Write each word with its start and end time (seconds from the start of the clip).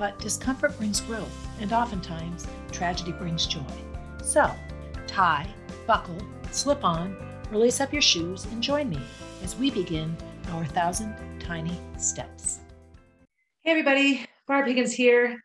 but 0.00 0.18
discomfort 0.18 0.74
brings 0.78 0.98
growth, 1.02 1.46
and 1.60 1.74
oftentimes 1.74 2.46
tragedy 2.72 3.12
brings 3.12 3.46
joy. 3.46 3.60
So, 4.22 4.50
tie, 5.06 5.46
buckle, 5.86 6.16
slip 6.50 6.82
on, 6.82 7.14
release 7.50 7.82
up 7.82 7.92
your 7.92 8.00
shoes, 8.00 8.46
and 8.46 8.62
join 8.62 8.88
me 8.88 8.98
as 9.44 9.56
we 9.56 9.70
begin 9.70 10.16
our 10.52 10.64
thousand 10.64 11.14
tiny 11.38 11.78
steps. 11.98 12.60
Hey, 13.60 13.72
everybody, 13.72 14.24
Barb 14.48 14.66
Higgins 14.66 14.94
here. 14.94 15.38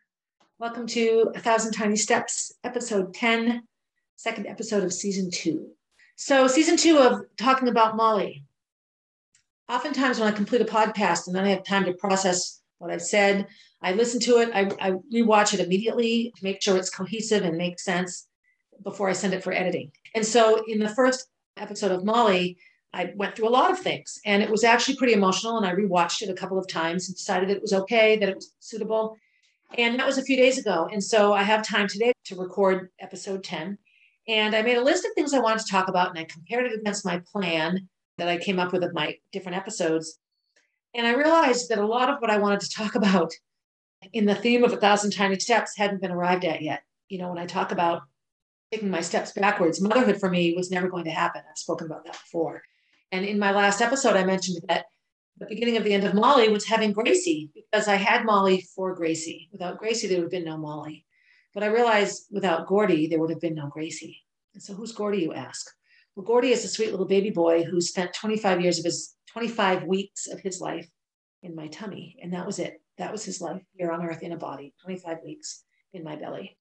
Welcome 0.58 0.86
to 0.86 1.32
A 1.34 1.38
Thousand 1.38 1.72
Tiny 1.72 1.96
Steps, 1.96 2.50
episode 2.64 3.12
10, 3.12 3.62
second 4.16 4.46
episode 4.46 4.84
of 4.84 4.92
season 4.94 5.30
two. 5.30 5.68
So, 6.16 6.48
season 6.48 6.78
two 6.78 6.96
of 6.96 7.20
talking 7.36 7.68
about 7.68 7.94
Molly. 7.94 8.42
Oftentimes, 9.68 10.18
when 10.18 10.32
I 10.32 10.34
complete 10.34 10.62
a 10.62 10.64
podcast 10.64 11.26
and 11.26 11.36
then 11.36 11.44
I 11.44 11.50
have 11.50 11.62
time 11.62 11.84
to 11.84 11.92
process 11.92 12.62
what 12.78 12.90
I've 12.90 13.02
said, 13.02 13.46
I 13.86 13.92
listen 13.92 14.18
to 14.22 14.38
it, 14.38 14.50
I, 14.52 14.68
I 14.80 14.90
rewatch 15.14 15.54
it 15.54 15.60
immediately 15.60 16.32
to 16.34 16.42
make 16.42 16.60
sure 16.60 16.76
it's 16.76 16.90
cohesive 16.90 17.44
and 17.44 17.56
makes 17.56 17.84
sense 17.84 18.26
before 18.82 19.08
I 19.08 19.12
send 19.12 19.32
it 19.32 19.44
for 19.44 19.52
editing. 19.52 19.92
And 20.16 20.26
so 20.26 20.64
in 20.66 20.80
the 20.80 20.88
first 20.88 21.28
episode 21.56 21.92
of 21.92 22.04
Molly, 22.04 22.58
I 22.92 23.12
went 23.14 23.36
through 23.36 23.48
a 23.48 23.50
lot 23.50 23.70
of 23.70 23.78
things 23.78 24.18
and 24.26 24.42
it 24.42 24.50
was 24.50 24.64
actually 24.64 24.96
pretty 24.96 25.12
emotional. 25.12 25.56
And 25.56 25.64
I 25.64 25.72
rewatched 25.72 26.22
it 26.22 26.30
a 26.30 26.34
couple 26.34 26.58
of 26.58 26.66
times 26.66 27.06
and 27.06 27.16
decided 27.16 27.48
it 27.48 27.62
was 27.62 27.72
okay, 27.72 28.16
that 28.16 28.28
it 28.28 28.34
was 28.34 28.54
suitable. 28.58 29.16
And 29.78 29.96
that 30.00 30.06
was 30.06 30.18
a 30.18 30.24
few 30.24 30.36
days 30.36 30.58
ago. 30.58 30.88
And 30.92 31.02
so 31.02 31.32
I 31.32 31.44
have 31.44 31.62
time 31.62 31.86
today 31.86 32.12
to 32.24 32.34
record 32.34 32.88
episode 32.98 33.44
10. 33.44 33.78
And 34.26 34.56
I 34.56 34.62
made 34.62 34.78
a 34.78 34.82
list 34.82 35.04
of 35.04 35.12
things 35.14 35.32
I 35.32 35.38
wanted 35.38 35.64
to 35.64 35.70
talk 35.70 35.86
about 35.86 36.10
and 36.10 36.18
I 36.18 36.24
compared 36.24 36.66
it 36.66 36.76
against 36.76 37.06
my 37.06 37.22
plan 37.30 37.88
that 38.18 38.26
I 38.26 38.38
came 38.38 38.58
up 38.58 38.72
with 38.72 38.82
of 38.82 38.94
my 38.94 39.16
different 39.30 39.58
episodes. 39.58 40.18
And 40.92 41.06
I 41.06 41.14
realized 41.14 41.68
that 41.68 41.78
a 41.78 41.86
lot 41.86 42.10
of 42.10 42.16
what 42.18 42.32
I 42.32 42.38
wanted 42.38 42.58
to 42.62 42.70
talk 42.70 42.96
about 42.96 43.32
in 44.12 44.26
the 44.26 44.34
theme 44.34 44.64
of 44.64 44.72
a 44.72 44.76
thousand 44.76 45.12
tiny 45.12 45.38
steps 45.38 45.76
hadn't 45.76 46.00
been 46.00 46.10
arrived 46.10 46.44
at 46.44 46.62
yet. 46.62 46.82
You 47.08 47.18
know, 47.18 47.28
when 47.28 47.38
I 47.38 47.46
talk 47.46 47.72
about 47.72 48.02
taking 48.72 48.90
my 48.90 49.00
steps 49.00 49.32
backwards, 49.32 49.80
motherhood 49.80 50.18
for 50.18 50.30
me 50.30 50.54
was 50.56 50.70
never 50.70 50.88
going 50.88 51.04
to 51.04 51.10
happen. 51.10 51.42
I've 51.48 51.58
spoken 51.58 51.86
about 51.86 52.04
that 52.04 52.12
before. 52.12 52.62
And 53.12 53.24
in 53.24 53.38
my 53.38 53.52
last 53.52 53.80
episode, 53.80 54.16
I 54.16 54.24
mentioned 54.24 54.58
that 54.68 54.86
the 55.38 55.46
beginning 55.46 55.76
of 55.76 55.84
the 55.84 55.92
end 55.92 56.04
of 56.04 56.14
Molly 56.14 56.48
was 56.48 56.64
having 56.64 56.92
Gracie 56.92 57.50
because 57.54 57.88
I 57.88 57.96
had 57.96 58.24
Molly 58.24 58.66
for 58.74 58.94
Gracie. 58.94 59.48
Without 59.52 59.78
Gracie, 59.78 60.08
there 60.08 60.18
would 60.18 60.24
have 60.24 60.30
been 60.30 60.44
no 60.44 60.56
Molly. 60.56 61.04
But 61.54 61.62
I 61.62 61.68
realized 61.68 62.26
without 62.30 62.66
Gordy, 62.66 63.06
there 63.06 63.20
would 63.20 63.30
have 63.30 63.40
been 63.40 63.54
no 63.54 63.68
Gracie. 63.68 64.22
And 64.54 64.62
so, 64.62 64.74
who's 64.74 64.92
Gordy, 64.92 65.18
you 65.18 65.32
ask? 65.32 65.66
Well, 66.14 66.24
Gordy 66.24 66.50
is 66.50 66.64
a 66.64 66.68
sweet 66.68 66.90
little 66.90 67.06
baby 67.06 67.30
boy 67.30 67.64
who 67.64 67.80
spent 67.80 68.14
25 68.14 68.60
years 68.62 68.78
of 68.78 68.84
his 68.84 69.14
25 69.32 69.84
weeks 69.84 70.26
of 70.26 70.40
his 70.40 70.60
life 70.60 70.88
in 71.42 71.54
my 71.54 71.68
tummy. 71.68 72.16
And 72.22 72.32
that 72.32 72.46
was 72.46 72.58
it. 72.58 72.80
That 72.98 73.12
was 73.12 73.24
his 73.24 73.40
life 73.40 73.62
here 73.74 73.90
on 73.90 74.04
earth 74.04 74.22
in 74.22 74.32
a 74.32 74.36
body, 74.36 74.74
25 74.82 75.18
weeks 75.24 75.64
in 75.92 76.02
my 76.02 76.16
belly. 76.16 76.56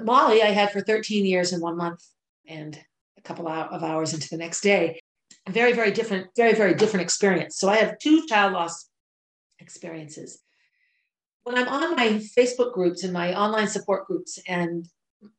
Molly, 0.00 0.42
I 0.42 0.48
had 0.50 0.70
for 0.70 0.80
13 0.80 1.24
years 1.24 1.52
and 1.52 1.62
one 1.62 1.76
month 1.76 2.04
and 2.46 2.78
a 3.16 3.22
couple 3.22 3.48
of 3.48 3.82
hours 3.82 4.14
into 4.14 4.28
the 4.28 4.36
next 4.36 4.60
day. 4.60 5.00
Very, 5.48 5.72
very 5.72 5.90
different, 5.90 6.28
very, 6.36 6.54
very 6.54 6.74
different 6.74 7.02
experience. 7.02 7.58
So 7.58 7.68
I 7.68 7.76
have 7.76 7.98
two 7.98 8.26
child 8.26 8.52
loss 8.52 8.88
experiences. 9.58 10.40
When 11.44 11.56
I'm 11.56 11.68
on 11.68 11.96
my 11.96 12.20
Facebook 12.36 12.72
groups 12.72 13.04
and 13.04 13.12
my 13.12 13.34
online 13.34 13.68
support 13.68 14.06
groups 14.06 14.38
and 14.46 14.86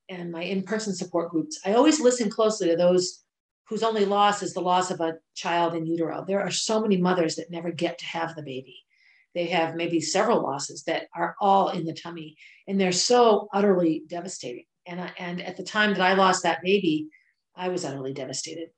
and 0.09 0.29
my 0.29 0.43
in-person 0.43 0.93
support 0.93 1.31
groups, 1.31 1.57
I 1.65 1.73
always 1.73 2.01
listen 2.01 2.29
closely 2.29 2.67
to 2.67 2.75
those 2.75 3.23
whose 3.69 3.83
only 3.83 4.03
loss 4.03 4.43
is 4.43 4.53
the 4.53 4.59
loss 4.59 4.91
of 4.91 4.99
a 4.99 5.17
child 5.35 5.73
in 5.73 5.85
utero. 5.85 6.25
There 6.27 6.41
are 6.41 6.51
so 6.51 6.81
many 6.81 6.97
mothers 6.97 7.35
that 7.35 7.51
never 7.51 7.71
get 7.71 7.97
to 7.99 8.05
have 8.05 8.35
the 8.35 8.41
baby 8.41 8.75
they 9.35 9.47
have 9.47 9.75
maybe 9.75 10.01
several 10.01 10.41
losses 10.41 10.83
that 10.83 11.07
are 11.15 11.35
all 11.39 11.69
in 11.69 11.85
the 11.85 11.93
tummy 11.93 12.35
and 12.67 12.79
they're 12.79 12.91
so 12.91 13.47
utterly 13.53 14.03
devastating. 14.07 14.65
And 14.87 15.01
I, 15.01 15.11
and 15.17 15.41
at 15.41 15.57
the 15.57 15.63
time 15.63 15.93
that 15.93 16.01
i 16.01 16.13
lost 16.13 16.43
that 16.43 16.63
baby 16.63 17.07
i 17.55 17.69
was 17.69 17.85
utterly 17.85 18.13
devastated. 18.13 18.69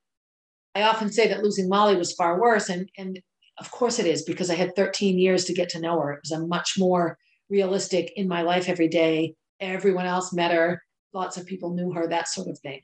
I 0.75 0.84
often 0.84 1.12
say 1.12 1.28
that 1.28 1.44
losing 1.44 1.69
molly 1.69 1.95
was 1.95 2.13
far 2.13 2.39
worse 2.39 2.69
and 2.69 2.89
and 2.97 3.19
of 3.59 3.72
course 3.72 4.00
it 4.00 4.07
is 4.07 4.23
because 4.23 4.50
i 4.50 4.56
had 4.56 4.75
13 4.75 5.17
years 5.17 5.45
to 5.45 5.53
get 5.53 5.69
to 5.69 5.81
know 5.81 6.00
her. 6.00 6.13
It 6.13 6.22
was 6.23 6.31
a 6.31 6.45
much 6.45 6.75
more 6.78 7.18
realistic 7.50 8.12
in 8.16 8.28
my 8.28 8.41
life 8.41 8.69
every 8.69 8.88
day 8.88 9.35
everyone 9.59 10.06
else 10.06 10.33
met 10.33 10.51
her 10.51 10.81
lots 11.13 11.38
of 11.38 11.45
people 11.45 11.73
knew 11.73 11.91
her 11.91 12.07
that 12.07 12.28
sort 12.28 12.47
of 12.47 12.57
thing. 12.59 12.81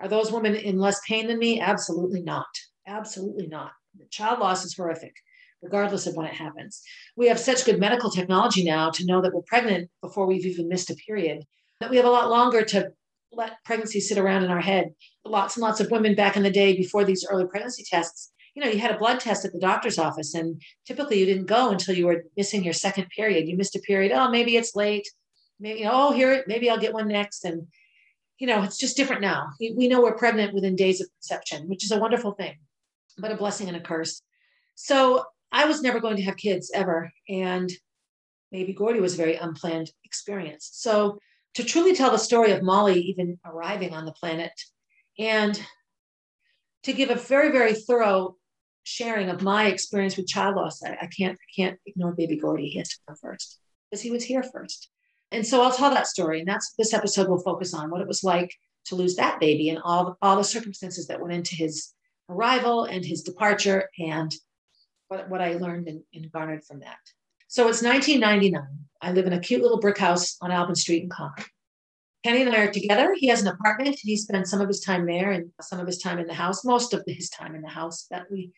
Are 0.00 0.08
those 0.08 0.32
women 0.32 0.54
in 0.54 0.78
less 0.78 1.00
pain 1.06 1.26
than 1.26 1.38
me? 1.38 1.60
Absolutely 1.60 2.22
not. 2.22 2.46
Absolutely 2.86 3.46
not. 3.46 3.72
The 3.98 4.06
child 4.06 4.40
loss 4.40 4.64
is 4.64 4.74
horrific 4.74 5.14
regardless 5.62 6.06
of 6.06 6.14
when 6.14 6.26
it 6.26 6.34
happens. 6.34 6.82
We 7.16 7.28
have 7.28 7.38
such 7.38 7.64
good 7.64 7.78
medical 7.78 8.10
technology 8.10 8.64
now 8.64 8.90
to 8.90 9.06
know 9.06 9.20
that 9.20 9.34
we're 9.34 9.42
pregnant 9.42 9.90
before 10.02 10.26
we've 10.26 10.46
even 10.46 10.68
missed 10.68 10.90
a 10.90 10.94
period, 10.94 11.44
that 11.80 11.90
we 11.90 11.96
have 11.96 12.06
a 12.06 12.10
lot 12.10 12.30
longer 12.30 12.62
to 12.64 12.92
let 13.32 13.62
pregnancy 13.64 14.00
sit 14.00 14.18
around 14.18 14.42
in 14.42 14.50
our 14.50 14.60
head. 14.60 14.92
Lots 15.24 15.56
and 15.56 15.62
lots 15.62 15.80
of 15.80 15.90
women 15.90 16.14
back 16.14 16.36
in 16.36 16.42
the 16.42 16.50
day 16.50 16.76
before 16.76 17.04
these 17.04 17.26
early 17.30 17.46
pregnancy 17.46 17.84
tests, 17.88 18.32
you 18.54 18.64
know, 18.64 18.70
you 18.70 18.80
had 18.80 18.90
a 18.90 18.98
blood 18.98 19.20
test 19.20 19.44
at 19.44 19.52
the 19.52 19.60
doctor's 19.60 19.98
office, 19.98 20.34
and 20.34 20.60
typically 20.86 21.20
you 21.20 21.26
didn't 21.26 21.46
go 21.46 21.70
until 21.70 21.94
you 21.94 22.06
were 22.06 22.24
missing 22.36 22.64
your 22.64 22.72
second 22.72 23.06
period. 23.14 23.48
You 23.48 23.56
missed 23.56 23.76
a 23.76 23.80
period. 23.80 24.12
Oh, 24.12 24.28
maybe 24.28 24.56
it's 24.56 24.74
late. 24.74 25.08
Maybe, 25.60 25.86
oh, 25.86 26.10
here, 26.10 26.42
maybe 26.48 26.68
I'll 26.68 26.78
get 26.78 26.94
one 26.94 27.06
next. 27.06 27.44
And, 27.44 27.68
you 28.38 28.46
know, 28.46 28.62
it's 28.62 28.78
just 28.78 28.96
different 28.96 29.22
now. 29.22 29.50
We 29.60 29.86
know 29.86 30.00
we're 30.00 30.16
pregnant 30.16 30.54
within 30.54 30.74
days 30.74 31.00
of 31.00 31.08
conception, 31.12 31.68
which 31.68 31.84
is 31.84 31.92
a 31.92 31.98
wonderful 31.98 32.32
thing, 32.32 32.58
but 33.18 33.30
a 33.30 33.36
blessing 33.36 33.68
and 33.68 33.76
a 33.76 33.80
curse. 33.80 34.22
So 34.74 35.24
I 35.52 35.66
was 35.66 35.82
never 35.82 36.00
going 36.00 36.16
to 36.16 36.22
have 36.22 36.36
kids 36.36 36.70
ever. 36.74 37.12
And 37.28 37.70
maybe 38.52 38.72
Gordy 38.72 39.00
was 39.00 39.14
a 39.14 39.18
very 39.18 39.36
unplanned 39.36 39.92
experience. 40.04 40.70
So 40.72 41.18
to 41.54 41.64
truly 41.64 41.94
tell 41.94 42.10
the 42.10 42.18
story 42.18 42.52
of 42.52 42.62
Molly 42.62 43.00
even 43.00 43.38
arriving 43.44 43.94
on 43.94 44.04
the 44.04 44.12
planet 44.12 44.52
and 45.18 45.60
to 46.84 46.92
give 46.92 47.10
a 47.10 47.14
very, 47.14 47.50
very 47.50 47.74
thorough 47.74 48.36
sharing 48.84 49.28
of 49.28 49.42
my 49.42 49.66
experience 49.66 50.16
with 50.16 50.26
child 50.26 50.56
loss, 50.56 50.82
I, 50.82 50.96
I 51.02 51.06
can't, 51.06 51.36
I 51.36 51.50
can't 51.54 51.78
ignore 51.86 52.12
baby 52.12 52.36
Gordy. 52.36 52.68
He 52.68 52.78
has 52.78 52.88
to 52.88 52.96
come 53.06 53.16
first 53.16 53.58
because 53.90 54.02
he 54.02 54.10
was 54.10 54.24
here 54.24 54.42
first. 54.42 54.88
And 55.32 55.46
so 55.46 55.62
I'll 55.62 55.72
tell 55.72 55.90
that 55.90 56.06
story. 56.06 56.40
And 56.40 56.48
that's 56.48 56.72
this 56.78 56.94
episode 56.94 57.28
will 57.28 57.42
focus 57.42 57.74
on 57.74 57.90
what 57.90 58.00
it 58.00 58.08
was 58.08 58.24
like 58.24 58.54
to 58.86 58.94
lose 58.94 59.16
that 59.16 59.38
baby 59.40 59.68
and 59.68 59.78
all, 59.84 60.16
all 60.22 60.36
the 60.36 60.44
circumstances 60.44 61.06
that 61.06 61.20
went 61.20 61.34
into 61.34 61.54
his 61.54 61.92
arrival 62.28 62.84
and 62.84 63.04
his 63.04 63.22
departure 63.22 63.88
and 63.98 64.34
what, 65.10 65.28
what 65.28 65.42
I 65.42 65.54
learned 65.54 65.88
and, 65.88 66.02
and 66.14 66.30
garnered 66.30 66.64
from 66.64 66.80
that. 66.80 66.98
So 67.48 67.68
it's 67.68 67.82
1999. 67.82 68.62
I 69.02 69.12
live 69.12 69.26
in 69.26 69.32
a 69.32 69.40
cute 69.40 69.60
little 69.60 69.80
brick 69.80 69.98
house 69.98 70.36
on 70.40 70.52
Albin 70.52 70.76
Street 70.76 71.02
in 71.02 71.08
Concord. 71.08 71.46
Kenny 72.24 72.42
and 72.42 72.54
I 72.54 72.64
are 72.64 72.72
together. 72.72 73.14
He 73.16 73.26
has 73.26 73.42
an 73.42 73.48
apartment. 73.48 73.98
He 74.00 74.16
spends 74.16 74.50
some 74.50 74.60
of 74.60 74.68
his 74.68 74.80
time 74.80 75.06
there 75.06 75.32
and 75.32 75.50
some 75.60 75.80
of 75.80 75.86
his 75.86 75.98
time 75.98 76.18
in 76.18 76.26
the 76.26 76.34
house, 76.34 76.64
most 76.64 76.94
of 76.94 77.02
his 77.06 77.28
time 77.28 77.54
in 77.54 77.62
the 77.62 77.68
house 77.68 78.06
that 78.10 78.26
we 78.30 78.52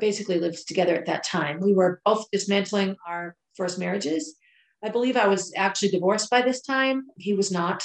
basically 0.00 0.38
lived 0.38 0.68
together 0.68 0.94
at 0.94 1.06
that 1.06 1.24
time. 1.24 1.58
We 1.60 1.72
were 1.72 2.00
both 2.04 2.30
dismantling 2.30 2.96
our 3.06 3.34
first 3.56 3.78
marriages. 3.78 4.36
I 4.84 4.90
believe 4.90 5.16
I 5.16 5.26
was 5.26 5.52
actually 5.56 5.88
divorced 5.88 6.30
by 6.30 6.42
this 6.42 6.60
time. 6.60 7.06
He 7.16 7.32
was 7.32 7.50
not. 7.50 7.82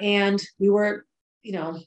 And 0.00 0.42
we 0.58 0.68
were, 0.68 1.04
you 1.42 1.52
know, 1.52 1.78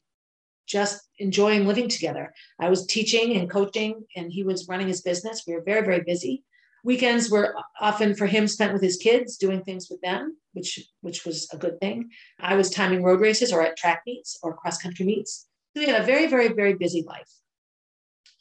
just 0.70 1.10
enjoying 1.18 1.66
living 1.66 1.90
together. 1.90 2.32
I 2.60 2.70
was 2.70 2.86
teaching 2.86 3.36
and 3.36 3.50
coaching, 3.50 4.06
and 4.16 4.32
he 4.32 4.44
was 4.44 4.68
running 4.68 4.88
his 4.88 5.02
business. 5.02 5.44
We 5.48 5.56
were 5.56 5.64
very, 5.64 5.84
very 5.84 6.02
busy. 6.02 6.44
Weekends 6.84 7.30
were 7.30 7.56
often 7.82 8.16
for 8.16 8.26
him 8.26 8.48
spent 8.48 8.72
with 8.72 8.82
his 8.82 8.98
kids, 8.98 9.36
doing 9.36 9.64
things 9.64 9.90
with 9.90 10.00
them, 10.02 10.38
which 10.54 10.80
which 11.02 11.26
was 11.26 11.50
a 11.52 11.58
good 11.58 11.80
thing. 11.82 12.10
I 12.40 12.56
was 12.56 12.70
timing 12.70 13.04
road 13.04 13.20
races 13.20 13.52
or 13.52 13.62
at 13.62 13.76
track 13.76 14.04
meets 14.06 14.40
or 14.42 14.56
cross 14.56 14.78
country 14.78 15.06
meets. 15.06 15.48
So 15.74 15.82
we 15.82 15.88
had 15.88 16.02
a 16.02 16.06
very, 16.06 16.28
very, 16.28 16.50
very 16.50 16.76
busy 16.76 17.04
life. 17.06 17.30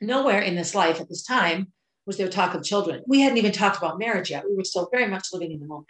Nowhere 0.00 0.40
in 0.40 0.54
this 0.54 0.74
life 0.74 1.00
at 1.00 1.08
this 1.08 1.24
time 1.24 1.72
was 2.06 2.16
there 2.16 2.28
talk 2.28 2.54
of 2.54 2.62
children. 2.62 3.02
We 3.08 3.20
hadn't 3.20 3.38
even 3.38 3.52
talked 3.52 3.78
about 3.78 3.98
marriage 3.98 4.30
yet. 4.30 4.44
We 4.48 4.56
were 4.56 4.64
still 4.64 4.88
very 4.92 5.08
much 5.08 5.28
living 5.32 5.50
in 5.50 5.60
the 5.60 5.66
moment. 5.66 5.88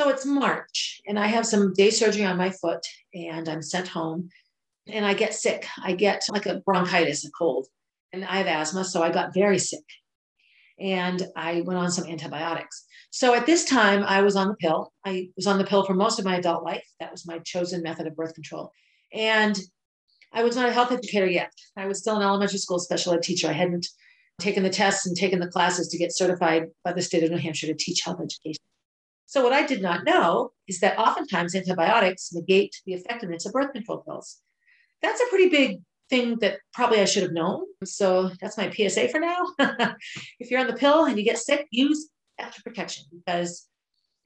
So 0.00 0.08
it's 0.08 0.24
March, 0.24 1.02
and 1.06 1.18
I 1.18 1.26
have 1.26 1.44
some 1.44 1.74
day 1.74 1.90
surgery 1.90 2.24
on 2.24 2.38
my 2.38 2.50
foot, 2.50 2.80
and 3.12 3.46
I'm 3.50 3.60
sent 3.60 3.88
home 3.88 4.30
and 4.86 5.04
I 5.06 5.14
get 5.14 5.34
sick. 5.34 5.66
I 5.82 5.92
get 5.92 6.22
like 6.30 6.46
a 6.46 6.60
bronchitis, 6.60 7.24
a 7.24 7.30
cold, 7.30 7.66
and 8.12 8.24
I 8.24 8.36
have 8.38 8.46
asthma. 8.46 8.84
So 8.84 9.02
I 9.02 9.10
got 9.10 9.34
very 9.34 9.58
sick. 9.58 9.84
and 10.78 11.22
I 11.36 11.60
went 11.62 11.78
on 11.78 11.90
some 11.90 12.06
antibiotics. 12.06 12.86
So 13.10 13.34
at 13.34 13.46
this 13.46 13.64
time, 13.64 14.02
I 14.04 14.22
was 14.22 14.36
on 14.36 14.48
the 14.48 14.54
pill. 14.54 14.92
I 15.04 15.28
was 15.36 15.46
on 15.46 15.58
the 15.58 15.64
pill 15.64 15.84
for 15.84 15.94
most 15.94 16.18
of 16.18 16.24
my 16.24 16.36
adult 16.36 16.64
life. 16.64 16.86
That 17.00 17.10
was 17.10 17.26
my 17.26 17.38
chosen 17.40 17.82
method 17.82 18.06
of 18.06 18.16
birth 18.16 18.34
control. 18.34 18.72
And 19.12 19.58
I 20.32 20.42
was 20.44 20.56
not 20.56 20.68
a 20.68 20.72
health 20.72 20.92
educator 20.92 21.26
yet. 21.26 21.52
I 21.76 21.86
was 21.86 21.98
still 21.98 22.16
an 22.16 22.22
elementary 22.22 22.58
school 22.58 22.78
special 22.78 23.12
ed 23.12 23.22
teacher. 23.22 23.48
I 23.48 23.52
hadn't 23.52 23.86
taken 24.40 24.62
the 24.62 24.70
tests 24.70 25.06
and 25.06 25.16
taken 25.16 25.40
the 25.40 25.48
classes 25.48 25.88
to 25.88 25.98
get 25.98 26.16
certified 26.16 26.68
by 26.84 26.92
the 26.92 27.02
state 27.02 27.24
of 27.24 27.30
New 27.30 27.36
Hampshire 27.36 27.66
to 27.66 27.74
teach 27.74 28.02
health 28.02 28.20
education. 28.22 28.62
So, 29.26 29.42
what 29.42 29.52
I 29.52 29.66
did 29.66 29.82
not 29.82 30.04
know 30.04 30.52
is 30.66 30.80
that 30.80 30.98
oftentimes 30.98 31.54
antibiotics 31.54 32.32
negate 32.32 32.74
the 32.86 32.94
effectiveness 32.94 33.44
of 33.44 33.52
birth 33.52 33.72
control 33.72 33.98
pills. 33.98 34.40
That's 35.02 35.20
a 35.20 35.28
pretty 35.28 35.48
big 35.48 35.80
thing 36.08 36.36
that 36.40 36.58
probably 36.72 37.00
I 37.00 37.04
should 37.04 37.22
have 37.22 37.32
known. 37.32 37.64
So, 37.84 38.30
that's 38.40 38.58
my 38.58 38.70
PSA 38.70 39.08
for 39.08 39.20
now. 39.20 39.46
if 40.38 40.50
you're 40.50 40.60
on 40.60 40.66
the 40.66 40.74
pill 40.74 41.04
and 41.04 41.16
you 41.18 41.24
get 41.24 41.38
sick, 41.38 41.66
use 41.70 42.08
extra 42.38 42.62
protection 42.62 43.04
because 43.12 43.66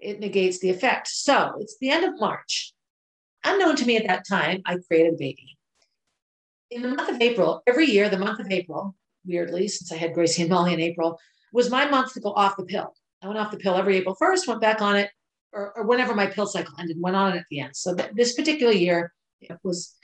it 0.00 0.20
negates 0.20 0.60
the 0.60 0.70
effect. 0.70 1.08
So, 1.08 1.54
it's 1.60 1.76
the 1.80 1.90
end 1.90 2.04
of 2.04 2.18
March. 2.18 2.72
Unknown 3.44 3.76
to 3.76 3.86
me 3.86 3.96
at 3.96 4.06
that 4.06 4.26
time, 4.26 4.62
I 4.64 4.78
created 4.88 5.14
a 5.14 5.16
baby. 5.18 5.56
In 6.70 6.82
the 6.82 6.88
month 6.88 7.10
of 7.10 7.20
April, 7.20 7.62
every 7.66 7.86
year, 7.86 8.08
the 8.08 8.18
month 8.18 8.40
of 8.40 8.50
April, 8.50 8.94
weirdly, 9.26 9.68
since 9.68 9.92
I 9.92 9.96
had 9.96 10.14
Gracie 10.14 10.42
and 10.42 10.50
Molly 10.50 10.72
in 10.72 10.80
April, 10.80 11.18
was 11.52 11.70
my 11.70 11.88
month 11.88 12.14
to 12.14 12.20
go 12.20 12.32
off 12.32 12.56
the 12.56 12.64
pill. 12.64 12.94
I 13.22 13.28
went 13.28 13.38
off 13.38 13.50
the 13.50 13.58
pill 13.58 13.76
every 13.76 13.96
April 13.96 14.16
1st, 14.20 14.48
went 14.48 14.60
back 14.60 14.82
on 14.82 14.96
it, 14.96 15.10
or, 15.52 15.72
or 15.76 15.84
whenever 15.84 16.14
my 16.14 16.26
pill 16.26 16.46
cycle 16.46 16.74
ended, 16.78 16.96
went 17.00 17.16
on 17.16 17.32
it 17.32 17.38
at 17.38 17.46
the 17.50 17.60
end. 17.60 17.76
So 17.76 17.94
th- 17.94 18.10
this 18.14 18.34
particular 18.34 18.72
year 18.72 19.12
it 19.40 19.56
was, 19.62 19.94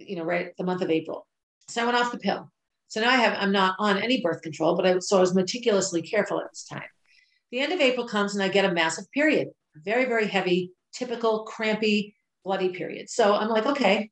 you 0.00 0.16
know, 0.16 0.24
right 0.24 0.52
the 0.56 0.64
month 0.64 0.82
of 0.82 0.90
April. 0.90 1.26
So 1.68 1.82
I 1.82 1.84
went 1.84 1.98
off 1.98 2.12
the 2.12 2.18
pill. 2.18 2.50
So 2.88 3.00
now 3.00 3.10
I 3.10 3.16
have, 3.16 3.36
I'm 3.38 3.52
not 3.52 3.76
on 3.78 3.98
any 3.98 4.20
birth 4.20 4.42
control, 4.42 4.74
but 4.74 4.86
I, 4.86 4.98
so 4.98 5.18
I 5.18 5.20
was 5.20 5.34
meticulously 5.34 6.02
careful 6.02 6.40
at 6.40 6.50
this 6.50 6.64
time. 6.64 6.88
The 7.52 7.60
end 7.60 7.72
of 7.72 7.80
April 7.80 8.06
comes 8.06 8.34
and 8.34 8.42
I 8.42 8.48
get 8.48 8.64
a 8.64 8.72
massive 8.72 9.10
period, 9.12 9.48
very, 9.76 10.06
very 10.06 10.26
heavy, 10.26 10.72
typical 10.92 11.44
crampy, 11.44 12.16
bloody 12.44 12.70
period. 12.70 13.08
So 13.08 13.34
I'm 13.34 13.48
like, 13.48 13.66
okay, 13.66 14.10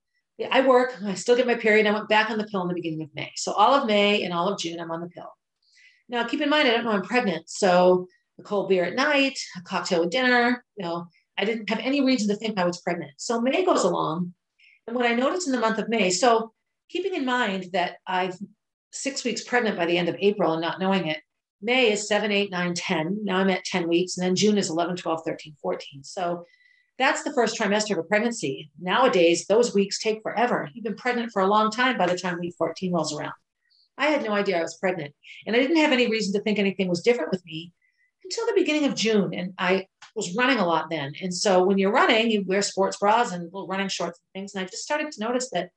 I 0.50 0.60
work, 0.60 0.96
I 1.04 1.14
still 1.14 1.34
get 1.34 1.46
my 1.46 1.56
period. 1.56 1.86
I 1.86 1.92
went 1.92 2.08
back 2.08 2.30
on 2.30 2.38
the 2.38 2.46
pill 2.46 2.62
in 2.62 2.68
the 2.68 2.74
beginning 2.74 3.02
of 3.02 3.14
May. 3.14 3.32
So 3.34 3.52
all 3.52 3.74
of 3.74 3.86
May 3.86 4.22
and 4.22 4.32
all 4.32 4.48
of 4.48 4.60
June, 4.60 4.78
I'm 4.78 4.90
on 4.92 5.00
the 5.00 5.08
pill. 5.08 5.32
Now, 6.08 6.24
keep 6.24 6.40
in 6.40 6.48
mind, 6.48 6.68
I 6.68 6.72
don't 6.72 6.84
know 6.84 6.92
I'm 6.92 7.02
pregnant. 7.02 7.50
So 7.50 8.06
a 8.38 8.42
cold 8.42 8.68
beer 8.68 8.84
at 8.84 8.94
night, 8.94 9.38
a 9.56 9.62
cocktail 9.62 10.00
with 10.00 10.10
dinner, 10.10 10.64
you 10.76 10.84
know, 10.84 11.06
I 11.36 11.44
didn't 11.44 11.68
have 11.68 11.80
any 11.80 12.04
reason 12.04 12.28
to 12.28 12.36
think 12.36 12.58
I 12.58 12.64
was 12.64 12.80
pregnant. 12.80 13.12
So 13.16 13.40
May 13.40 13.64
goes 13.64 13.84
along. 13.84 14.34
And 14.88 14.96
what 14.96 15.04
I 15.04 15.14
noticed 15.14 15.46
in 15.46 15.52
the 15.52 15.60
month 15.60 15.78
of 15.78 15.90
May, 15.90 16.08
so 16.08 16.54
keeping 16.88 17.14
in 17.14 17.26
mind 17.26 17.66
that 17.74 17.96
I've 18.06 18.38
six 18.90 19.22
weeks 19.22 19.44
pregnant 19.44 19.76
by 19.76 19.84
the 19.84 19.98
end 19.98 20.08
of 20.08 20.16
April 20.18 20.54
and 20.54 20.62
not 20.62 20.80
knowing 20.80 21.06
it, 21.08 21.18
May 21.60 21.92
is 21.92 22.08
seven, 22.08 22.32
eight, 22.32 22.50
nine, 22.50 22.72
10. 22.72 23.18
Now 23.22 23.36
I'm 23.36 23.50
at 23.50 23.64
10 23.64 23.86
weeks. 23.86 24.16
And 24.16 24.24
then 24.24 24.34
June 24.34 24.56
is 24.56 24.70
11, 24.70 24.96
12, 24.96 25.20
13, 25.26 25.56
14. 25.60 26.04
So 26.04 26.46
that's 26.98 27.22
the 27.22 27.34
first 27.34 27.58
trimester 27.58 27.92
of 27.92 27.98
a 27.98 28.02
pregnancy. 28.02 28.70
Nowadays, 28.80 29.44
those 29.46 29.74
weeks 29.74 30.00
take 30.00 30.22
forever. 30.22 30.70
You've 30.72 30.84
been 30.84 30.94
pregnant 30.94 31.32
for 31.32 31.42
a 31.42 31.46
long 31.46 31.70
time 31.70 31.98
by 31.98 32.06
the 32.06 32.18
time 32.18 32.38
week 32.40 32.54
14 32.56 32.90
rolls 32.90 33.14
around. 33.14 33.34
I 33.98 34.06
had 34.06 34.24
no 34.24 34.32
idea 34.32 34.58
I 34.58 34.62
was 34.62 34.78
pregnant. 34.78 35.14
And 35.46 35.54
I 35.54 35.58
didn't 35.58 35.76
have 35.76 35.92
any 35.92 36.08
reason 36.08 36.32
to 36.32 36.40
think 36.40 36.58
anything 36.58 36.88
was 36.88 37.02
different 37.02 37.30
with 37.30 37.44
me 37.44 37.74
until 38.28 38.46
the 38.46 38.60
beginning 38.60 38.84
of 38.84 38.94
June. 38.94 39.32
And 39.34 39.54
I 39.58 39.86
was 40.14 40.34
running 40.36 40.58
a 40.58 40.66
lot 40.66 40.90
then. 40.90 41.12
And 41.22 41.34
so 41.34 41.62
when 41.62 41.78
you're 41.78 41.92
running, 41.92 42.30
you 42.30 42.44
wear 42.46 42.62
sports 42.62 42.98
bras 42.98 43.32
and 43.32 43.44
little 43.44 43.66
running 43.66 43.88
shorts 43.88 44.18
and 44.18 44.40
things. 44.40 44.54
And 44.54 44.64
I 44.64 44.68
just 44.68 44.82
started 44.82 45.10
to 45.12 45.20
notice 45.20 45.50
that 45.50 45.70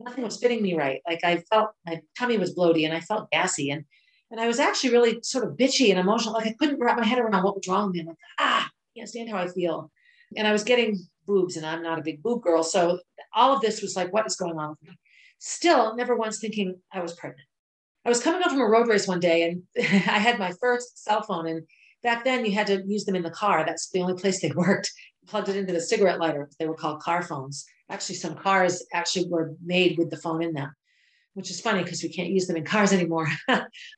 nothing 0.00 0.24
was 0.24 0.38
fitting 0.38 0.62
me 0.62 0.76
right. 0.76 1.00
Like 1.06 1.20
I 1.24 1.38
felt 1.50 1.70
my 1.86 2.00
tummy 2.18 2.38
was 2.38 2.54
bloaty 2.54 2.84
and 2.84 2.94
I 2.94 3.00
felt 3.00 3.30
gassy. 3.30 3.70
And 3.70 3.84
and 4.30 4.40
I 4.40 4.48
was 4.48 4.58
actually 4.58 4.90
really 4.90 5.20
sort 5.22 5.44
of 5.44 5.56
bitchy 5.56 5.90
and 5.90 6.00
emotional. 6.00 6.34
Like 6.34 6.48
I 6.48 6.56
couldn't 6.58 6.80
wrap 6.80 6.98
my 6.98 7.06
head 7.06 7.20
around 7.20 7.44
what 7.44 7.54
was 7.54 7.68
wrong 7.68 7.86
with 7.86 7.94
me. 7.94 8.00
I'm 8.00 8.06
like, 8.08 8.16
ah, 8.40 8.68
can't 8.96 9.08
stand 9.08 9.30
how 9.30 9.38
I 9.38 9.46
feel 9.46 9.90
and 10.36 10.46
I 10.46 10.52
was 10.52 10.64
getting 10.64 11.06
boobs, 11.26 11.56
and 11.56 11.66
I'm 11.66 11.82
not 11.82 11.98
a 11.98 12.02
big 12.02 12.22
boob 12.22 12.42
girl. 12.42 12.62
So 12.62 13.00
all 13.34 13.54
of 13.54 13.60
this 13.60 13.82
was 13.82 13.94
like, 13.94 14.12
what 14.12 14.26
is 14.26 14.36
going 14.36 14.58
on 14.58 14.70
with 14.70 14.82
me? 14.82 14.98
Still, 15.38 15.94
never 15.94 16.16
once 16.16 16.38
thinking 16.38 16.80
I 16.92 17.00
was 17.00 17.14
pregnant. 17.14 17.46
I 18.04 18.08
was 18.08 18.22
coming 18.22 18.42
up 18.42 18.50
from 18.50 18.60
a 18.60 18.66
road 18.66 18.88
race 18.88 19.06
one 19.06 19.20
day, 19.20 19.42
and 19.42 19.62
I 19.78 20.18
had 20.18 20.38
my 20.38 20.52
first 20.60 21.02
cell 21.04 21.22
phone. 21.22 21.46
And 21.46 21.62
back 22.02 22.24
then, 22.24 22.44
you 22.44 22.52
had 22.52 22.66
to 22.68 22.82
use 22.86 23.04
them 23.04 23.16
in 23.16 23.22
the 23.22 23.30
car. 23.30 23.64
That's 23.64 23.90
the 23.90 24.00
only 24.00 24.14
place 24.14 24.40
they 24.40 24.50
worked. 24.54 24.92
Plugged 25.26 25.48
it 25.48 25.56
into 25.56 25.72
the 25.72 25.80
cigarette 25.80 26.20
lighter. 26.20 26.48
They 26.58 26.66
were 26.66 26.74
called 26.74 27.00
car 27.00 27.22
phones. 27.22 27.66
Actually, 27.90 28.16
some 28.16 28.34
cars 28.34 28.84
actually 28.92 29.28
were 29.28 29.54
made 29.64 29.98
with 29.98 30.10
the 30.10 30.16
phone 30.16 30.42
in 30.42 30.52
them, 30.52 30.72
which 31.34 31.50
is 31.50 31.60
funny 31.60 31.82
because 31.82 32.02
we 32.02 32.08
can't 32.08 32.30
use 32.30 32.46
them 32.46 32.56
in 32.56 32.64
cars 32.64 32.92
anymore. 32.92 33.28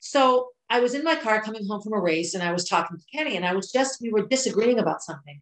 so 0.01 0.49
I 0.69 0.79
was 0.79 0.93
in 0.93 1.03
my 1.03 1.15
car 1.15 1.41
coming 1.41 1.65
home 1.67 1.81
from 1.81 1.93
a 1.93 1.99
race, 1.99 2.33
and 2.33 2.43
I 2.43 2.51
was 2.51 2.67
talking 2.67 2.97
to 2.97 3.03
Kenny, 3.15 3.35
and 3.35 3.45
I 3.45 3.53
was 3.53 3.71
just 3.71 4.01
we 4.01 4.11
were 4.11 4.27
disagreeing 4.27 4.79
about 4.79 5.03
something. 5.03 5.41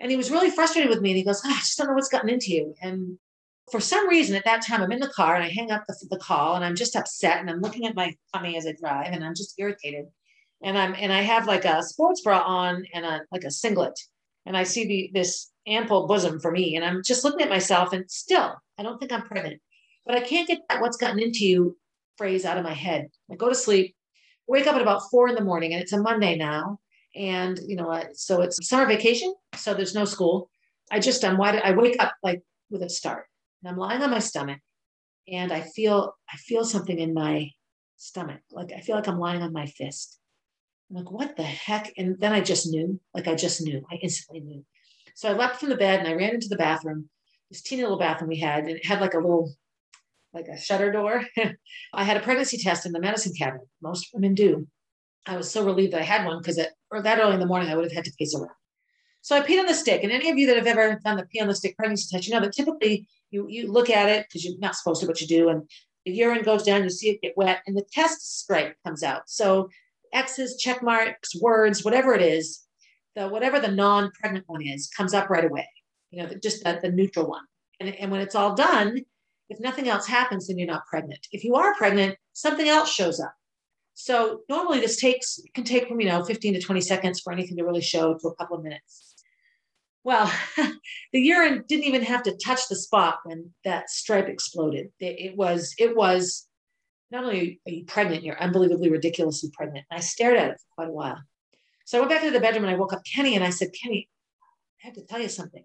And 0.00 0.10
he 0.10 0.16
was 0.16 0.30
really 0.30 0.50
frustrated 0.50 0.90
with 0.90 1.00
me. 1.00 1.10
And 1.10 1.16
he 1.16 1.24
goes, 1.24 1.40
oh, 1.44 1.50
I 1.50 1.58
just 1.58 1.78
don't 1.78 1.88
know 1.88 1.94
what's 1.94 2.08
gotten 2.08 2.28
into 2.28 2.52
you. 2.52 2.74
And 2.82 3.18
for 3.70 3.80
some 3.80 4.08
reason 4.08 4.36
at 4.36 4.44
that 4.44 4.64
time, 4.64 4.82
I'm 4.82 4.92
in 4.92 5.00
the 5.00 5.08
car 5.08 5.34
and 5.34 5.44
I 5.44 5.48
hang 5.48 5.70
up 5.70 5.84
the, 5.88 5.96
the 6.10 6.18
call 6.18 6.54
and 6.54 6.64
I'm 6.64 6.76
just 6.76 6.96
upset 6.96 7.40
and 7.40 7.50
I'm 7.50 7.60
looking 7.60 7.86
at 7.86 7.96
my 7.96 8.14
tummy 8.32 8.56
as 8.56 8.66
I 8.66 8.72
drive 8.72 9.12
and 9.12 9.24
I'm 9.24 9.34
just 9.34 9.54
irritated. 9.58 10.06
And 10.66 10.76
I'm 10.76 10.94
and 10.98 11.10
I 11.10 11.22
have 11.22 11.46
like 11.46 11.64
a 11.64 11.82
sports 11.82 12.20
bra 12.20 12.40
on 12.40 12.84
and 12.92 13.06
a 13.06 13.22
like 13.32 13.44
a 13.44 13.50
singlet. 13.50 13.98
And 14.44 14.54
I 14.56 14.64
see 14.64 14.86
the 14.86 15.10
this 15.14 15.50
ample 15.66 16.06
bosom 16.06 16.38
for 16.38 16.50
me. 16.50 16.76
And 16.76 16.84
I'm 16.84 17.02
just 17.02 17.24
looking 17.24 17.40
at 17.40 17.48
myself 17.48 17.94
and 17.94 18.10
still 18.10 18.54
I 18.78 18.82
don't 18.82 18.98
think 18.98 19.12
I'm 19.12 19.22
pregnant. 19.22 19.62
But 20.04 20.16
I 20.16 20.20
can't 20.20 20.46
get 20.46 20.58
that 20.68 20.82
what's 20.82 20.98
gotten 20.98 21.20
into 21.20 21.46
you 21.46 21.78
phrase 22.18 22.44
out 22.44 22.58
of 22.58 22.64
my 22.64 22.74
head. 22.74 23.08
I 23.32 23.36
go 23.36 23.48
to 23.48 23.54
sleep, 23.54 23.96
wake 24.46 24.66
up 24.66 24.74
at 24.74 24.82
about 24.82 25.02
four 25.10 25.28
in 25.28 25.34
the 25.34 25.44
morning, 25.44 25.72
and 25.72 25.82
it's 25.82 25.94
a 25.94 26.02
Monday 26.02 26.36
now 26.36 26.78
and 27.16 27.58
you 27.66 27.76
know 27.76 28.02
so 28.12 28.42
it's 28.42 28.68
summer 28.68 28.86
vacation 28.86 29.34
so 29.54 29.74
there's 29.74 29.94
no 29.94 30.04
school 30.04 30.50
i 30.90 31.00
just 31.00 31.24
i'm 31.24 31.38
wide 31.38 31.60
i 31.64 31.72
wake 31.72 31.96
up 31.98 32.12
like 32.22 32.42
with 32.70 32.82
a 32.82 32.88
start 32.88 33.24
and 33.62 33.70
i'm 33.70 33.78
lying 33.78 34.02
on 34.02 34.10
my 34.10 34.18
stomach 34.18 34.58
and 35.26 35.50
i 35.50 35.60
feel 35.60 36.14
i 36.32 36.36
feel 36.36 36.64
something 36.64 36.98
in 36.98 37.14
my 37.14 37.50
stomach 37.96 38.40
like 38.50 38.70
i 38.76 38.80
feel 38.80 38.94
like 38.94 39.08
i'm 39.08 39.18
lying 39.18 39.42
on 39.42 39.52
my 39.52 39.66
fist 39.66 40.18
i'm 40.90 40.96
like 40.96 41.10
what 41.10 41.36
the 41.36 41.42
heck 41.42 41.92
and 41.96 42.18
then 42.20 42.32
i 42.32 42.40
just 42.40 42.66
knew 42.66 43.00
like 43.14 43.28
i 43.28 43.34
just 43.34 43.62
knew 43.62 43.84
i 43.90 43.96
instantly 43.96 44.40
knew 44.40 44.64
so 45.14 45.28
i 45.28 45.32
leapt 45.32 45.56
from 45.56 45.68
the 45.68 45.76
bed 45.76 45.98
and 45.98 46.08
i 46.08 46.14
ran 46.14 46.34
into 46.34 46.48
the 46.48 46.56
bathroom 46.56 47.08
this 47.50 47.62
teeny 47.62 47.82
little 47.82 47.98
bathroom 47.98 48.28
we 48.28 48.38
had 48.38 48.60
and 48.60 48.70
it 48.70 48.86
had 48.86 49.00
like 49.00 49.14
a 49.14 49.18
little 49.18 49.52
like 50.32 50.48
a 50.48 50.58
shutter 50.58 50.92
door 50.92 51.24
i 51.94 52.04
had 52.04 52.16
a 52.16 52.20
pregnancy 52.20 52.58
test 52.58 52.86
in 52.86 52.92
the 52.92 53.00
medicine 53.00 53.32
cabinet 53.36 53.66
most 53.80 54.10
women 54.12 54.34
do 54.34 54.66
I 55.26 55.36
was 55.36 55.50
so 55.50 55.64
relieved 55.64 55.92
that 55.92 56.00
I 56.00 56.04
had 56.04 56.24
one 56.24 56.38
because 56.38 56.58
or 56.90 57.02
that 57.02 57.18
early 57.18 57.34
in 57.34 57.40
the 57.40 57.46
morning 57.46 57.68
I 57.68 57.74
would 57.74 57.84
have 57.84 57.92
had 57.92 58.04
to 58.04 58.12
pace 58.18 58.34
around. 58.34 58.50
So 59.22 59.36
I 59.36 59.40
peed 59.40 59.58
on 59.58 59.66
the 59.66 59.74
stick. 59.74 60.04
And 60.04 60.12
any 60.12 60.30
of 60.30 60.38
you 60.38 60.46
that 60.46 60.56
have 60.56 60.68
ever 60.68 61.00
done 61.04 61.16
the 61.16 61.26
pee 61.26 61.40
on 61.40 61.48
the 61.48 61.54
stick 61.54 61.76
pregnancy 61.76 62.06
test, 62.10 62.28
you 62.28 62.34
know 62.34 62.40
that 62.40 62.52
typically 62.52 63.08
you, 63.30 63.46
you 63.48 63.70
look 63.70 63.90
at 63.90 64.08
it 64.08 64.26
because 64.28 64.44
you're 64.44 64.58
not 64.58 64.76
supposed 64.76 65.00
to, 65.00 65.06
but 65.06 65.20
you 65.20 65.26
do. 65.26 65.48
And 65.48 65.68
the 66.04 66.12
urine 66.12 66.44
goes 66.44 66.62
down, 66.62 66.84
you 66.84 66.90
see 66.90 67.10
it 67.10 67.22
get 67.22 67.36
wet, 67.36 67.60
and 67.66 67.76
the 67.76 67.84
test 67.92 68.38
stripe 68.38 68.76
comes 68.84 69.02
out. 69.02 69.28
So 69.28 69.68
X's, 70.12 70.56
check 70.56 70.82
marks, 70.82 71.34
words, 71.40 71.84
whatever 71.84 72.14
it 72.14 72.22
is, 72.22 72.64
the 73.14 73.28
whatever 73.28 73.60
the 73.60 73.70
non-pregnant 73.70 74.44
one 74.48 74.62
is, 74.62 74.88
comes 74.88 75.14
up 75.14 75.30
right 75.30 75.44
away. 75.44 75.68
You 76.10 76.22
know, 76.22 76.30
just 76.42 76.64
the, 76.64 76.78
the 76.82 76.90
neutral 76.90 77.26
one. 77.26 77.44
And, 77.80 77.94
and 77.96 78.10
when 78.10 78.20
it's 78.20 78.34
all 78.34 78.54
done, 78.54 79.04
if 79.48 79.60
nothing 79.60 79.88
else 79.88 80.06
happens, 80.06 80.48
then 80.48 80.58
you're 80.58 80.66
not 80.66 80.86
pregnant. 80.86 81.26
If 81.32 81.44
you 81.44 81.54
are 81.54 81.74
pregnant, 81.74 82.16
something 82.32 82.68
else 82.68 82.92
shows 82.92 83.20
up. 83.20 83.34
So 83.94 84.40
normally 84.48 84.80
this 84.80 85.00
takes 85.00 85.40
can 85.54 85.64
take 85.64 85.88
from 85.88 86.00
you 86.00 86.06
know 86.06 86.22
15 86.22 86.54
to 86.54 86.60
20 86.60 86.80
seconds 86.82 87.20
for 87.20 87.32
anything 87.32 87.56
to 87.56 87.64
really 87.64 87.80
show 87.80 88.14
to 88.14 88.28
a 88.28 88.34
couple 88.34 88.56
of 88.56 88.62
minutes. 88.62 89.14
Well, 90.04 90.30
the 91.12 91.20
urine 91.20 91.64
didn't 91.66 91.86
even 91.86 92.02
have 92.02 92.22
to 92.24 92.36
touch 92.36 92.68
the 92.68 92.76
spot 92.76 93.20
when 93.24 93.52
that 93.64 93.88
stripe 93.88 94.28
exploded. 94.28 94.90
It, 95.00 95.30
it 95.30 95.36
was 95.36 95.74
it 95.78 95.96
was 95.96 96.45
not 97.16 97.24
only 97.24 97.60
are 97.66 97.72
you 97.72 97.84
pregnant, 97.84 98.22
you're 98.22 98.40
unbelievably 98.40 98.90
ridiculously 98.90 99.50
pregnant. 99.52 99.86
And 99.90 99.98
I 99.98 100.00
stared 100.00 100.36
at 100.36 100.50
it 100.50 100.60
for 100.60 100.74
quite 100.74 100.88
a 100.88 100.92
while. 100.92 101.18
So 101.84 101.98
I 101.98 102.00
went 102.00 102.10
back 102.10 102.22
into 102.22 102.32
the 102.32 102.40
bedroom 102.40 102.64
and 102.64 102.74
I 102.74 102.78
woke 102.78 102.92
up 102.92 103.02
Kenny 103.04 103.34
and 103.34 103.44
I 103.44 103.50
said, 103.50 103.68
Kenny, 103.72 104.08
I 104.82 104.88
have 104.88 104.94
to 104.96 105.02
tell 105.02 105.20
you 105.20 105.28
something. 105.28 105.64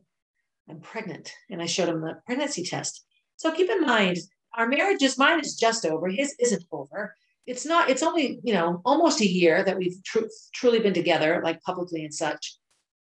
I'm 0.69 0.79
pregnant. 0.79 1.33
And 1.49 1.61
I 1.61 1.65
showed 1.65 1.89
him 1.89 2.01
the 2.01 2.19
pregnancy 2.25 2.63
test. 2.63 3.03
So 3.37 3.51
keep 3.51 3.69
in 3.69 3.81
mind, 3.81 4.17
our 4.55 4.67
marriage 4.67 5.01
is 5.01 5.17
mine 5.17 5.39
is 5.39 5.55
just 5.55 5.85
over. 5.85 6.07
His 6.07 6.35
isn't 6.39 6.63
over 6.71 7.15
it's 7.47 7.65
not 7.65 7.89
it's 7.89 8.03
only 8.03 8.39
you 8.43 8.53
know 8.53 8.81
almost 8.85 9.21
a 9.21 9.27
year 9.27 9.63
that 9.63 9.77
we've 9.77 10.01
tr- 10.03 10.19
truly 10.53 10.79
been 10.79 10.93
together 10.93 11.41
like 11.43 11.61
publicly 11.61 12.03
and 12.03 12.13
such 12.13 12.57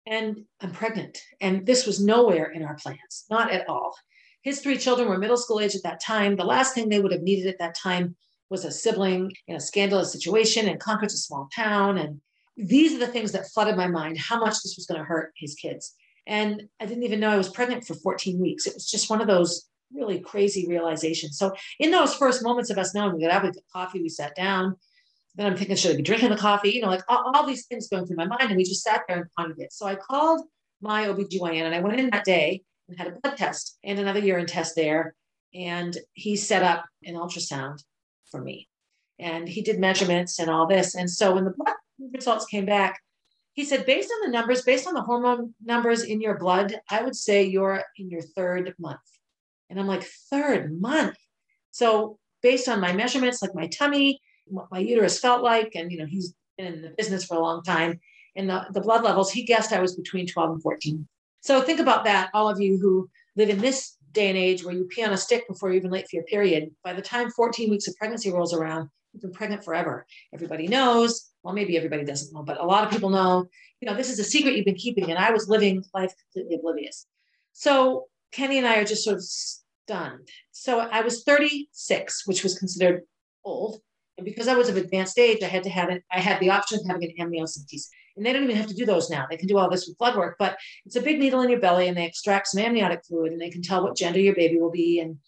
and 0.07 0.43
i'm 0.61 0.71
pregnant 0.71 1.19
and 1.41 1.65
this 1.65 1.85
was 1.85 2.03
nowhere 2.03 2.51
in 2.51 2.63
our 2.63 2.75
plans 2.75 3.25
not 3.29 3.51
at 3.51 3.67
all 3.67 3.93
his 4.41 4.61
three 4.61 4.77
children 4.77 5.09
were 5.09 5.17
middle 5.17 5.37
school 5.37 5.59
age 5.59 5.75
at 5.75 5.83
that 5.83 6.01
time 6.01 6.35
the 6.35 6.43
last 6.43 6.73
thing 6.73 6.87
they 6.87 6.99
would 6.99 7.11
have 7.11 7.21
needed 7.21 7.47
at 7.47 7.59
that 7.59 7.75
time 7.75 8.15
was 8.49 8.65
a 8.65 8.71
sibling 8.71 9.31
in 9.47 9.55
a 9.55 9.59
scandalous 9.59 10.11
situation 10.11 10.67
and 10.67 10.79
concord's 10.79 11.13
a 11.13 11.17
small 11.17 11.47
town 11.55 11.97
and 11.97 12.21
these 12.57 12.93
are 12.93 12.99
the 12.99 13.07
things 13.07 13.31
that 13.31 13.49
flooded 13.49 13.77
my 13.77 13.87
mind 13.87 14.17
how 14.17 14.39
much 14.39 14.55
this 14.63 14.75
was 14.75 14.85
going 14.85 14.99
to 14.99 15.05
hurt 15.05 15.31
his 15.37 15.55
kids 15.55 15.95
and 16.27 16.63
i 16.79 16.85
didn't 16.85 17.03
even 17.03 17.19
know 17.19 17.29
i 17.29 17.37
was 17.37 17.49
pregnant 17.49 17.85
for 17.85 17.93
14 17.95 18.39
weeks 18.39 18.65
it 18.65 18.73
was 18.73 18.89
just 18.89 19.09
one 19.09 19.21
of 19.21 19.27
those 19.27 19.69
really 19.93 20.19
crazy 20.19 20.67
realizations. 20.67 21.37
So 21.37 21.53
in 21.79 21.91
those 21.91 22.15
first 22.15 22.43
moments 22.43 22.69
of 22.69 22.77
us 22.77 22.93
knowing, 22.93 23.15
we 23.15 23.21
got 23.21 23.31
out, 23.31 23.43
we 23.43 23.51
got 23.51 23.63
coffee, 23.71 24.01
we 24.01 24.09
sat 24.09 24.35
down. 24.35 24.75
Then 25.35 25.47
I'm 25.47 25.55
thinking, 25.55 25.75
should 25.75 25.93
I 25.93 25.97
be 25.97 26.03
drinking 26.03 26.29
the 26.29 26.37
coffee? 26.37 26.71
You 26.71 26.81
know, 26.81 26.89
like 26.89 27.03
all, 27.07 27.31
all 27.33 27.45
these 27.45 27.65
things 27.65 27.87
going 27.87 28.05
through 28.05 28.17
my 28.17 28.27
mind. 28.27 28.43
And 28.49 28.57
we 28.57 28.63
just 28.63 28.83
sat 28.83 29.03
there 29.07 29.17
and 29.17 29.31
pondered 29.37 29.59
it. 29.59 29.73
So 29.73 29.85
I 29.85 29.95
called 29.95 30.45
my 30.81 31.05
OBGYN 31.05 31.63
and 31.63 31.75
I 31.75 31.81
went 31.81 31.99
in 31.99 32.09
that 32.11 32.25
day 32.25 32.63
and 32.87 32.97
had 32.97 33.07
a 33.07 33.11
blood 33.11 33.37
test 33.37 33.77
and 33.83 33.99
another 33.99 34.19
urine 34.19 34.47
test 34.47 34.75
there. 34.75 35.15
And 35.53 35.97
he 36.13 36.35
set 36.35 36.63
up 36.63 36.85
an 37.03 37.15
ultrasound 37.15 37.83
for 38.31 38.41
me. 38.41 38.67
And 39.17 39.47
he 39.47 39.61
did 39.61 39.79
measurements 39.79 40.39
and 40.39 40.49
all 40.49 40.67
this. 40.67 40.95
And 40.95 41.09
so 41.09 41.35
when 41.35 41.45
the 41.45 41.51
blood 41.51 41.75
results 42.13 42.45
came 42.45 42.65
back, 42.65 42.99
he 43.53 43.65
said, 43.65 43.85
based 43.85 44.09
on 44.09 44.29
the 44.29 44.37
numbers, 44.37 44.61
based 44.61 44.87
on 44.87 44.93
the 44.93 45.01
hormone 45.01 45.53
numbers 45.63 46.03
in 46.03 46.21
your 46.21 46.37
blood, 46.37 46.75
I 46.89 47.03
would 47.03 47.15
say 47.15 47.43
you're 47.43 47.83
in 47.97 48.09
your 48.09 48.21
third 48.21 48.73
month. 48.79 48.99
And 49.69 49.79
I'm 49.79 49.87
like, 49.87 50.03
third 50.03 50.79
month. 50.79 51.17
So 51.71 52.19
based 52.41 52.69
on 52.69 52.79
my 52.79 52.93
measurements, 52.93 53.41
like 53.41 53.53
my 53.53 53.67
tummy, 53.67 54.21
what 54.45 54.71
my 54.71 54.79
uterus 54.79 55.19
felt 55.19 55.43
like, 55.43 55.73
and 55.75 55.91
you 55.91 55.97
know, 55.97 56.05
he's 56.05 56.33
been 56.57 56.73
in 56.73 56.81
the 56.81 56.93
business 56.97 57.25
for 57.25 57.37
a 57.37 57.41
long 57.41 57.61
time, 57.63 57.99
and 58.35 58.49
the, 58.49 58.65
the 58.71 58.81
blood 58.81 59.03
levels, 59.03 59.31
he 59.31 59.43
guessed 59.43 59.73
I 59.73 59.81
was 59.81 59.95
between 59.95 60.25
12 60.25 60.51
and 60.51 60.61
14. 60.61 61.07
So 61.41 61.61
think 61.61 61.79
about 61.79 62.05
that, 62.05 62.29
all 62.33 62.49
of 62.49 62.59
you 62.59 62.77
who 62.77 63.09
live 63.35 63.49
in 63.49 63.59
this 63.59 63.97
day 64.11 64.29
and 64.29 64.37
age 64.37 64.63
where 64.63 64.73
you 64.73 64.85
pee 64.85 65.03
on 65.03 65.13
a 65.13 65.17
stick 65.17 65.47
before 65.47 65.69
you're 65.69 65.77
even 65.77 65.91
late 65.91 66.07
for 66.09 66.15
your 66.15 66.25
period. 66.25 66.71
By 66.83 66.93
the 66.93 67.01
time 67.01 67.29
14 67.31 67.69
weeks 67.69 67.87
of 67.87 67.95
pregnancy 67.95 68.31
rolls 68.31 68.53
around, 68.53 68.89
you've 69.13 69.21
been 69.21 69.31
pregnant 69.31 69.63
forever. 69.63 70.05
Everybody 70.33 70.67
knows. 70.67 71.31
Well, 71.43 71.53
maybe 71.53 71.77
everybody 71.77 72.03
doesn't 72.03 72.33
know, 72.33 72.43
but 72.43 72.59
a 72.59 72.65
lot 72.65 72.83
of 72.83 72.91
people 72.91 73.09
know. 73.09 73.47
You 73.81 73.89
know, 73.89 73.95
this 73.95 74.09
is 74.09 74.19
a 74.19 74.23
secret 74.23 74.55
you've 74.55 74.65
been 74.65 74.75
keeping, 74.75 75.09
and 75.09 75.17
I 75.17 75.31
was 75.31 75.47
living 75.47 75.83
life 75.93 76.13
completely 76.33 76.57
oblivious. 76.57 77.05
So 77.53 78.07
Kenny 78.31 78.57
and 78.57 78.67
I 78.67 78.77
are 78.77 78.85
just 78.85 79.03
sort 79.03 79.17
of 79.17 79.23
stunned. 79.23 80.27
So 80.51 80.79
I 80.79 81.01
was 81.01 81.23
36, 81.23 82.27
which 82.27 82.43
was 82.43 82.57
considered 82.57 83.03
old. 83.43 83.81
And 84.17 84.25
because 84.25 84.49
I 84.49 84.55
was 84.55 84.67
of 84.67 84.75
advanced 84.75 85.17
age, 85.17 85.41
I 85.43 85.47
had 85.47 85.63
to 85.63 85.69
have 85.69 85.89
it, 85.89 86.03
I 86.11 86.19
had 86.19 86.39
the 86.39 86.49
option 86.49 86.79
of 86.79 86.85
having 86.85 87.13
an 87.17 87.31
amniocentesis. 87.31 87.87
And 88.19 88.25
they 88.25 88.33
don't 88.33 88.43
even 88.43 88.57
have 88.57 88.67
to 88.67 88.75
do 88.75 88.85
those 88.85 89.09
now. 89.09 89.25
They 89.29 89.37
can 89.37 89.47
do 89.47 89.57
all 89.57 89.69
this 89.69 89.87
with 89.87 89.97
blood 89.97 90.17
work, 90.17 90.35
but 90.37 90.57
it's 90.85 90.97
a 90.97 91.01
big 91.01 91.19
needle 91.19 91.39
in 91.39 91.49
your 91.49 91.61
belly 91.61 91.87
and 91.87 91.97
they 91.97 92.05
extract 92.05 92.47
some 92.47 92.61
amniotic 92.61 93.05
fluid 93.05 93.31
and 93.31 93.39
they 93.39 93.49
can 93.49 93.61
tell 93.61 93.81
what 93.81 93.95
gender 93.95 94.19
your 94.19 94.35
baby 94.35 94.59
will 94.59 94.71
be. 94.71 94.99
And 94.99 95.19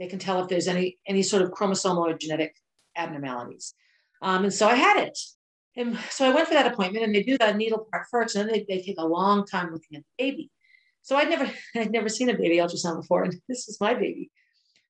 they 0.00 0.08
can 0.08 0.18
tell 0.18 0.42
if 0.42 0.48
there's 0.48 0.66
any, 0.66 0.98
any 1.06 1.22
sort 1.22 1.42
of 1.42 1.52
chromosomal 1.52 2.08
or 2.08 2.18
genetic 2.18 2.56
abnormalities. 2.96 3.74
Um, 4.20 4.42
and 4.42 4.52
so 4.52 4.66
I 4.66 4.74
had 4.74 4.96
it. 4.96 5.16
And 5.76 5.96
so 6.10 6.28
I 6.28 6.34
went 6.34 6.48
for 6.48 6.54
that 6.54 6.72
appointment 6.72 7.04
and 7.04 7.14
they 7.14 7.22
do 7.22 7.38
that 7.38 7.56
needle 7.56 7.86
part 7.92 8.06
first, 8.10 8.34
and 8.34 8.48
then 8.48 8.52
they, 8.52 8.66
they 8.68 8.82
take 8.82 8.98
a 8.98 9.06
long 9.06 9.46
time 9.46 9.72
looking 9.72 9.96
at 9.96 10.02
the 10.02 10.24
baby. 10.24 10.50
So 11.02 11.16
I'd 11.16 11.30
never, 11.30 11.48
I'd 11.76 11.92
never 11.92 12.08
seen 12.08 12.30
a 12.30 12.36
baby 12.36 12.56
ultrasound 12.56 13.00
before, 13.00 13.22
and 13.22 13.34
this 13.48 13.68
is 13.68 13.80
my 13.80 13.94
baby. 13.94 14.30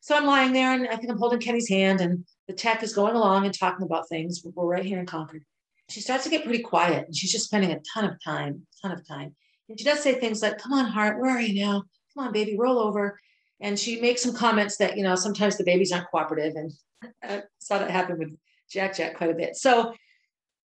So 0.01 0.17
I'm 0.17 0.25
lying 0.25 0.55
there 0.55 0.73
and 0.73 0.89
I 0.89 0.97
think 0.97 1.11
I'm 1.11 1.19
holding 1.19 1.41
Kenny's 1.41 1.69
hand 1.69 2.01
and 2.01 2.25
the 2.49 2.55
tech 2.55 2.83
is 2.83 2.95
going 2.95 3.15
along 3.15 3.45
and 3.45 3.53
talking 3.53 3.85
about 3.85 4.09
things. 4.09 4.43
We're 4.43 4.65
right 4.65 4.85
here 4.85 4.99
in 4.99 5.05
Concord. 5.05 5.45
She 5.91 6.01
starts 6.01 6.25
to 6.25 6.31
get 6.31 6.45
pretty 6.45 6.63
quiet 6.63 7.07
and 7.07 7.17
she's 7.17 7.33
just 7.33 7.47
spending 7.47 7.73
a 7.73 7.81
ton 7.93 8.05
of 8.05 8.23
time, 8.23 8.67
ton 8.83 8.93
of 8.93 9.07
time. 9.07 9.35
And 9.69 9.79
she 9.79 9.85
does 9.85 10.01
say 10.01 10.15
things 10.15 10.43
like, 10.43 10.59
come 10.59 10.73
on, 10.73 10.87
heart, 10.87 11.21
where 11.21 11.31
are 11.31 11.41
you 11.41 11.61
now? 11.61 11.85
Come 12.15 12.27
on, 12.27 12.33
baby, 12.33 12.57
roll 12.59 12.79
over. 12.79 13.19
And 13.61 13.79
she 13.79 14.01
makes 14.01 14.23
some 14.23 14.35
comments 14.35 14.77
that, 14.79 14.97
you 14.97 15.03
know, 15.03 15.15
sometimes 15.15 15.57
the 15.57 15.65
babies 15.65 15.93
aren't 15.93 16.11
cooperative. 16.11 16.55
And 16.57 16.73
I 17.23 17.43
saw 17.59 17.79
that 17.79 17.91
happen 17.91 18.19
with 18.19 18.31
Jack 18.71 18.97
Jack 18.97 19.17
quite 19.17 19.31
a 19.31 19.35
bit. 19.35 19.57
So 19.57 19.95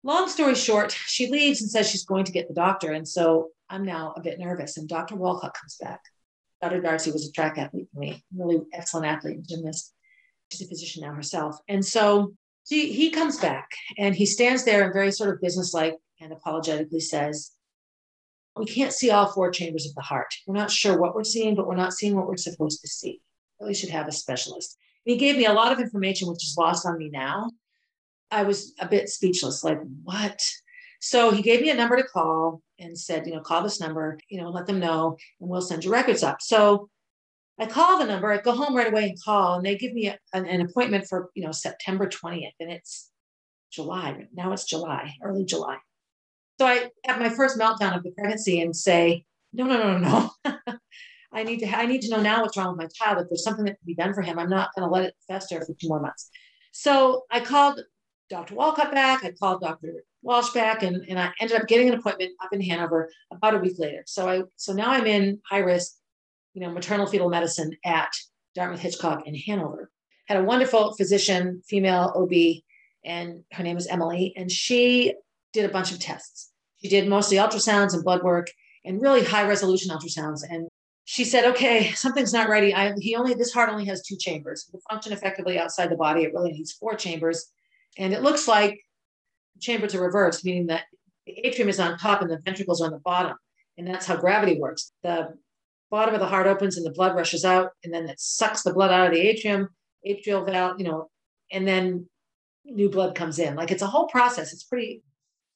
long 0.03 0.27
story 0.27 0.55
short, 0.55 0.91
she 0.91 1.29
leaves 1.29 1.61
and 1.61 1.69
says 1.69 1.89
she's 1.89 2.05
going 2.05 2.25
to 2.25 2.31
get 2.31 2.47
the 2.47 2.53
doctor. 2.53 2.91
And 2.91 3.07
so 3.07 3.49
I'm 3.69 3.85
now 3.85 4.13
a 4.17 4.21
bit 4.21 4.39
nervous. 4.39 4.77
And 4.77 4.87
Dr. 4.87 5.15
Walcott 5.15 5.53
comes 5.53 5.77
back. 5.79 6.01
Dr. 6.61 6.81
Darcy 6.81 7.11
was 7.11 7.27
a 7.27 7.31
track 7.31 7.57
athlete 7.57 7.87
for 7.93 7.99
me, 7.99 8.23
really 8.35 8.59
excellent 8.73 9.05
athlete, 9.05 9.37
and 9.37 9.47
gymnast. 9.47 9.93
She's 10.51 10.61
a 10.61 10.67
physician 10.67 11.03
now 11.03 11.13
herself. 11.13 11.57
And 11.69 11.85
so 11.85 12.33
she, 12.69 12.93
he 12.93 13.09
comes 13.09 13.37
back 13.37 13.71
and 13.97 14.15
he 14.15 14.25
stands 14.25 14.63
there 14.63 14.83
and 14.83 14.93
very 14.93 15.11
sort 15.11 15.33
of 15.33 15.41
businesslike 15.41 15.95
and 16.21 16.31
apologetically 16.31 16.99
says, 16.99 17.51
We 18.55 18.65
can't 18.65 18.93
see 18.93 19.09
all 19.09 19.31
four 19.31 19.51
chambers 19.51 19.87
of 19.87 19.95
the 19.95 20.01
heart. 20.01 20.33
We're 20.45 20.55
not 20.55 20.71
sure 20.71 20.99
what 20.99 21.15
we're 21.15 21.23
seeing, 21.23 21.55
but 21.55 21.67
we're 21.67 21.75
not 21.75 21.93
seeing 21.93 22.15
what 22.15 22.27
we're 22.27 22.37
supposed 22.37 22.81
to 22.81 22.87
see. 22.87 23.21
Really 23.59 23.73
should 23.73 23.89
have 23.89 24.07
a 24.07 24.11
specialist. 24.11 24.77
And 25.05 25.13
he 25.13 25.17
gave 25.17 25.35
me 25.35 25.45
a 25.45 25.53
lot 25.53 25.71
of 25.71 25.79
information, 25.79 26.29
which 26.29 26.43
is 26.43 26.55
lost 26.57 26.85
on 26.85 26.97
me 26.97 27.09
now. 27.09 27.49
I 28.31 28.43
was 28.43 28.73
a 28.79 28.87
bit 28.87 29.09
speechless, 29.09 29.63
like, 29.63 29.79
what? 30.03 30.39
So 31.01 31.31
he 31.31 31.41
gave 31.41 31.61
me 31.61 31.71
a 31.71 31.75
number 31.75 31.95
to 31.95 32.03
call 32.03 32.61
and 32.77 32.97
said, 32.97 33.25
you 33.25 33.33
know, 33.33 33.41
call 33.41 33.63
this 33.63 33.79
number, 33.79 34.19
you 34.29 34.39
know, 34.39 34.49
let 34.49 34.67
them 34.67 34.79
know, 34.79 35.17
and 35.41 35.49
we'll 35.49 35.61
send 35.61 35.83
your 35.83 35.93
records 35.93 36.21
up. 36.21 36.41
So 36.41 36.89
I 37.59 37.65
call 37.65 37.99
the 37.99 38.05
number, 38.05 38.31
I 38.31 38.37
go 38.37 38.53
home 38.53 38.75
right 38.75 38.87
away 38.87 39.09
and 39.09 39.21
call, 39.21 39.55
and 39.55 39.65
they 39.65 39.77
give 39.77 39.93
me 39.93 40.07
a, 40.07 40.17
an, 40.33 40.45
an, 40.45 40.61
appointment 40.61 41.07
for, 41.07 41.29
you 41.35 41.43
know, 41.43 41.51
September 41.51 42.07
20th, 42.07 42.53
and 42.59 42.71
it's 42.71 43.11
July. 43.71 44.27
Now 44.33 44.53
it's 44.53 44.63
July, 44.63 45.15
early 45.21 45.43
July. 45.43 45.77
So 46.59 46.67
I 46.67 46.89
have 47.05 47.19
my 47.19 47.29
first 47.29 47.57
meltdown 47.57 47.95
of 47.95 48.03
the 48.03 48.11
pregnancy 48.11 48.61
and 48.61 48.75
say, 48.75 49.25
no, 49.53 49.65
no, 49.65 49.77
no, 49.77 49.97
no, 49.97 50.31
no. 50.45 50.77
I 51.33 51.43
need 51.43 51.59
to, 51.59 51.67
I 51.67 51.85
need 51.85 52.01
to 52.01 52.09
know 52.09 52.21
now 52.21 52.41
what's 52.41 52.57
wrong 52.57 52.75
with 52.75 52.77
my 52.77 52.87
child. 52.87 53.21
If 53.21 53.29
there's 53.29 53.43
something 53.43 53.65
that 53.65 53.77
can 53.77 53.85
be 53.85 53.93
done 53.93 54.13
for 54.13 54.21
him, 54.21 54.39
I'm 54.39 54.49
not 54.49 54.69
going 54.75 54.87
to 54.87 54.91
let 54.91 55.05
it 55.05 55.15
fester 55.27 55.59
for 55.59 55.73
two 55.73 55.87
more 55.87 55.99
months. 55.99 56.29
So 56.71 57.25
I 57.29 57.39
called 57.39 57.81
Dr. 58.29 58.55
Walcott 58.55 58.91
back. 58.91 59.23
I 59.23 59.31
called 59.31 59.61
Dr. 59.61 60.03
Walsh 60.21 60.51
back 60.53 60.83
and, 60.83 61.05
and 61.07 61.19
I 61.19 61.31
ended 61.39 61.59
up 61.59 61.67
getting 61.67 61.87
an 61.89 61.95
appointment 61.95 62.31
up 62.43 62.51
in 62.51 62.61
Hanover 62.61 63.09
about 63.31 63.55
a 63.55 63.57
week 63.57 63.77
later. 63.77 64.03
So 64.05 64.27
I 64.27 64.43
so 64.55 64.73
now 64.73 64.89
I'm 64.89 65.05
in 65.05 65.39
high 65.49 65.59
risk, 65.59 65.93
you 66.53 66.61
know, 66.61 66.71
maternal 66.71 67.07
fetal 67.07 67.29
medicine 67.29 67.75
at 67.85 68.11
Dartmouth 68.55 68.81
Hitchcock 68.81 69.23
in 69.25 69.35
Hanover. 69.35 69.89
Had 70.27 70.37
a 70.37 70.43
wonderful 70.43 70.93
physician, 70.95 71.61
female 71.67 72.13
OB, 72.15 72.61
and 73.03 73.43
her 73.53 73.63
name 73.63 73.77
is 73.77 73.87
Emily, 73.87 74.33
and 74.35 74.51
she 74.51 75.15
did 75.53 75.65
a 75.65 75.73
bunch 75.73 75.91
of 75.91 75.99
tests. 75.99 76.51
She 76.81 76.89
did 76.89 77.07
mostly 77.07 77.37
ultrasounds 77.37 77.93
and 77.93 78.03
blood 78.03 78.23
work 78.23 78.47
and 78.85 79.01
really 79.01 79.23
high 79.23 79.47
resolution 79.47 79.91
ultrasounds. 79.91 80.41
And 80.49 80.67
she 81.05 81.25
said, 81.25 81.45
okay, 81.45 81.91
something's 81.93 82.33
not 82.33 82.49
ready. 82.49 82.73
I, 82.73 82.93
he 82.99 83.15
only, 83.15 83.33
this 83.33 83.53
heart 83.53 83.69
only 83.69 83.85
has 83.85 84.03
two 84.03 84.15
chambers. 84.17 84.65
To 84.65 84.79
function 84.89 85.11
effectively 85.11 85.57
outside 85.57 85.89
the 85.89 85.97
body, 85.97 86.23
it 86.23 86.33
really 86.33 86.51
needs 86.51 86.71
four 86.71 86.95
chambers. 86.95 87.51
And 87.97 88.13
it 88.13 88.21
looks 88.21 88.47
like 88.47 88.79
chambers 89.59 89.95
are 89.95 90.01
reversed, 90.01 90.45
meaning 90.45 90.67
that 90.67 90.83
the 91.25 91.33
atrium 91.45 91.69
is 91.69 91.79
on 91.79 91.97
top 91.97 92.21
and 92.21 92.29
the 92.29 92.39
ventricles 92.39 92.81
are 92.81 92.85
on 92.85 92.91
the 92.91 92.99
bottom. 92.99 93.35
And 93.77 93.87
that's 93.87 94.05
how 94.05 94.17
gravity 94.17 94.59
works. 94.59 94.91
The 95.03 95.33
bottom 95.89 96.13
of 96.13 96.19
the 96.19 96.27
heart 96.27 96.47
opens 96.47 96.77
and 96.77 96.85
the 96.85 96.91
blood 96.91 97.15
rushes 97.15 97.45
out, 97.45 97.71
and 97.83 97.93
then 97.93 98.07
it 98.09 98.19
sucks 98.19 98.63
the 98.63 98.73
blood 98.73 98.91
out 98.91 99.07
of 99.07 99.13
the 99.13 99.19
atrium, 99.19 99.69
atrial 100.07 100.45
valve, 100.45 100.79
you 100.79 100.85
know, 100.85 101.09
and 101.51 101.67
then 101.67 102.07
new 102.65 102.89
blood 102.89 103.15
comes 103.15 103.39
in. 103.39 103.55
Like 103.55 103.71
it's 103.71 103.81
a 103.81 103.87
whole 103.87 104.07
process. 104.07 104.53
It's 104.53 104.63
pretty 104.63 105.01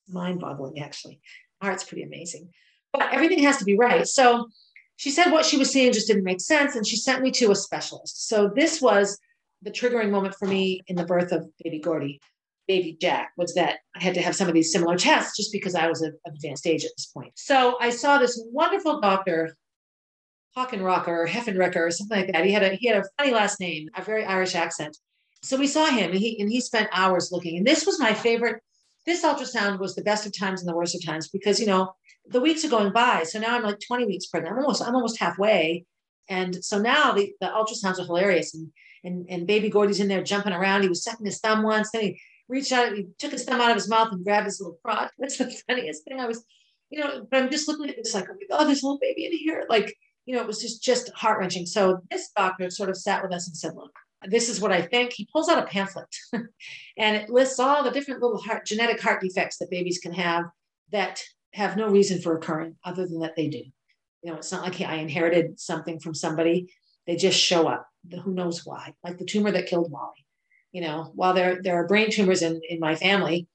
mind 0.07 0.39
boggling, 0.39 0.79
actually. 0.79 1.19
Heart's 1.61 1.83
pretty 1.83 2.03
amazing. 2.03 2.49
But 2.91 3.13
everything 3.13 3.39
has 3.39 3.57
to 3.57 3.65
be 3.65 3.77
right. 3.77 4.07
So 4.07 4.47
she 4.95 5.09
said 5.09 5.31
what 5.31 5.45
she 5.45 5.57
was 5.57 5.71
seeing 5.71 5.93
just 5.93 6.07
didn't 6.07 6.23
make 6.23 6.41
sense, 6.41 6.75
and 6.75 6.85
she 6.85 6.95
sent 6.95 7.21
me 7.21 7.31
to 7.31 7.51
a 7.51 7.55
specialist. 7.55 8.27
So 8.27 8.51
this 8.55 8.81
was 8.81 9.17
the 9.61 9.71
triggering 9.71 10.11
moment 10.11 10.35
for 10.35 10.47
me 10.47 10.81
in 10.87 10.95
the 10.95 11.05
birth 11.05 11.31
of 11.31 11.47
baby 11.63 11.79
Gordy 11.79 12.19
baby 12.67 12.97
Jack 12.99 13.31
was 13.37 13.53
that 13.55 13.79
I 13.95 14.03
had 14.03 14.13
to 14.15 14.21
have 14.21 14.35
some 14.35 14.47
of 14.47 14.53
these 14.53 14.71
similar 14.71 14.97
tests 14.97 15.35
just 15.35 15.51
because 15.51 15.75
I 15.75 15.87
was 15.87 16.01
of 16.01 16.13
advanced 16.25 16.67
age 16.67 16.85
at 16.85 16.91
this 16.97 17.07
point. 17.07 17.33
So 17.35 17.77
I 17.79 17.89
saw 17.89 18.17
this 18.17 18.41
wonderful 18.51 19.01
doctor, 19.01 19.55
Hockenrocker, 20.57 21.07
or 21.07 21.27
Heffenrecker, 21.27 21.77
or 21.77 21.91
something 21.91 22.17
like 22.17 22.31
that. 22.31 22.45
He 22.45 22.51
had 22.51 22.63
a 22.63 22.69
he 22.75 22.87
had 22.87 22.97
a 22.97 23.03
funny 23.17 23.33
last 23.33 23.59
name, 23.59 23.89
a 23.95 24.03
very 24.03 24.25
Irish 24.25 24.55
accent. 24.55 24.97
So 25.41 25.57
we 25.57 25.67
saw 25.67 25.87
him 25.87 26.11
and 26.11 26.19
he 26.19 26.39
and 26.39 26.49
he 26.51 26.61
spent 26.61 26.89
hours 26.91 27.31
looking. 27.31 27.57
And 27.57 27.67
this 27.67 27.85
was 27.85 27.99
my 27.99 28.13
favorite. 28.13 28.61
This 29.05 29.23
ultrasound 29.23 29.79
was 29.79 29.95
the 29.95 30.03
best 30.03 30.25
of 30.25 30.37
times 30.37 30.61
and 30.61 30.69
the 30.69 30.75
worst 30.75 30.95
of 30.95 31.05
times 31.05 31.27
because 31.27 31.59
you 31.59 31.65
know 31.65 31.93
the 32.27 32.41
weeks 32.41 32.63
are 32.63 32.69
going 32.69 32.93
by. 32.93 33.23
So 33.23 33.39
now 33.39 33.55
I'm 33.55 33.63
like 33.63 33.79
20 33.85 34.05
weeks 34.05 34.27
pregnant. 34.27 34.55
I'm 34.55 34.63
almost 34.63 34.81
I'm 34.81 34.95
almost 34.95 35.19
halfway. 35.19 35.85
And 36.29 36.63
so 36.63 36.79
now 36.79 37.11
the, 37.11 37.33
the 37.41 37.47
ultrasounds 37.47 37.99
are 37.99 38.05
hilarious. 38.05 38.53
And, 38.53 38.71
and 39.03 39.25
and 39.29 39.47
baby 39.47 39.69
Gordy's 39.69 39.99
in 39.99 40.07
there 40.07 40.23
jumping 40.23 40.53
around. 40.53 40.83
He 40.83 40.89
was 40.89 41.03
sucking 41.03 41.25
his 41.25 41.39
thumb 41.39 41.63
once, 41.63 41.89
then 41.91 42.03
he 42.03 42.21
reached 42.47 42.71
out, 42.71 42.95
he 42.95 43.07
took 43.17 43.31
his 43.31 43.43
thumb 43.45 43.61
out 43.61 43.71
of 43.71 43.75
his 43.75 43.89
mouth 43.89 44.11
and 44.11 44.23
grabbed 44.23 44.45
his 44.45 44.59
little 44.61 44.79
crotch. 44.83 45.11
That's 45.17 45.37
the 45.37 45.51
funniest 45.67 46.03
thing. 46.05 46.19
I 46.19 46.27
was, 46.27 46.43
you 46.89 46.99
know, 46.99 47.25
but 47.29 47.41
I'm 47.41 47.51
just 47.51 47.67
looking 47.67 47.89
at 47.89 47.95
this 47.95 48.13
like, 48.13 48.27
oh 48.29 48.35
God, 48.49 48.65
there's 48.65 48.83
a 48.83 48.85
little 48.85 48.99
baby 48.99 49.25
in 49.25 49.33
here. 49.33 49.65
Like, 49.69 49.95
you 50.25 50.35
know, 50.35 50.41
it 50.41 50.47
was 50.47 50.61
just 50.61 50.83
just 50.83 51.11
heart 51.13 51.39
wrenching. 51.39 51.65
So 51.65 52.01
this 52.09 52.29
doctor 52.35 52.69
sort 52.69 52.89
of 52.89 52.97
sat 52.97 53.23
with 53.23 53.33
us 53.33 53.47
and 53.47 53.57
said, 53.57 53.75
look, 53.75 53.91
this 54.25 54.49
is 54.49 54.61
what 54.61 54.71
I 54.71 54.81
think. 54.81 55.13
He 55.13 55.27
pulls 55.31 55.49
out 55.49 55.61
a 55.61 55.67
pamphlet 55.67 56.07
and 56.97 57.15
it 57.15 57.29
lists 57.29 57.59
all 57.59 57.83
the 57.83 57.91
different 57.91 58.21
little 58.21 58.39
heart, 58.39 58.65
genetic 58.65 59.01
heart 59.01 59.21
defects 59.21 59.57
that 59.57 59.71
babies 59.71 59.99
can 59.99 60.13
have 60.13 60.45
that 60.91 61.21
have 61.53 61.77
no 61.77 61.89
reason 61.89 62.21
for 62.21 62.35
occurring 62.35 62.75
other 62.83 63.05
than 63.05 63.19
that 63.19 63.35
they 63.35 63.47
do. 63.47 63.63
You 64.21 64.31
know, 64.31 64.37
it's 64.37 64.51
not 64.51 64.63
like 64.63 64.79
I 64.81 64.95
inherited 64.95 65.59
something 65.59 65.99
from 65.99 66.13
somebody. 66.13 66.73
They 67.05 67.17
just 67.17 67.39
show 67.39 67.67
up. 67.67 67.87
Who 68.23 68.33
knows 68.33 68.65
why? 68.65 68.93
Like 69.03 69.17
the 69.17 69.25
tumor 69.25 69.51
that 69.51 69.67
killed 69.67 69.91
Molly 69.91 70.23
you 70.73 70.81
know, 70.81 71.11
while 71.15 71.33
there 71.33 71.61
there 71.61 71.75
are 71.75 71.87
brain 71.87 72.11
tumors 72.11 72.41
in 72.41 72.59
in 72.67 72.79
my 72.79 72.95
family, 72.95 73.47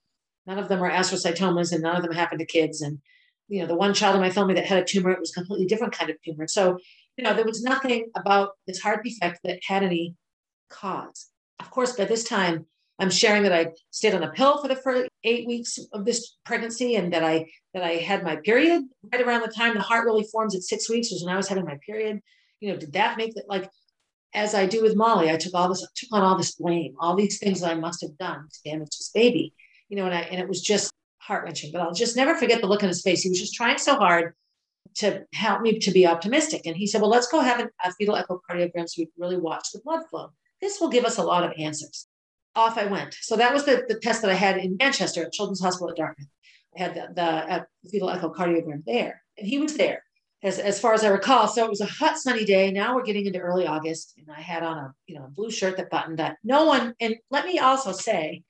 none 0.46 0.58
of 0.58 0.68
them 0.68 0.82
are 0.82 0.90
astrocytomas, 0.90 1.72
and 1.72 1.82
none 1.82 1.96
of 1.96 2.02
them 2.02 2.12
happen 2.12 2.38
to 2.38 2.46
kids. 2.46 2.80
And 2.80 3.00
you 3.48 3.60
know, 3.60 3.66
the 3.66 3.74
one 3.74 3.94
child 3.94 4.14
in 4.14 4.20
my 4.20 4.30
family 4.30 4.54
that 4.54 4.66
had 4.66 4.82
a 4.82 4.84
tumor, 4.84 5.10
it 5.10 5.20
was 5.20 5.30
a 5.30 5.34
completely 5.34 5.66
different 5.66 5.92
kind 5.92 6.10
of 6.10 6.16
tumor. 6.22 6.46
So, 6.46 6.78
you 7.16 7.24
know, 7.24 7.34
there 7.34 7.44
was 7.44 7.62
nothing 7.62 8.10
about 8.16 8.50
this 8.66 8.80
heart 8.80 9.04
defect 9.04 9.40
that 9.44 9.60
had 9.66 9.82
any 9.82 10.14
cause. 10.70 11.28
Of 11.58 11.70
course, 11.70 11.92
by 11.96 12.04
this 12.04 12.24
time, 12.24 12.66
I'm 12.98 13.10
sharing 13.10 13.44
that 13.44 13.52
I 13.52 13.72
stayed 13.90 14.14
on 14.14 14.24
a 14.24 14.30
pill 14.32 14.60
for 14.60 14.68
the 14.68 14.76
first 14.76 15.08
eight 15.24 15.46
weeks 15.46 15.78
of 15.92 16.04
this 16.04 16.36
pregnancy 16.44 16.96
and 16.96 17.12
that 17.12 17.22
I 17.22 17.46
that 17.74 17.82
I 17.82 17.92
had 17.92 18.24
my 18.24 18.36
period 18.36 18.84
right 19.12 19.22
around 19.22 19.42
the 19.42 19.48
time 19.48 19.74
the 19.74 19.80
heart 19.80 20.04
really 20.04 20.24
forms 20.24 20.56
at 20.56 20.62
six 20.62 20.90
weeks 20.90 21.12
was 21.12 21.22
when 21.24 21.32
I 21.32 21.36
was 21.36 21.48
having 21.48 21.64
my 21.64 21.78
period. 21.86 22.20
You 22.60 22.72
know, 22.72 22.78
did 22.78 22.92
that 22.94 23.16
make 23.16 23.36
it 23.36 23.44
like 23.48 23.70
as 24.34 24.54
I 24.54 24.66
do 24.66 24.82
with 24.82 24.96
Molly, 24.96 25.30
I 25.30 25.36
took 25.36 25.54
all 25.54 25.68
this, 25.68 25.86
took 25.96 26.12
on 26.12 26.22
all 26.22 26.36
this 26.36 26.56
blame, 26.56 26.94
all 27.00 27.16
these 27.16 27.38
things 27.38 27.60
that 27.60 27.70
I 27.70 27.74
must 27.74 28.02
have 28.02 28.16
done 28.18 28.48
to 28.52 28.70
damage 28.70 28.90
this 28.90 29.10
baby. 29.14 29.54
You 29.88 29.96
know, 29.96 30.06
and 30.06 30.14
I 30.14 30.20
and 30.22 30.40
it 30.40 30.48
was 30.48 30.60
just 30.60 30.92
heart 31.28 31.44
wrenching. 31.44 31.70
But 31.70 31.82
I'll 31.82 31.94
just 31.94 32.16
never 32.16 32.34
forget 32.34 32.60
the 32.60 32.66
look 32.66 32.82
on 32.82 32.88
his 32.88 33.02
face. 33.02 33.22
He 33.22 33.28
was 33.28 33.38
just 33.38 33.54
trying 33.54 33.78
so 33.78 33.94
hard 33.96 34.34
to 34.96 35.24
help 35.34 35.60
me 35.60 35.78
to 35.78 35.90
be 35.92 36.06
optimistic. 36.06 36.62
And 36.64 36.76
he 36.76 36.86
said, 36.86 37.00
Well, 37.00 37.10
let's 37.10 37.28
go 37.28 37.40
have 37.40 37.60
a 37.60 37.92
fetal 37.92 38.16
echocardiogram 38.16 38.88
so 38.88 38.94
we 38.98 39.04
can 39.04 39.12
really 39.18 39.36
watch 39.36 39.68
the 39.72 39.80
blood 39.84 40.02
flow. 40.10 40.32
This 40.60 40.80
will 40.80 40.88
give 40.88 41.04
us 41.04 41.18
a 41.18 41.22
lot 41.22 41.44
of 41.44 41.52
answers. 41.56 42.08
Off 42.56 42.78
I 42.78 42.86
went. 42.86 43.14
So 43.20 43.36
that 43.36 43.54
was 43.54 43.64
the, 43.64 43.84
the 43.86 44.00
test 44.00 44.22
that 44.22 44.30
I 44.30 44.34
had 44.34 44.56
in 44.56 44.76
Manchester 44.78 45.22
at 45.22 45.32
Children's 45.32 45.60
Hospital 45.60 45.90
at 45.90 45.96
Dartmouth. 45.96 46.26
I 46.76 46.82
had 46.82 46.94
the, 46.94 47.08
the 47.14 47.22
uh, 47.22 47.64
fetal 47.88 48.08
echocardiogram 48.08 48.84
there, 48.84 49.22
and 49.36 49.46
he 49.46 49.58
was 49.58 49.76
there. 49.76 50.02
As, 50.42 50.60
as 50.60 50.80
far 50.80 50.94
as 50.94 51.02
I 51.02 51.08
recall, 51.08 51.48
so 51.48 51.64
it 51.64 51.70
was 51.70 51.80
a 51.80 51.86
hot 51.86 52.16
sunny 52.16 52.44
day. 52.44 52.70
Now 52.70 52.94
we're 52.94 53.02
getting 53.02 53.26
into 53.26 53.40
early 53.40 53.66
August, 53.66 54.14
and 54.18 54.28
I 54.30 54.40
had 54.40 54.62
on 54.62 54.78
a 54.78 54.94
you 55.06 55.16
know 55.16 55.24
a 55.24 55.28
blue 55.28 55.50
shirt 55.50 55.76
that 55.76 55.90
buttoned 55.90 56.20
up. 56.20 56.36
No 56.44 56.64
one, 56.64 56.94
and 57.00 57.16
let 57.30 57.44
me 57.44 57.58
also 57.58 57.90
say, 57.90 58.44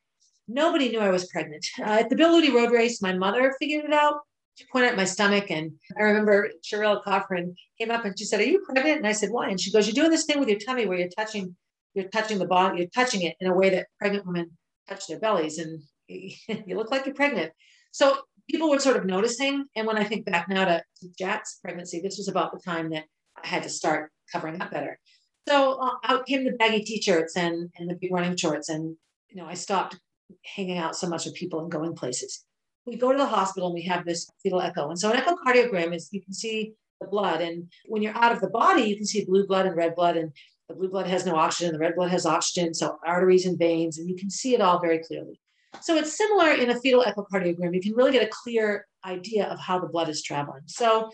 nobody 0.48 0.88
knew 0.88 1.00
I 1.00 1.10
was 1.10 1.28
pregnant. 1.28 1.66
Uh, 1.78 2.00
at 2.00 2.10
the 2.10 2.16
Bill 2.16 2.34
Luede 2.40 2.54
Road 2.54 2.72
Race, 2.72 3.00
my 3.00 3.12
mother 3.12 3.54
figured 3.60 3.84
it 3.84 3.92
out 3.92 4.20
she 4.58 4.66
pointed 4.72 4.90
at 4.90 4.96
my 4.96 5.04
stomach. 5.04 5.50
And 5.50 5.72
I 5.96 6.02
remember 6.02 6.50
Cheryl 6.64 7.02
Cochran 7.04 7.54
came 7.78 7.92
up 7.92 8.04
and 8.04 8.18
she 8.18 8.24
said, 8.24 8.40
Are 8.40 8.44
you 8.44 8.64
pregnant? 8.64 8.98
And 8.98 9.06
I 9.06 9.12
said, 9.12 9.30
Why? 9.30 9.48
And 9.48 9.60
she 9.60 9.70
goes, 9.70 9.86
You're 9.86 9.94
doing 9.94 10.10
this 10.10 10.24
thing 10.24 10.40
with 10.40 10.48
your 10.48 10.58
tummy 10.58 10.84
where 10.84 10.98
you're 10.98 11.08
touching, 11.16 11.54
you're 11.94 12.08
touching 12.08 12.38
the 12.38 12.46
body, 12.46 12.78
you're 12.78 12.88
touching 12.88 13.22
it 13.22 13.36
in 13.38 13.46
a 13.46 13.54
way 13.54 13.70
that 13.70 13.86
pregnant 14.00 14.26
women 14.26 14.50
touch 14.88 15.06
their 15.06 15.20
bellies. 15.20 15.58
And 15.58 15.80
you 16.08 16.76
look 16.76 16.90
like 16.90 17.06
you're 17.06 17.14
pregnant. 17.14 17.52
So 17.92 18.18
people 18.50 18.68
were 18.68 18.80
sort 18.80 18.96
of 18.96 19.04
noticing. 19.04 19.64
And 19.76 19.86
when 19.86 19.96
I 19.96 20.02
think 20.02 20.26
back 20.26 20.48
now 20.48 20.64
to, 20.64 20.82
to 21.02 21.08
Jack's 21.16 21.60
pregnancy, 21.62 22.00
this 22.00 22.18
was 22.18 22.26
about 22.26 22.50
the 22.52 22.58
time 22.58 22.90
that 22.90 23.04
I 23.42 23.46
had 23.46 23.62
to 23.62 23.68
start 23.68 24.10
covering 24.32 24.60
up 24.60 24.72
better. 24.72 24.98
So 25.46 25.80
uh, 25.80 25.94
out 26.02 26.26
came 26.26 26.44
the 26.44 26.52
baggy 26.52 26.80
t-shirts 26.80 27.36
and, 27.36 27.70
and 27.78 27.88
the 27.88 27.94
big 27.94 28.12
running 28.12 28.36
shorts. 28.36 28.68
And, 28.68 28.96
you 29.28 29.36
know, 29.40 29.46
I 29.46 29.54
stopped 29.54 29.98
hanging 30.44 30.78
out 30.78 30.96
so 30.96 31.08
much 31.08 31.24
with 31.24 31.34
people 31.34 31.60
and 31.60 31.70
going 31.70 31.94
places 31.94 32.44
we 32.88 32.96
go 32.96 33.12
to 33.12 33.18
the 33.18 33.26
hospital 33.26 33.68
and 33.68 33.74
we 33.74 33.82
have 33.82 34.04
this 34.04 34.30
fetal 34.42 34.60
echo. 34.60 34.88
And 34.88 34.98
so 34.98 35.12
an 35.12 35.20
echocardiogram 35.20 35.94
is 35.94 36.08
you 36.12 36.22
can 36.22 36.32
see 36.32 36.72
the 37.00 37.06
blood. 37.06 37.40
And 37.40 37.70
when 37.86 38.02
you're 38.02 38.16
out 38.16 38.32
of 38.32 38.40
the 38.40 38.48
body, 38.48 38.82
you 38.82 38.96
can 38.96 39.04
see 39.04 39.24
blue 39.24 39.46
blood 39.46 39.66
and 39.66 39.76
red 39.76 39.94
blood. 39.94 40.16
And 40.16 40.32
the 40.68 40.74
blue 40.74 40.88
blood 40.88 41.06
has 41.06 41.26
no 41.26 41.36
oxygen, 41.36 41.72
the 41.72 41.78
red 41.78 41.94
blood 41.94 42.10
has 42.10 42.26
oxygen. 42.26 42.74
So 42.74 42.98
arteries 43.06 43.46
and 43.46 43.58
veins, 43.58 43.98
and 43.98 44.08
you 44.08 44.16
can 44.16 44.30
see 44.30 44.54
it 44.54 44.60
all 44.60 44.80
very 44.80 44.98
clearly. 44.98 45.38
So 45.80 45.96
it's 45.96 46.16
similar 46.16 46.52
in 46.52 46.70
a 46.70 46.80
fetal 46.80 47.04
echocardiogram. 47.04 47.74
You 47.74 47.80
can 47.80 47.94
really 47.94 48.12
get 48.12 48.26
a 48.26 48.30
clear 48.30 48.86
idea 49.04 49.46
of 49.46 49.60
how 49.60 49.78
the 49.78 49.86
blood 49.86 50.08
is 50.08 50.22
traveling. 50.22 50.62
So 50.66 51.10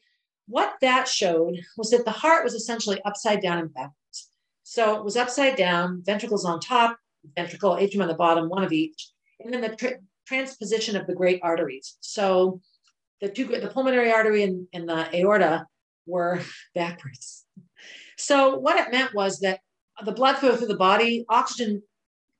what 0.46 0.74
that 0.80 1.08
showed 1.08 1.58
was 1.76 1.90
that 1.90 2.04
the 2.04 2.10
heart 2.10 2.44
was 2.44 2.54
essentially 2.54 3.00
upside 3.04 3.42
down 3.42 3.58
and 3.58 3.74
backwards. 3.74 4.30
So 4.62 4.96
it 4.96 5.04
was 5.04 5.16
upside 5.16 5.56
down, 5.56 6.02
ventricles 6.04 6.44
on 6.44 6.60
top, 6.60 6.98
ventricle, 7.36 7.76
atrium 7.76 8.02
on 8.02 8.08
the 8.08 8.14
bottom, 8.14 8.48
one 8.48 8.64
of 8.64 8.72
each. 8.72 9.10
And 9.40 9.52
then 9.52 9.60
the 9.60 9.98
transposition 10.26 10.96
of 10.96 11.06
the 11.06 11.14
great 11.14 11.40
arteries. 11.42 11.96
So 12.00 12.60
the 13.20 13.28
two, 13.28 13.46
the 13.46 13.68
pulmonary 13.68 14.12
artery 14.12 14.42
and, 14.42 14.66
and 14.72 14.88
the 14.88 15.08
aorta 15.14 15.66
were 16.06 16.40
backwards. 16.74 17.44
So 18.16 18.58
what 18.58 18.78
it 18.78 18.92
meant 18.92 19.14
was 19.14 19.40
that 19.40 19.60
the 20.04 20.12
blood 20.12 20.36
flow 20.36 20.56
through 20.56 20.68
the 20.68 20.76
body, 20.76 21.24
oxygen 21.28 21.82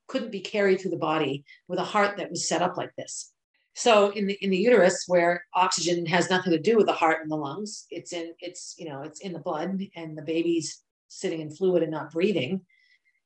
couldn't 0.08 0.32
be 0.32 0.40
carried 0.40 0.80
through 0.80 0.90
the 0.90 0.96
body 0.96 1.44
with 1.68 1.78
a 1.78 1.84
heart 1.84 2.16
that 2.18 2.30
was 2.30 2.48
set 2.48 2.62
up 2.62 2.76
like 2.76 2.90
this. 2.96 3.32
So 3.76 4.10
in 4.10 4.26
the 4.26 4.34
in 4.34 4.50
the 4.50 4.56
uterus, 4.56 5.04
where 5.08 5.44
oxygen 5.52 6.06
has 6.06 6.30
nothing 6.30 6.52
to 6.52 6.60
do 6.60 6.76
with 6.76 6.86
the 6.86 6.92
heart 6.92 7.22
and 7.22 7.30
the 7.30 7.36
lungs, 7.36 7.86
it's 7.90 8.12
in 8.12 8.32
it's 8.38 8.76
you 8.78 8.88
know 8.88 9.02
it's 9.02 9.20
in 9.20 9.32
the 9.32 9.40
blood, 9.40 9.80
and 9.96 10.16
the 10.16 10.22
baby's 10.22 10.80
sitting 11.08 11.40
in 11.40 11.50
fluid 11.50 11.82
and 11.82 11.90
not 11.90 12.12
breathing 12.12 12.60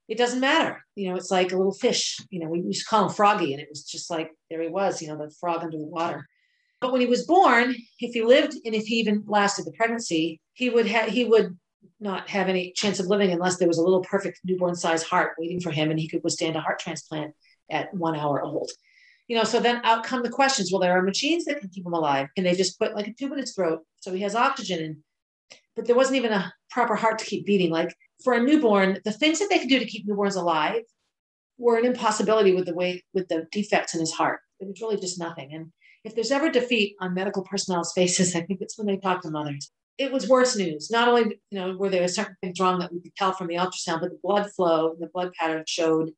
it 0.09 0.17
doesn't 0.17 0.41
matter. 0.41 0.83
You 0.97 1.11
know, 1.11 1.17
it's 1.17 1.31
like 1.31 1.53
a 1.53 1.57
little 1.57 1.75
fish. 1.75 2.19
You 2.31 2.41
know, 2.41 2.49
we 2.49 2.61
used 2.61 2.85
to 2.85 2.89
call 2.89 3.09
him 3.09 3.15
Froggy, 3.15 3.53
and 3.53 3.63
it 3.63 3.69
was 3.71 3.85
just 3.85 4.11
like 4.11 4.31
there 4.51 4.63
he 4.63 4.69
was, 4.69 5.03
you 5.03 5.09
know, 5.09 5.19
the 5.19 5.33
frog 5.39 5.63
under 5.63 5.77
the 5.77 5.85
water. 5.85 6.27
But 6.81 6.93
when 6.93 7.01
he 7.01 7.07
was 7.07 7.27
born, 7.27 7.75
if 8.01 8.15
he 8.15 8.23
lived 8.23 8.55
and 8.65 8.75
if 8.75 8.87
he 8.87 8.97
even 8.97 9.25
lasted 9.27 9.67
the 9.67 9.73
pregnancy, 9.73 10.41
he 10.55 10.71
would 10.71 10.87
have 10.87 11.11
he 11.11 11.25
would 11.25 11.57
not 12.01 12.29
have 12.29 12.49
any 12.49 12.73
chance 12.73 13.01
of 13.01 13.07
living 13.07 13.33
unless 13.33 13.59
there 13.59 13.69
was 13.69 13.79
a 13.79 13.83
little 13.83 14.03
perfect 14.03 14.41
newborn 14.45 14.75
size 14.75 15.03
heart 15.03 15.35
waiting 15.39 15.61
for 15.61 15.71
him 15.71 15.91
and 15.91 15.99
he 15.99 16.09
could 16.09 16.23
withstand 16.23 16.57
a 16.57 16.61
heart 16.61 16.79
transplant 16.79 17.35
at 17.71 17.93
one 17.93 18.17
hour 18.17 18.43
old. 18.43 18.71
You 19.27 19.37
know, 19.37 19.45
so 19.45 19.61
then 19.61 19.81
out 19.85 20.05
come 20.05 20.23
the 20.23 20.31
questions. 20.31 20.73
Well, 20.73 20.81
there 20.81 20.97
are 20.97 21.03
machines 21.03 21.45
that 21.45 21.61
can 21.61 21.69
keep 21.69 21.85
him 21.85 21.93
alive. 21.93 22.29
Can 22.35 22.45
they 22.45 22.55
just 22.55 22.79
put 22.79 22.95
like 22.95 23.09
a 23.09 23.13
tube 23.13 23.33
in 23.33 23.39
his 23.39 23.55
throat 23.55 23.81
so 24.01 24.15
he 24.15 24.23
has 24.23 24.35
oxygen 24.35 24.83
and 24.83 24.97
but 25.77 25.87
there 25.87 25.97
wasn't 25.97 26.17
even 26.17 26.33
a 26.33 26.53
proper 26.71 26.95
heart 26.95 27.19
to 27.19 27.25
keep 27.25 27.47
beating. 27.47 27.71
Like 27.71 27.95
for 28.23 28.35
a 28.35 28.43
newborn, 28.43 28.99
the 29.05 29.13
things 29.13 29.39
that 29.39 29.49
they 29.49 29.59
could 29.59 29.69
do 29.69 29.79
to 29.79 29.85
keep 29.85 30.07
newborns 30.07 30.37
alive 30.37 30.83
were 31.59 31.77
an 31.77 31.87
impossibility 31.87 32.55
with 32.55 32.67
the 32.67 32.75
way 32.75 33.05
with 33.15 33.29
the 33.29 33.47
defects 33.53 33.95
in 33.95 34.01
his 34.01 34.13
heart. 34.13 34.41
It 34.61 34.69
was 34.69 34.81
really 34.81 34.97
just 34.97 35.19
nothing. 35.19 35.53
And 35.53 35.73
if 36.05 36.15
there's 36.15 36.31
ever 36.31 36.51
defeat 36.51 36.97
on 37.01 37.15
medical 37.15 37.43
personnel's 37.43 37.93
faces, 37.97 38.35
I 38.35 38.43
think 38.43 38.61
it's 38.61 38.79
when 38.79 38.87
they 38.87 38.97
talk 38.97 39.23
to 39.23 39.31
mothers. 39.31 39.71
It 39.99 40.13
was 40.13 40.29
worse 40.29 40.57
news. 40.57 40.91
Not 40.91 41.09
only, 41.09 41.41
you 41.51 41.59
know, 41.59 41.77
were 41.77 41.91
there 41.91 42.07
certain 42.07 42.37
things 42.41 42.61
wrong 42.61 42.79
that 42.79 42.93
we 42.93 43.01
could 43.01 43.17
tell 43.17 43.33
from 43.33 43.49
the 43.49 43.57
ultrasound, 43.57 44.01
but 44.01 44.11
the 44.11 44.21
blood 44.23 44.49
flow, 44.53 44.93
and 44.93 45.01
the 45.01 45.11
blood 45.13 45.33
pattern 45.33 45.65
showed 45.67 46.11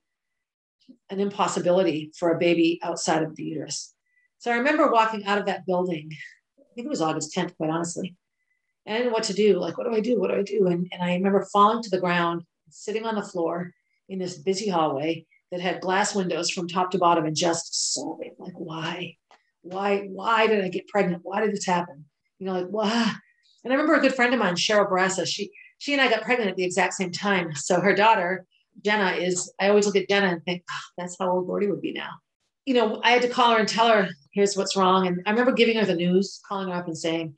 an 1.08 1.18
impossibility 1.18 2.12
for 2.18 2.30
a 2.30 2.38
baby 2.38 2.78
outside 2.82 3.22
of 3.22 3.36
the 3.36 3.42
uterus. 3.42 3.94
So 4.38 4.50
I 4.50 4.56
remember 4.56 4.90
walking 4.90 5.24
out 5.24 5.38
of 5.38 5.46
that 5.46 5.64
building. 5.66 6.10
I 6.58 6.74
think 6.74 6.86
it 6.86 6.90
was 6.90 7.00
August 7.00 7.34
10th, 7.34 7.56
quite 7.56 7.70
honestly, 7.70 8.16
Know 8.86 9.10
what 9.10 9.24
to 9.24 9.34
do. 9.34 9.58
Like, 9.58 9.78
what 9.78 9.86
do 9.86 9.94
I 9.94 10.00
do? 10.00 10.18
What 10.18 10.30
do 10.30 10.36
I 10.36 10.42
do? 10.42 10.66
And, 10.66 10.88
and 10.92 11.02
I 11.02 11.14
remember 11.14 11.46
falling 11.52 11.82
to 11.82 11.90
the 11.90 12.00
ground, 12.00 12.42
sitting 12.70 13.04
on 13.04 13.14
the 13.14 13.22
floor 13.22 13.72
in 14.08 14.18
this 14.18 14.38
busy 14.38 14.68
hallway 14.68 15.26
that 15.52 15.60
had 15.60 15.80
glass 15.80 16.14
windows 16.14 16.50
from 16.50 16.68
top 16.68 16.90
to 16.90 16.98
bottom 16.98 17.24
and 17.24 17.36
just 17.36 17.94
sobbing, 17.94 18.34
like, 18.38 18.54
why? 18.54 19.16
Why, 19.62 20.08
why 20.10 20.46
did 20.46 20.64
I 20.64 20.68
get 20.68 20.88
pregnant? 20.88 21.22
Why 21.22 21.40
did 21.40 21.52
this 21.52 21.66
happen? 21.66 22.04
You 22.38 22.46
know, 22.46 22.54
like, 22.54 22.68
why? 22.68 23.14
And 23.64 23.72
I 23.72 23.76
remember 23.76 23.94
a 23.94 24.00
good 24.00 24.14
friend 24.14 24.32
of 24.32 24.40
mine, 24.40 24.54
Cheryl 24.54 24.90
Barassa, 24.90 25.26
she 25.26 25.50
she 25.80 25.94
and 25.94 26.00
I 26.00 26.10
got 26.10 26.22
pregnant 26.22 26.50
at 26.50 26.56
the 26.56 26.64
exact 26.64 26.94
same 26.94 27.10
time. 27.10 27.54
So 27.54 27.80
her 27.80 27.94
daughter, 27.94 28.46
Jenna, 28.84 29.12
is 29.12 29.52
I 29.58 29.70
always 29.70 29.86
look 29.86 29.96
at 29.96 30.08
Jenna 30.08 30.28
and 30.28 30.44
think, 30.44 30.62
oh, 30.70 30.80
that's 30.98 31.16
how 31.18 31.30
old 31.30 31.46
Gordy 31.46 31.68
would 31.68 31.80
be 31.80 31.92
now. 31.92 32.10
You 32.66 32.74
know, 32.74 33.00
I 33.02 33.12
had 33.12 33.22
to 33.22 33.28
call 33.28 33.52
her 33.52 33.58
and 33.58 33.68
tell 33.68 33.88
her, 33.88 34.08
here's 34.32 34.56
what's 34.56 34.76
wrong. 34.76 35.06
And 35.06 35.22
I 35.26 35.30
remember 35.30 35.52
giving 35.52 35.78
her 35.78 35.86
the 35.86 35.94
news, 35.94 36.40
calling 36.46 36.68
her 36.68 36.74
up 36.74 36.86
and 36.86 36.96
saying, 36.96 37.34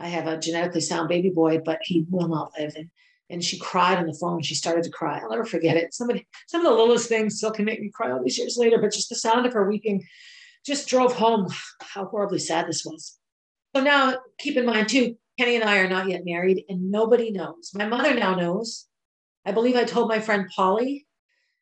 I 0.00 0.08
have 0.08 0.26
a 0.26 0.38
genetically 0.38 0.80
sound 0.80 1.08
baby 1.08 1.28
boy, 1.28 1.58
but 1.58 1.78
he 1.82 2.06
will 2.08 2.28
not 2.28 2.52
live. 2.58 2.72
And, 2.74 2.88
and 3.28 3.44
she 3.44 3.58
cried 3.58 3.98
on 3.98 4.06
the 4.06 4.18
phone. 4.18 4.42
She 4.42 4.54
started 4.54 4.82
to 4.84 4.90
cry. 4.90 5.18
I'll 5.18 5.30
never 5.30 5.44
forget 5.44 5.76
it. 5.76 5.92
Somebody, 5.92 6.26
some 6.48 6.64
of 6.64 6.72
the 6.72 6.76
littlest 6.76 7.08
things 7.08 7.36
still 7.36 7.50
can 7.50 7.66
make 7.66 7.80
me 7.80 7.90
cry 7.92 8.10
all 8.10 8.22
these 8.22 8.38
years 8.38 8.56
later, 8.58 8.78
but 8.80 8.92
just 8.92 9.10
the 9.10 9.14
sound 9.14 9.44
of 9.44 9.52
her 9.52 9.68
weeping 9.68 10.02
just 10.64 10.88
drove 10.88 11.14
home 11.14 11.48
how 11.80 12.06
horribly 12.06 12.38
sad 12.38 12.66
this 12.66 12.84
was. 12.84 13.18
So 13.76 13.82
now 13.82 14.16
keep 14.38 14.56
in 14.56 14.66
mind 14.66 14.88
too, 14.88 15.16
Kenny 15.38 15.56
and 15.56 15.64
I 15.64 15.78
are 15.78 15.88
not 15.88 16.08
yet 16.08 16.24
married 16.24 16.64
and 16.68 16.90
nobody 16.90 17.30
knows. 17.30 17.70
My 17.74 17.86
mother 17.86 18.14
now 18.14 18.34
knows. 18.34 18.86
I 19.46 19.52
believe 19.52 19.76
I 19.76 19.84
told 19.84 20.08
my 20.08 20.18
friend 20.18 20.46
Polly, 20.54 21.06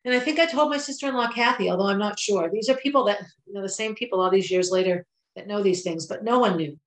and 0.03 0.13
I 0.13 0.19
think 0.19 0.39
I 0.39 0.45
told 0.45 0.69
my 0.69 0.77
sister-in-law 0.77 1.31
Kathy, 1.31 1.69
although 1.69 1.87
I'm 1.87 1.99
not 1.99 2.19
sure. 2.19 2.49
These 2.51 2.69
are 2.69 2.75
people 2.75 3.05
that, 3.05 3.21
you 3.45 3.53
know, 3.53 3.61
the 3.61 3.69
same 3.69 3.95
people 3.95 4.19
all 4.19 4.29
these 4.29 4.51
years 4.51 4.71
later 4.71 5.05
that 5.35 5.47
know 5.47 5.61
these 5.61 5.83
things, 5.83 6.07
but 6.07 6.23
no 6.23 6.39
one 6.39 6.57
knew 6.57 6.77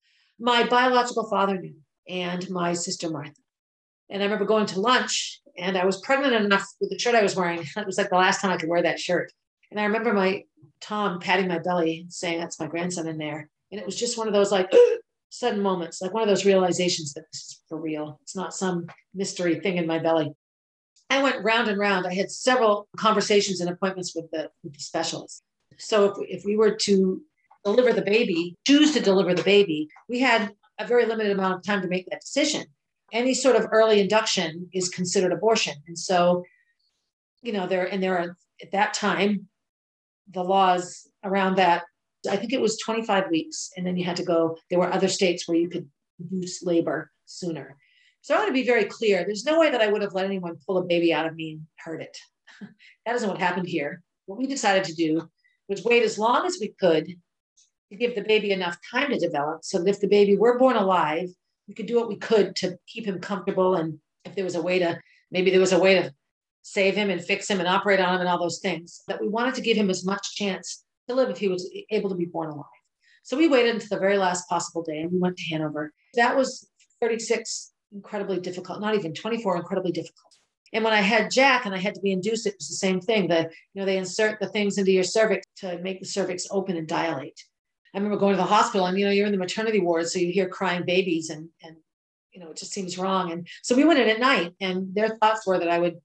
my 0.43 0.65
biological 0.65 1.31
father 1.31 1.57
knew 1.57 1.77
and 2.09 2.51
my 2.51 2.73
sister 2.73 3.09
Martha. 3.09 3.33
And 4.11 4.21
I 4.21 4.27
remember 4.27 4.45
going 4.45 4.67
to 4.67 4.81
lunch 4.81 5.41
and 5.57 5.79
I 5.79 5.87
was 5.87 6.01
pregnant 6.01 6.35
enough 6.35 6.67
with 6.81 6.91
the 6.91 6.99
shirt 6.99 7.15
I 7.15 7.23
was 7.23 7.37
wearing. 7.37 7.61
It 7.77 7.87
was 7.87 7.97
like 7.97 8.11
the 8.11 8.17
last 8.17 8.41
time 8.41 8.51
I 8.51 8.57
could 8.57 8.69
wear 8.69 8.83
that 8.83 8.99
shirt. 8.99 9.33
And 9.71 9.79
I 9.79 9.85
remember 9.85 10.13
my 10.13 10.43
Tom 10.81 11.21
patting 11.21 11.47
my 11.47 11.61
belly 11.61 12.07
saying, 12.09 12.41
That's 12.41 12.59
my 12.59 12.67
grandson 12.67 13.07
in 13.07 13.19
there. 13.19 13.49
And 13.71 13.81
it 13.81 13.87
was 13.87 13.97
just 13.97 14.19
one 14.19 14.27
of 14.27 14.35
those 14.35 14.51
like 14.51 14.71
sudden 15.31 15.63
moments, 15.63 16.03
like 16.03 16.13
one 16.13 16.25
of 16.25 16.29
those 16.29 16.45
realizations 16.45 17.15
that 17.15 17.25
this 17.33 17.43
is 17.43 17.61
for 17.69 17.81
real. 17.81 18.19
It's 18.23 18.37
not 18.37 18.53
some 18.53 18.87
mystery 19.15 19.61
thing 19.61 19.77
in 19.77 19.87
my 19.87 20.01
belly. 20.01 20.33
I 21.09 21.23
went 21.23 21.45
round 21.45 21.69
and 21.69 21.79
round. 21.79 22.05
I 22.05 22.15
had 22.15 22.33
several 22.33 22.89
conversations 22.97 23.61
and 23.61 23.71
appointments 23.71 24.15
with 24.15 24.31
the, 24.33 24.51
with 24.65 24.75
the 24.75 24.81
specialist. 24.81 25.43
So 25.79 26.07
if, 26.07 26.39
if 26.39 26.45
we 26.45 26.57
were 26.57 26.75
to 26.83 27.23
deliver 27.65 27.93
the 27.93 28.03
baby, 28.03 28.57
choose 28.67 28.93
to 28.93 29.01
deliver 29.01 29.35
the 29.35 29.43
baby, 29.43 29.89
we 30.09 30.21
had 30.21 30.53
a 30.79 30.87
very 30.87 31.07
limited 31.07 31.33
amount 31.33 31.55
of 31.55 31.63
time 31.63 31.83
to 31.83 31.89
make 31.89 32.09
that 32.11 32.21
decision. 32.21 32.65
Any 33.13 33.35
sort 33.35 33.57
of 33.57 33.69
early 33.71 34.01
induction 34.01 34.69
is 34.73 34.89
considered 34.89 35.33
abortion. 35.33 35.75
And 35.87 35.99
so, 35.99 36.45
you 37.43 37.53
know, 37.53 37.67
there 37.67 37.87
and 37.87 38.03
there 38.03 38.19
are 38.19 38.37
at 38.63 38.73
that 38.73 38.95
time, 38.95 39.49
the 40.31 40.43
laws 40.43 41.09
around 41.25 41.57
that, 41.57 41.85
I 42.31 42.37
think 42.37 42.53
it 42.53 42.61
was 42.61 42.79
25 42.79 43.31
weeks. 43.31 43.71
And 43.77 43.87
then 43.87 43.97
you 43.97 44.05
had 44.05 44.17
to 44.17 44.25
go, 44.25 44.57
there 44.71 44.79
were 44.79 44.93
other 44.93 45.09
states 45.09 45.47
where 45.47 45.59
you 45.59 45.69
could 45.69 45.89
induce 46.19 46.63
labor 46.63 47.11
sooner. 47.27 47.77
So 48.23 48.35
I 48.35 48.39
want 48.39 48.49
to 48.49 48.55
be 48.55 48.65
very 48.65 48.85
clear. 48.85 49.25
There's 49.25 49.45
no 49.45 49.59
way 49.59 49.71
that 49.71 49.81
I 49.81 49.89
would 49.89 50.03
have 50.03 50.15
let 50.15 50.27
anyone 50.27 50.57
pull 50.65 50.79
a 50.79 50.85
baby 50.85 51.13
out 51.13 51.27
of 51.27 51.35
me 51.35 51.53
and 51.53 51.67
hurt 51.77 52.01
it. 52.01 52.17
that 53.05 53.17
isn't 53.17 53.29
what 53.29 53.41
happened 53.41 53.67
here. 53.67 54.03
what 54.27 54.39
we 54.39 54.47
decided 54.47 54.85
to 54.85 54.95
do 54.95 55.29
was 55.69 55.85
wait 55.85 56.05
as 56.05 56.19
long 56.19 56.47
as 56.47 56.59
we 56.61 56.69
could 56.69 57.17
to 57.93 57.99
give 57.99 58.15
the 58.15 58.23
baby 58.23 58.53
enough 58.53 58.79
time 58.91 59.11
to 59.11 59.19
develop 59.19 59.65
so 59.65 59.87
if 59.87 60.01
the 60.01 60.09
baby 60.09 60.37
were 60.37 60.59
born 60.59 60.77
alive, 60.77 61.29
we 61.69 61.75
could 61.75 61.87
do 61.87 61.97
what 61.97 62.09
we 62.09 62.17
could 62.17 62.57
to 62.57 62.77
keep 62.87 63.07
him 63.07 63.21
comfortable. 63.21 63.75
And 63.75 63.99
if 64.25 64.35
there 64.35 64.45
was 64.45 64.55
a 64.55 64.63
way 64.63 64.79
to, 64.79 64.99
maybe 65.31 65.51
there 65.51 65.61
was 65.61 65.73
a 65.73 65.79
way 65.79 65.95
to 65.95 66.13
save 66.63 66.95
him 66.95 67.11
and 67.11 67.23
fix 67.23 67.49
him 67.49 67.61
and 67.61 67.69
operate 67.69 68.01
on 68.01 68.15
him 68.15 68.21
and 68.21 68.29
all 68.29 68.41
those 68.41 68.61
things, 68.61 69.03
that 69.09 69.21
we 69.21 69.29
wanted 69.29 69.55
to 69.55 69.61
give 69.61 69.77
him 69.77 69.91
as 69.91 70.05
much 70.05 70.35
chance 70.35 70.85
to 71.09 71.15
live 71.15 71.29
if 71.29 71.39
he 71.39 71.49
was 71.49 71.71
able 71.91 72.09
to 72.09 72.17
be 72.17 72.25
born 72.25 72.51
alive. 72.51 72.65
So 73.25 73.37
we 73.37 73.49
waited 73.49 73.75
until 73.75 73.89
the 73.91 74.01
very 74.01 74.19
last 74.19 74.49
possible 74.49 74.83
day 74.83 75.01
and 75.01 75.13
we 75.13 75.19
went 75.19 75.37
to 75.37 75.45
Hanover. 75.51 75.93
That 76.15 76.37
was 76.37 76.69
36 77.01 77.73
incredibly 77.93 78.41
difficult, 78.41 78.81
not 78.81 78.95
even 78.95 79.13
24 79.13 79.57
incredibly 79.57 79.93
difficult. 79.93 80.33
And 80.73 80.83
when 80.83 80.95
I 80.95 81.03
had 81.03 81.31
Jack 81.31 81.67
and 81.67 81.75
I 81.75 81.79
had 81.79 81.95
to 81.95 82.01
be 82.01 82.13
induced, 82.13 82.47
it 82.47 82.55
was 82.59 82.69
the 82.69 82.77
same 82.77 83.01
thing. 83.01 83.29
The, 83.29 83.51
you 83.75 83.81
know, 83.81 83.85
they 83.85 83.99
insert 83.99 84.41
the 84.41 84.49
things 84.49 84.79
into 84.79 84.93
your 84.93 85.05
cervix 85.05 85.47
to 85.59 85.79
make 85.81 86.01
the 86.01 86.07
cervix 86.07 86.47
open 86.51 86.79
and 86.79 86.89
dilate. 86.89 87.39
I 87.95 87.99
remember 87.99 88.19
going 88.19 88.33
to 88.33 88.39
the 88.39 88.45
hospital 88.45 88.87
and, 88.87 88.99
you 88.99 89.05
know, 89.05 89.11
you're 89.11 89.27
in 89.27 89.33
the 89.33 89.39
maternity 89.39 89.81
ward, 89.81 90.09
so 90.09 90.19
you 90.19 90.33
hear 90.33 90.49
crying 90.49 90.85
babies 90.85 91.29
and, 91.31 91.49
and, 91.63 91.77
you 92.33 92.41
know, 92.41 92.51
it 92.51 92.57
just 92.57 92.73
seems 92.73 92.97
wrong. 92.97 93.33
And 93.33 93.47
so 93.63 93.77
we 93.77 93.85
went 93.85 94.01
in 94.01 94.09
at 94.09 94.21
night 94.21 94.55
and 94.61 94.95
their 94.95 95.11
thoughts 95.19 95.47
were 95.47 95.59
that 95.59 95.69
I 95.69 95.79
would 95.79 96.01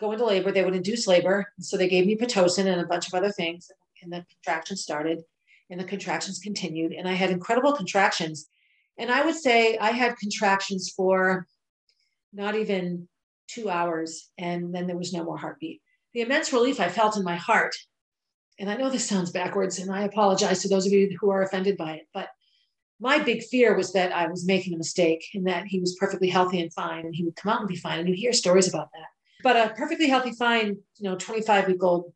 go 0.00 0.12
into 0.12 0.24
labor, 0.24 0.52
they 0.52 0.64
would 0.64 0.74
induce 0.74 1.06
labor. 1.06 1.52
So 1.58 1.76
they 1.76 1.88
gave 1.88 2.06
me 2.06 2.16
Pitocin 2.16 2.66
and 2.66 2.80
a 2.80 2.86
bunch 2.86 3.08
of 3.08 3.14
other 3.14 3.30
things. 3.30 3.70
And 4.02 4.12
the 4.12 4.24
contractions 4.30 4.82
started 4.82 5.22
and 5.70 5.80
the 5.80 5.84
contractions 5.84 6.38
continued. 6.38 6.92
And 6.92 7.08
I 7.08 7.12
had 7.12 7.30
incredible 7.30 7.72
contractions. 7.72 8.48
And 8.98 9.10
I 9.10 9.24
would 9.24 9.36
say 9.36 9.78
I 9.78 9.90
had 9.90 10.16
contractions 10.18 10.92
for 10.96 11.46
not 12.32 12.54
even 12.54 13.08
two 13.48 13.68
hours. 13.70 14.30
And 14.38 14.74
then 14.74 14.86
there 14.86 14.96
was 14.96 15.12
no 15.12 15.24
more 15.24 15.38
heartbeat. 15.38 15.80
The 16.14 16.20
immense 16.20 16.52
relief 16.52 16.78
I 16.78 16.88
felt 16.88 17.16
in 17.16 17.24
my 17.24 17.36
heart 17.36 17.74
and 18.58 18.70
I 18.70 18.76
know 18.76 18.90
this 18.90 19.08
sounds 19.08 19.30
backwards, 19.30 19.78
and 19.78 19.90
I 19.90 20.02
apologize 20.02 20.62
to 20.62 20.68
those 20.68 20.86
of 20.86 20.92
you 20.92 21.16
who 21.20 21.30
are 21.30 21.42
offended 21.42 21.76
by 21.76 21.94
it, 21.94 22.08
but 22.12 22.28
my 23.02 23.18
big 23.18 23.42
fear 23.42 23.76
was 23.76 23.92
that 23.94 24.12
I 24.12 24.28
was 24.28 24.46
making 24.46 24.74
a 24.74 24.78
mistake 24.78 25.24
and 25.34 25.44
that 25.48 25.66
he 25.66 25.80
was 25.80 25.96
perfectly 25.96 26.28
healthy 26.28 26.60
and 26.60 26.72
fine 26.72 27.04
and 27.04 27.14
he 27.14 27.24
would 27.24 27.34
come 27.34 27.52
out 27.52 27.58
and 27.58 27.68
be 27.68 27.74
fine. 27.74 27.98
And 27.98 28.08
you 28.08 28.14
hear 28.14 28.32
stories 28.32 28.68
about 28.68 28.90
that. 28.92 29.08
But 29.42 29.56
a 29.56 29.74
perfectly 29.74 30.08
healthy, 30.08 30.30
fine, 30.30 30.76
you 30.98 31.10
know, 31.10 31.16
25 31.16 31.66
week 31.66 31.82
old 31.82 32.12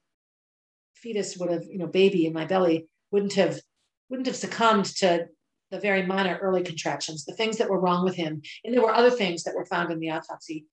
fetus 0.94 1.36
would 1.38 1.50
have, 1.50 1.64
you 1.64 1.78
know, 1.78 1.88
baby 1.88 2.24
in 2.24 2.32
my 2.32 2.44
belly 2.44 2.86
wouldn't 3.10 3.32
have 3.32 3.60
wouldn't 4.08 4.28
have 4.28 4.36
succumbed 4.36 4.84
to 4.84 5.26
the 5.72 5.80
very 5.80 6.06
minor 6.06 6.38
early 6.40 6.62
contractions, 6.62 7.24
the 7.24 7.34
things 7.34 7.58
that 7.58 7.68
were 7.68 7.80
wrong 7.80 8.04
with 8.04 8.14
him. 8.14 8.40
And 8.64 8.72
there 8.72 8.82
were 8.82 8.94
other 8.94 9.10
things 9.10 9.42
that 9.42 9.56
were 9.56 9.66
found 9.66 9.90
in 9.90 9.98
the 9.98 10.10
autopsy 10.10 10.66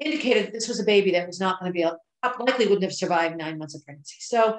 indicated 0.00 0.52
this 0.52 0.66
was 0.66 0.80
a 0.80 0.84
baby 0.84 1.12
that 1.12 1.28
was 1.28 1.38
not 1.38 1.60
going 1.60 1.72
to 1.72 1.78
be 1.78 1.84
likely 2.44 2.66
wouldn't 2.66 2.82
have 2.82 2.92
survived 2.92 3.36
nine 3.36 3.58
months 3.58 3.76
of 3.76 3.84
pregnancy. 3.84 4.16
So 4.18 4.58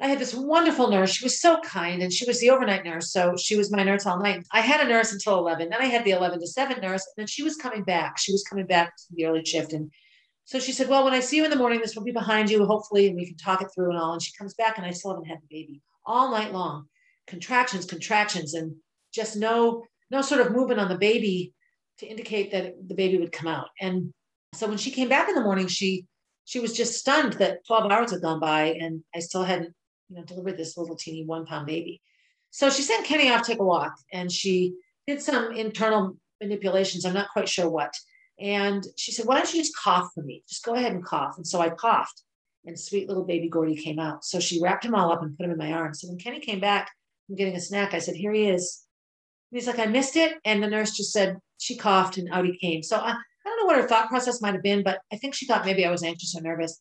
I 0.00 0.06
had 0.06 0.18
this 0.18 0.34
wonderful 0.34 0.88
nurse. 0.88 1.10
She 1.10 1.24
was 1.24 1.40
so 1.40 1.60
kind 1.60 2.02
and 2.02 2.12
she 2.12 2.24
was 2.24 2.40
the 2.40 2.50
overnight 2.50 2.84
nurse. 2.84 3.12
So 3.12 3.34
she 3.36 3.56
was 3.56 3.70
my 3.70 3.82
nurse 3.82 4.06
all 4.06 4.18
night. 4.18 4.46
I 4.50 4.60
had 4.60 4.84
a 4.84 4.88
nurse 4.88 5.12
until 5.12 5.38
11. 5.38 5.68
Then 5.68 5.80
I 5.80 5.86
had 5.86 6.04
the 6.04 6.12
11 6.12 6.40
to 6.40 6.46
7 6.46 6.80
nurse. 6.80 7.06
And 7.06 7.22
then 7.22 7.26
she 7.26 7.42
was 7.42 7.56
coming 7.56 7.82
back. 7.82 8.18
She 8.18 8.32
was 8.32 8.42
coming 8.42 8.66
back 8.66 8.96
to 8.96 9.02
the 9.10 9.26
early 9.26 9.44
shift. 9.44 9.74
And 9.74 9.90
so 10.46 10.58
she 10.58 10.72
said, 10.72 10.88
Well, 10.88 11.04
when 11.04 11.12
I 11.12 11.20
see 11.20 11.36
you 11.36 11.44
in 11.44 11.50
the 11.50 11.56
morning, 11.56 11.80
this 11.80 11.94
will 11.94 12.02
be 12.02 12.12
behind 12.12 12.50
you, 12.50 12.64
hopefully, 12.64 13.08
and 13.08 13.16
we 13.16 13.26
can 13.26 13.36
talk 13.36 13.60
it 13.60 13.68
through 13.74 13.90
and 13.90 13.98
all. 13.98 14.14
And 14.14 14.22
she 14.22 14.32
comes 14.36 14.54
back 14.54 14.78
and 14.78 14.86
I 14.86 14.90
still 14.90 15.10
haven't 15.10 15.28
had 15.28 15.38
the 15.42 15.54
baby 15.54 15.82
all 16.06 16.30
night 16.30 16.52
long. 16.52 16.86
Contractions, 17.26 17.84
contractions, 17.84 18.54
and 18.54 18.74
just 19.12 19.36
no, 19.36 19.84
no 20.10 20.22
sort 20.22 20.40
of 20.40 20.52
movement 20.52 20.80
on 20.80 20.88
the 20.88 20.98
baby 20.98 21.52
to 21.98 22.06
indicate 22.06 22.52
that 22.52 22.74
the 22.88 22.94
baby 22.94 23.18
would 23.18 23.32
come 23.32 23.48
out. 23.48 23.68
And 23.80 24.12
so 24.54 24.66
when 24.66 24.78
she 24.78 24.90
came 24.90 25.10
back 25.10 25.28
in 25.28 25.34
the 25.34 25.42
morning, 25.42 25.68
she 25.68 26.06
she 26.46 26.58
was 26.58 26.72
just 26.72 26.98
stunned 26.98 27.34
that 27.34 27.64
12 27.66 27.92
hours 27.92 28.10
had 28.10 28.22
gone 28.22 28.40
by 28.40 28.74
and 28.80 29.04
I 29.14 29.20
still 29.20 29.44
hadn't 29.44 29.72
you 30.10 30.16
know, 30.16 30.24
delivered 30.24 30.58
this 30.58 30.76
little 30.76 30.96
teeny 30.96 31.24
one 31.24 31.46
pound 31.46 31.66
baby. 31.66 32.02
So 32.50 32.68
she 32.68 32.82
sent 32.82 33.06
Kenny 33.06 33.30
off 33.30 33.42
to 33.42 33.52
take 33.52 33.60
a 33.60 33.64
walk 33.64 33.94
and 34.12 34.30
she 34.30 34.74
did 35.06 35.22
some 35.22 35.52
internal 35.52 36.16
manipulations. 36.40 37.04
I'm 37.04 37.14
not 37.14 37.30
quite 37.30 37.48
sure 37.48 37.70
what. 37.70 37.94
And 38.38 38.84
she 38.96 39.12
said, 39.12 39.26
Why 39.26 39.36
don't 39.36 39.52
you 39.52 39.60
just 39.60 39.76
cough 39.76 40.10
for 40.14 40.22
me? 40.22 40.42
Just 40.48 40.64
go 40.64 40.74
ahead 40.74 40.92
and 40.92 41.04
cough. 41.04 41.36
And 41.36 41.46
so 41.46 41.60
I 41.60 41.70
coughed, 41.70 42.22
and 42.64 42.78
sweet 42.78 43.06
little 43.06 43.24
baby 43.24 43.48
Gordy 43.48 43.76
came 43.76 43.98
out. 43.98 44.24
So 44.24 44.40
she 44.40 44.60
wrapped 44.60 44.84
him 44.84 44.94
all 44.94 45.12
up 45.12 45.22
and 45.22 45.36
put 45.36 45.44
him 45.44 45.52
in 45.52 45.58
my 45.58 45.72
arms. 45.72 46.00
So 46.00 46.08
when 46.08 46.18
Kenny 46.18 46.40
came 46.40 46.60
back 46.60 46.90
from 47.26 47.36
getting 47.36 47.54
a 47.54 47.60
snack, 47.60 47.94
I 47.94 47.98
said, 47.98 48.16
Here 48.16 48.32
he 48.32 48.48
is. 48.48 48.84
And 49.52 49.60
he's 49.60 49.66
like, 49.66 49.78
I 49.78 49.86
missed 49.86 50.16
it. 50.16 50.38
And 50.44 50.62
the 50.62 50.68
nurse 50.68 50.96
just 50.96 51.12
said, 51.12 51.38
She 51.58 51.76
coughed 51.76 52.16
and 52.16 52.30
out 52.32 52.46
he 52.46 52.56
came. 52.56 52.82
So 52.82 52.96
I, 52.96 53.10
I 53.10 53.14
don't 53.44 53.60
know 53.60 53.66
what 53.66 53.80
her 53.80 53.88
thought 53.88 54.08
process 54.08 54.40
might 54.40 54.54
have 54.54 54.62
been, 54.62 54.82
but 54.82 55.00
I 55.12 55.16
think 55.16 55.34
she 55.34 55.46
thought 55.46 55.66
maybe 55.66 55.84
I 55.84 55.90
was 55.90 56.02
anxious 56.02 56.34
or 56.34 56.40
nervous. 56.40 56.80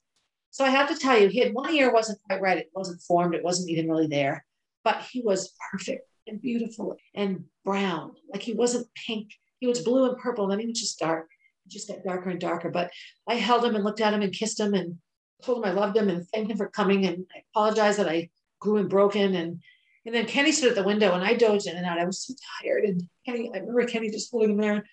So 0.52 0.66
I 0.66 0.70
have 0.70 0.90
to 0.90 0.96
tell 0.96 1.20
you, 1.20 1.28
he 1.28 1.40
had 1.40 1.54
one 1.54 1.74
ear 1.74 1.94
wasn't 1.94 2.22
quite 2.24 2.42
right. 2.42 2.58
It 2.58 2.72
wasn't 2.74 3.02
formed. 3.02 3.36
It 3.36 3.44
wasn't 3.44 3.70
even 3.70 3.90
really 3.90 4.08
there, 4.08 4.46
but 4.84 5.02
he 5.12 5.22
was 5.22 5.54
perfect 5.72 6.08
and 6.28 6.42
beautiful 6.42 6.98
and 7.14 7.46
brown. 7.64 8.14
Like 8.32 8.42
he 8.42 8.54
wasn't 8.54 8.88
pink. 8.96 9.32
He 9.60 9.68
was 9.68 9.82
blue 9.82 10.10
and 10.10 10.18
purple. 10.18 10.46
And 10.46 10.52
then 10.52 10.60
he 10.60 10.68
was 10.68 10.80
just 10.80 11.00
dark. 11.00 11.30
He 11.64 11.70
just 11.70 11.88
got 11.88 12.04
darker 12.04 12.30
and 12.30 12.40
darker. 12.40 12.70
But 12.70 12.92
I 13.28 13.36
held 13.36 13.66
him 13.66 13.76
and 13.76 13.84
looked 13.84 14.02
at 14.02 14.14
him 14.14 14.22
and 14.22 14.34
kissed 14.34 14.60
him 14.60 14.74
and 14.74 14.98
told 15.44 15.60
him 15.60 15.66
I 15.66 15.72
loved 15.72 15.98
him 15.98 16.10
and 16.10 16.28
thanked 16.30 16.52
him 16.52 16.58
for 16.58 16.70
coming. 16.70 17.06
And 17.06 17.26
I 17.36 17.44
apologized 17.54 18.00
that 18.00 18.10
I 18.10 18.30
grew 18.60 18.78
and 18.78 18.90
broken. 18.90 19.36
And 19.36 19.62
and 20.06 20.16
then 20.16 20.26
Kenny 20.26 20.52
stood 20.52 20.70
at 20.70 20.76
the 20.76 20.84
window 20.84 21.14
and 21.14 21.24
I 21.24 21.34
dozed 21.36 21.68
in 21.68 21.76
and 21.78 21.86
out. 21.86 22.00
I 22.00 22.06
was 22.06 22.26
so 22.26 22.34
tired. 22.62 22.86
And 22.86 23.04
Kenny, 23.26 23.52
I 23.54 23.60
remember 23.60 23.86
Kenny 23.86 24.10
just 24.10 24.32
holding 24.32 24.52
him 24.52 24.58
there 24.58 24.86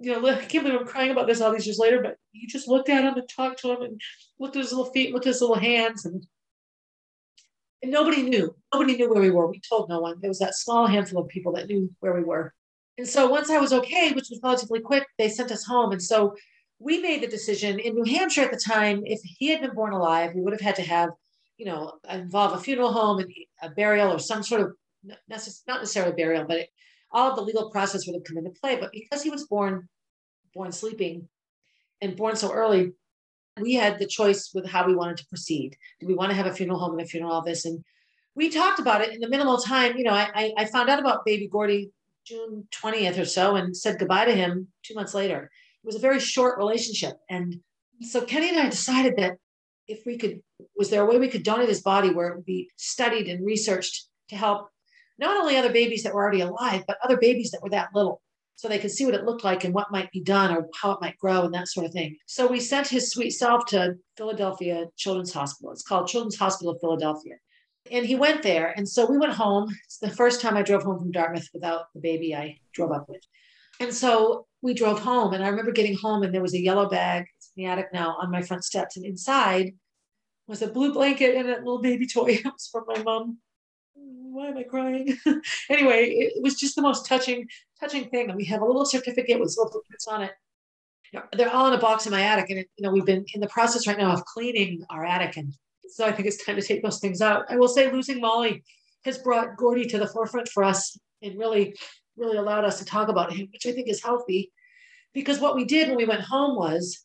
you 0.00 0.12
know, 0.12 0.26
I 0.26 0.36
can't 0.36 0.64
believe 0.64 0.80
I'm 0.80 0.86
crying 0.86 1.10
about 1.10 1.26
this 1.26 1.40
all 1.40 1.52
these 1.52 1.66
years 1.66 1.78
later, 1.78 2.00
but 2.02 2.16
you 2.32 2.48
just 2.48 2.68
looked 2.68 2.88
at 2.88 3.04
him 3.04 3.14
and 3.14 3.28
talked 3.28 3.60
to 3.60 3.70
him 3.72 3.82
and 3.82 4.00
looked 4.38 4.56
at 4.56 4.62
his 4.62 4.72
little 4.72 4.90
feet, 4.92 5.12
looked 5.12 5.26
at 5.26 5.34
his 5.34 5.40
little 5.42 5.58
hands, 5.58 6.06
and 6.06 6.26
and 7.82 7.90
nobody 7.90 8.22
knew. 8.22 8.54
Nobody 8.74 8.96
knew 8.96 9.10
where 9.10 9.22
we 9.22 9.30
were. 9.30 9.46
We 9.46 9.60
told 9.60 9.88
no 9.88 10.00
one. 10.00 10.16
There 10.20 10.30
was 10.30 10.38
that 10.38 10.54
small 10.54 10.86
handful 10.86 11.22
of 11.22 11.28
people 11.28 11.52
that 11.52 11.66
knew 11.66 11.90
where 12.00 12.14
we 12.14 12.22
were. 12.22 12.52
And 12.98 13.08
so 13.08 13.28
once 13.28 13.48
I 13.48 13.58
was 13.58 13.72
okay, 13.72 14.12
which 14.12 14.28
was 14.28 14.40
relatively 14.42 14.80
quick, 14.80 15.06
they 15.16 15.30
sent 15.30 15.50
us 15.50 15.64
home. 15.64 15.92
And 15.92 16.02
so 16.02 16.36
we 16.78 17.00
made 17.00 17.22
the 17.22 17.26
decision 17.26 17.78
in 17.78 17.94
New 17.94 18.04
Hampshire 18.04 18.42
at 18.42 18.50
the 18.50 18.58
time, 18.58 19.02
if 19.06 19.20
he 19.22 19.48
had 19.48 19.62
been 19.62 19.74
born 19.74 19.94
alive, 19.94 20.32
we 20.34 20.42
would 20.42 20.52
have 20.52 20.60
had 20.60 20.76
to 20.76 20.82
have, 20.82 21.10
you 21.56 21.64
know, 21.64 21.94
involve 22.10 22.52
a 22.52 22.62
funeral 22.62 22.92
home 22.92 23.20
and 23.20 23.32
a 23.62 23.70
burial 23.70 24.12
or 24.12 24.18
some 24.18 24.42
sort 24.42 24.60
of, 24.60 24.72
not 25.02 25.40
necessarily 25.68 26.12
burial, 26.12 26.44
but 26.44 26.58
it, 26.58 26.68
all 27.12 27.34
the 27.34 27.42
legal 27.42 27.70
process 27.70 28.06
would 28.06 28.14
have 28.14 28.24
come 28.24 28.38
into 28.38 28.50
play. 28.50 28.76
But 28.76 28.92
because 28.92 29.22
he 29.22 29.30
was 29.30 29.46
born, 29.46 29.88
born 30.54 30.72
sleeping 30.72 31.28
and 32.00 32.16
born 32.16 32.36
so 32.36 32.52
early, 32.52 32.92
we 33.60 33.74
had 33.74 33.98
the 33.98 34.06
choice 34.06 34.50
with 34.54 34.66
how 34.66 34.86
we 34.86 34.94
wanted 34.94 35.18
to 35.18 35.26
proceed. 35.26 35.76
Do 36.00 36.06
we 36.06 36.14
want 36.14 36.30
to 36.30 36.36
have 36.36 36.46
a 36.46 36.54
funeral 36.54 36.78
home 36.78 36.92
and 36.92 37.02
a 37.02 37.06
funeral 37.06 37.32
office? 37.32 37.64
And 37.64 37.84
we 38.34 38.48
talked 38.48 38.78
about 38.78 39.00
it 39.00 39.12
in 39.12 39.20
the 39.20 39.28
minimal 39.28 39.58
time. 39.58 39.96
You 39.96 40.04
know, 40.04 40.14
I, 40.14 40.52
I 40.56 40.64
found 40.66 40.88
out 40.88 41.00
about 41.00 41.24
baby 41.24 41.48
Gordy 41.48 41.90
June 42.24 42.66
20th 42.72 43.18
or 43.18 43.24
so 43.24 43.56
and 43.56 43.76
said 43.76 43.98
goodbye 43.98 44.26
to 44.26 44.34
him 44.34 44.68
two 44.82 44.94
months 44.94 45.14
later. 45.14 45.50
It 45.82 45.86
was 45.86 45.96
a 45.96 46.00
very 46.00 46.20
short 46.20 46.58
relationship. 46.58 47.16
And 47.28 47.60
so 48.02 48.24
Kenny 48.24 48.50
and 48.50 48.58
I 48.58 48.68
decided 48.68 49.16
that 49.16 49.36
if 49.88 50.06
we 50.06 50.16
could, 50.16 50.40
was 50.76 50.90
there 50.90 51.02
a 51.02 51.06
way 51.06 51.18
we 51.18 51.28
could 51.28 51.42
donate 51.42 51.68
his 51.68 51.82
body 51.82 52.10
where 52.10 52.28
it 52.28 52.36
would 52.36 52.46
be 52.46 52.70
studied 52.76 53.28
and 53.28 53.44
researched 53.44 54.06
to 54.28 54.36
help 54.36 54.68
not 55.20 55.36
only 55.36 55.56
other 55.56 55.72
babies 55.72 56.02
that 56.02 56.14
were 56.14 56.22
already 56.22 56.40
alive, 56.40 56.82
but 56.86 56.98
other 57.04 57.18
babies 57.18 57.50
that 57.50 57.62
were 57.62 57.70
that 57.70 57.90
little. 57.94 58.22
So 58.56 58.68
they 58.68 58.78
could 58.78 58.90
see 58.90 59.06
what 59.06 59.14
it 59.14 59.24
looked 59.24 59.44
like 59.44 59.64
and 59.64 59.72
what 59.72 59.90
might 59.90 60.10
be 60.10 60.22
done 60.22 60.54
or 60.54 60.66
how 60.80 60.92
it 60.92 61.00
might 61.00 61.18
grow 61.18 61.42
and 61.42 61.54
that 61.54 61.68
sort 61.68 61.86
of 61.86 61.92
thing. 61.92 62.16
So 62.26 62.46
we 62.46 62.60
sent 62.60 62.88
his 62.88 63.10
sweet 63.10 63.30
self 63.30 63.64
to 63.66 63.94
Philadelphia 64.16 64.86
Children's 64.96 65.32
Hospital. 65.32 65.72
It's 65.72 65.82
called 65.82 66.08
Children's 66.08 66.36
Hospital 66.36 66.72
of 66.72 66.80
Philadelphia. 66.80 67.36
And 67.90 68.04
he 68.04 68.16
went 68.16 68.42
there. 68.42 68.74
And 68.76 68.86
so 68.86 69.10
we 69.10 69.16
went 69.16 69.32
home. 69.32 69.74
It's 69.86 69.98
the 69.98 70.10
first 70.10 70.42
time 70.42 70.56
I 70.56 70.62
drove 70.62 70.82
home 70.82 70.98
from 70.98 71.10
Dartmouth 71.10 71.48
without 71.54 71.86
the 71.94 72.00
baby 72.00 72.34
I 72.34 72.58
drove 72.74 72.92
up 72.92 73.08
with. 73.08 73.22
And 73.80 73.94
so 73.94 74.46
we 74.60 74.74
drove 74.74 75.00
home. 75.00 75.32
And 75.32 75.42
I 75.42 75.48
remember 75.48 75.72
getting 75.72 75.96
home 75.96 76.22
and 76.22 76.34
there 76.34 76.42
was 76.42 76.54
a 76.54 76.62
yellow 76.62 76.88
bag, 76.88 77.24
it's 77.38 77.50
in 77.56 77.64
the 77.64 77.70
attic 77.70 77.86
now, 77.94 78.16
on 78.20 78.30
my 78.30 78.42
front 78.42 78.64
steps. 78.64 78.98
And 78.98 79.06
inside 79.06 79.72
was 80.46 80.60
a 80.60 80.66
blue 80.66 80.92
blanket 80.92 81.34
and 81.34 81.48
a 81.48 81.56
little 81.56 81.80
baby 81.80 82.06
toy. 82.06 82.26
it 82.32 82.44
was 82.44 82.68
from 82.70 82.84
my 82.86 83.02
mom 83.02 83.38
why 84.32 84.48
am 84.48 84.56
I 84.56 84.62
crying? 84.62 85.16
anyway, 85.70 86.06
it, 86.10 86.42
was 86.42 86.54
just 86.54 86.76
the 86.76 86.82
most 86.82 87.06
touching, 87.06 87.48
touching 87.78 88.08
thing. 88.10 88.28
And 88.28 88.36
we 88.36 88.44
have 88.46 88.62
a 88.62 88.66
little 88.66 88.84
certificate 88.84 89.40
with 89.40 89.56
little 89.58 89.82
bits 89.90 90.06
on 90.06 90.22
it. 90.22 90.32
You 91.12 91.18
know, 91.18 91.26
they're 91.36 91.52
all 91.52 91.66
in 91.66 91.74
a 91.74 91.78
box 91.78 92.06
in 92.06 92.12
my 92.12 92.22
attic, 92.22 92.50
and 92.50 92.58
you 92.58 92.82
know 92.84 92.92
we've 92.92 93.04
been 93.04 93.24
in 93.34 93.40
the 93.40 93.48
process 93.48 93.86
right 93.86 93.98
now 93.98 94.12
of 94.12 94.24
cleaning 94.24 94.84
our 94.90 95.04
attic, 95.04 95.36
and 95.36 95.52
so 95.88 96.06
I 96.06 96.12
think 96.12 96.28
it's 96.28 96.44
time 96.44 96.54
to 96.56 96.62
take 96.62 96.82
those 96.82 97.00
things 97.00 97.20
out. 97.20 97.46
I 97.48 97.56
will 97.56 97.68
say, 97.68 97.90
losing 97.90 98.20
Molly 98.20 98.62
has 99.04 99.18
brought 99.18 99.56
Gordy 99.56 99.86
to 99.86 99.98
the 99.98 100.06
forefront 100.06 100.48
for 100.48 100.62
us, 100.62 100.96
and 101.20 101.36
really, 101.36 101.74
really 102.16 102.36
allowed 102.36 102.64
us 102.64 102.78
to 102.78 102.84
talk 102.84 103.08
about 103.08 103.32
him, 103.32 103.48
which 103.52 103.66
I 103.66 103.72
think 103.72 103.88
is 103.88 104.02
healthy. 104.02 104.52
Because 105.12 105.40
what 105.40 105.56
we 105.56 105.64
did 105.64 105.88
when 105.88 105.96
we 105.96 106.04
went 106.04 106.20
home 106.20 106.56
was 106.56 107.04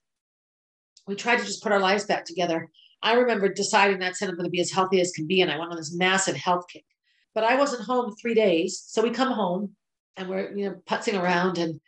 we 1.07 1.15
tried 1.15 1.39
to 1.39 1.45
just 1.45 1.63
put 1.63 1.71
our 1.71 1.79
lives 1.79 2.05
back 2.05 2.25
together. 2.25 2.69
I 3.01 3.13
remember 3.13 3.49
deciding 3.49 3.99
that 3.99 4.15
I'm 4.21 4.29
going 4.29 4.43
to 4.43 4.49
be 4.49 4.61
as 4.61 4.71
healthy 4.71 5.01
as 5.01 5.11
can 5.11 5.25
be, 5.25 5.41
and 5.41 5.51
I 5.51 5.57
went 5.57 5.71
on 5.71 5.77
this 5.77 5.95
massive 5.95 6.35
health 6.35 6.65
kick. 6.71 6.85
But 7.35 7.43
I 7.43 7.57
wasn't 7.57 7.83
home 7.83 8.15
three 8.15 8.33
days, 8.33 8.81
so 8.87 9.03
we 9.03 9.11
come 9.11 9.31
home 9.31 9.75
and 10.17 10.29
we're 10.29 10.55
you 10.55 10.69
know 10.69 10.81
putzing 10.89 11.21
around, 11.21 11.57
and 11.57 11.73
you 11.73 11.79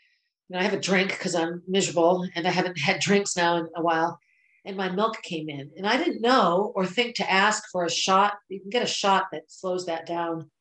know 0.49 0.59
I 0.59 0.63
have 0.63 0.73
a 0.73 0.79
drink 0.79 1.09
because 1.11 1.33
I'm 1.33 1.63
miserable 1.67 2.27
and 2.35 2.45
I 2.45 2.51
haven't 2.51 2.77
had 2.77 2.99
drinks 2.99 3.35
now 3.35 3.57
in 3.57 3.67
a 3.75 3.81
while. 3.81 4.19
and 4.65 4.75
my 4.75 4.89
milk 4.89 5.21
came 5.23 5.47
in. 5.49 5.71
And 5.77 5.87
I 5.87 5.95
didn't 5.95 6.21
know 6.21 6.73
or 6.75 6.85
think 6.85 7.15
to 7.15 7.31
ask 7.31 7.63
for 7.71 7.85
a 7.85 7.89
shot. 7.89 8.33
You 8.49 8.59
can 8.59 8.69
get 8.69 8.83
a 8.83 8.95
shot 9.01 9.27
that 9.31 9.49
slows 9.49 9.85
that 9.85 10.05
down. 10.05 10.51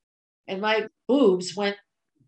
And 0.46 0.61
my 0.61 0.87
boobs 1.09 1.57
went, 1.57 1.77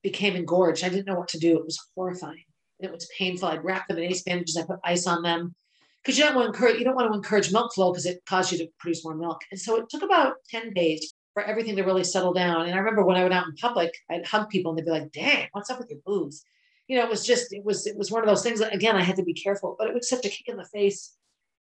became 0.02 0.34
engorged. 0.34 0.82
I 0.82 0.88
didn't 0.88 1.06
know 1.06 1.14
what 1.14 1.28
to 1.28 1.38
do. 1.38 1.56
It 1.56 1.64
was 1.64 1.78
horrifying. 1.94 2.48
It 2.80 2.90
was 2.90 3.08
painful. 3.16 3.48
I'd 3.48 3.64
wrap 3.64 3.86
them 3.86 3.98
in 3.98 4.04
ace 4.04 4.22
bandages. 4.22 4.56
I 4.56 4.64
put 4.64 4.80
ice 4.84 5.06
on 5.06 5.22
them 5.22 5.54
because 6.02 6.18
you 6.18 6.24
don't 6.24 6.34
want 6.34 6.46
to 6.46 6.52
encourage 6.52 6.78
you 6.78 6.84
don't 6.84 6.96
want 6.96 7.12
to 7.12 7.16
encourage 7.16 7.52
milk 7.52 7.72
flow 7.74 7.92
because 7.92 8.06
it 8.06 8.24
causes 8.26 8.58
you 8.58 8.66
to 8.66 8.72
produce 8.80 9.04
more 9.04 9.14
milk. 9.14 9.40
And 9.52 9.60
so 9.60 9.76
it 9.76 9.88
took 9.88 10.02
about 10.02 10.34
10 10.50 10.72
days 10.72 11.14
for 11.38 11.44
everything 11.44 11.76
to 11.76 11.84
really 11.84 12.02
settle 12.02 12.32
down. 12.32 12.66
And 12.66 12.74
I 12.74 12.78
remember 12.78 13.04
when 13.04 13.16
I 13.16 13.22
went 13.22 13.32
out 13.32 13.46
in 13.46 13.54
public, 13.54 13.94
I'd 14.10 14.26
hug 14.26 14.48
people 14.48 14.72
and 14.72 14.78
they'd 14.78 14.84
be 14.84 14.90
like, 14.90 15.12
dang, 15.12 15.46
what's 15.52 15.70
up 15.70 15.78
with 15.78 15.88
your 15.88 16.00
boobs? 16.04 16.44
You 16.88 16.98
know, 16.98 17.04
it 17.04 17.10
was 17.10 17.24
just, 17.24 17.52
it 17.52 17.64
was, 17.64 17.86
it 17.86 17.96
was 17.96 18.10
one 18.10 18.22
of 18.22 18.28
those 18.28 18.42
things 18.42 18.58
that 18.58 18.74
again, 18.74 18.96
I 18.96 19.04
had 19.04 19.14
to 19.16 19.22
be 19.22 19.34
careful, 19.34 19.76
but 19.78 19.86
it 19.86 19.94
was 19.94 20.08
such 20.08 20.26
a 20.26 20.28
kick 20.28 20.48
in 20.48 20.56
the 20.56 20.64
face, 20.64 21.14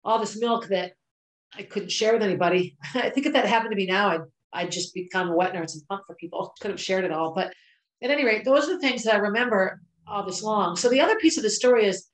all 0.03 0.19
this 0.19 0.41
milk 0.41 0.69
that 0.69 0.93
I 1.55 1.63
couldn't 1.63 1.93
share 1.93 2.15
with 2.15 2.23
anybody. 2.23 2.79
I 2.95 3.11
think 3.11 3.27
if 3.27 3.35
that 3.35 3.45
happened 3.45 3.73
to 3.73 3.77
me 3.77 3.87
now, 3.87 4.09
I'd, 4.09 4.21
I'd 4.55 4.73
just 4.73 4.95
become 4.95 5.29
a 5.29 5.37
wet 5.37 5.53
nurse 5.53 5.75
and 5.75 5.87
pump 5.89 6.05
for 6.07 6.15
people. 6.15 6.55
Could 6.61 6.71
have 6.71 6.81
shared 6.81 7.05
it 7.05 7.13
all. 7.13 7.35
But 7.35 7.53
at 8.03 8.11
any 8.11 8.25
rate, 8.25 8.47
those 8.47 8.67
are 8.71 8.73
the 8.73 8.81
things 8.81 9.03
that 9.03 9.15
I 9.15 9.19
remember 9.19 9.83
all 10.07 10.25
this 10.25 10.43
long. 10.43 10.77
So 10.77 10.89
the 10.89 11.03
other 11.03 11.17
piece 11.17 11.37
of 11.37 11.43
the 11.43 11.51
story 11.51 11.85
is 11.85 12.09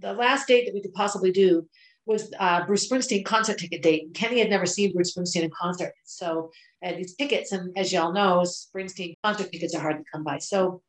the 0.00 0.12
last 0.12 0.48
date 0.48 0.64
that 0.64 0.74
we 0.74 0.82
could 0.82 0.94
possibly 0.94 1.30
do 1.30 1.68
was 2.06 2.32
uh, 2.38 2.64
Bruce 2.66 2.88
Springsteen 2.88 3.24
concert 3.24 3.58
ticket 3.58 3.82
date. 3.82 4.14
Kenny 4.14 4.38
had 4.38 4.48
never 4.48 4.66
seen 4.66 4.92
Bruce 4.92 5.14
Springsteen 5.14 5.42
in 5.42 5.50
concert. 5.50 5.92
So 6.04 6.50
these 6.82 7.16
tickets, 7.16 7.52
and 7.52 7.76
as 7.76 7.92
y'all 7.92 8.12
know, 8.12 8.42
Springsteen 8.42 9.14
concert 9.24 9.50
tickets 9.50 9.74
are 9.74 9.80
hard 9.80 9.98
to 9.98 10.04
come 10.12 10.22
by. 10.22 10.38
So 10.38 10.82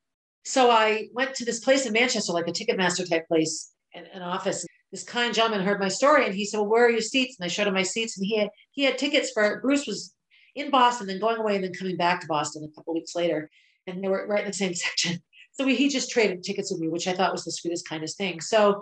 so 0.47 0.71
I 0.71 1.10
went 1.12 1.36
to 1.36 1.45
this 1.45 1.60
place 1.60 1.86
in 1.86 1.91
Manchester, 1.91 2.32
like 2.32 2.47
a 2.47 2.53
Ticketmaster 2.53 3.08
type 3.10 3.27
place, 3.27 3.73
an, 3.93 4.06
an 4.13 4.21
office. 4.21 4.65
This 4.93 5.03
kind 5.03 5.34
gentleman 5.34 5.65
heard 5.65 5.82
my 5.82 5.89
story 5.89 6.25
and 6.25 6.34
he 6.34 6.45
said, 6.45 6.60
Well, 6.60 6.69
where 6.69 6.86
are 6.86 6.89
your 6.89 7.01
seats? 7.01 7.36
And 7.38 7.43
I 7.43 7.49
showed 7.49 7.67
him 7.67 7.73
my 7.73 7.84
seats, 7.84 8.17
and 8.17 8.25
he 8.25 8.38
had 8.38 8.49
he 8.71 8.84
had 8.84 8.97
tickets 8.97 9.32
for 9.34 9.60
Bruce 9.60 9.86
was 9.86 10.13
in 10.56 10.71
Boston, 10.71 11.08
then 11.08 11.19
going 11.19 11.36
away 11.36 11.56
and 11.56 11.65
then 11.65 11.73
coming 11.73 11.97
back 11.97 12.21
to 12.21 12.27
Boston 12.27 12.63
a 12.63 12.73
couple 12.73 12.93
weeks 12.93 13.13
later. 13.13 13.49
And 13.88 14.01
they 14.01 14.08
were 14.08 14.25
right 14.25 14.41
in 14.41 14.47
the 14.47 14.53
same 14.53 14.73
section. 14.73 15.21
So 15.51 15.65
we, 15.65 15.75
he 15.75 15.89
just 15.89 16.12
traded 16.12 16.43
tickets 16.43 16.71
with 16.71 16.80
me, 16.80 16.88
which 16.88 17.10
I 17.10 17.13
thought 17.13 17.34
was 17.34 17.43
the 17.43 17.51
sweetest, 17.51 17.89
kindest 17.89 18.17
thing. 18.17 18.39
So 18.39 18.82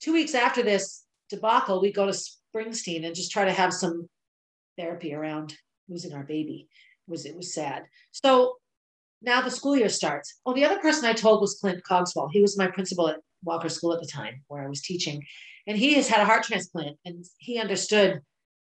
two 0.00 0.12
weeks 0.12 0.34
after 0.34 0.62
this, 0.62 1.04
debacle, 1.30 1.80
we 1.80 1.92
go 1.92 2.06
to 2.06 2.12
Springsteen 2.12 3.04
and 3.04 3.14
just 3.14 3.30
try 3.30 3.44
to 3.44 3.52
have 3.52 3.72
some 3.72 4.08
therapy 4.76 5.14
around 5.14 5.54
losing 5.88 6.14
our 6.14 6.24
baby. 6.24 6.68
It 7.06 7.10
was 7.10 7.26
it 7.26 7.36
was 7.36 7.54
sad. 7.54 7.84
So 8.12 8.56
now 9.22 9.40
the 9.40 9.50
school 9.50 9.76
year 9.76 9.88
starts. 9.88 10.38
Oh, 10.46 10.54
the 10.54 10.64
other 10.64 10.78
person 10.78 11.04
I 11.04 11.12
told 11.12 11.40
was 11.40 11.58
Clint 11.60 11.82
Cogswell. 11.84 12.30
He 12.32 12.40
was 12.40 12.58
my 12.58 12.68
principal 12.68 13.08
at 13.08 13.20
Walker 13.42 13.68
School 13.68 13.92
at 13.92 14.00
the 14.00 14.06
time 14.06 14.42
where 14.48 14.62
I 14.62 14.68
was 14.68 14.82
teaching. 14.82 15.24
And 15.66 15.76
he 15.76 15.94
has 15.94 16.08
had 16.08 16.20
a 16.20 16.24
heart 16.24 16.44
transplant 16.44 16.96
and 17.04 17.24
he 17.38 17.58
understood 17.58 18.20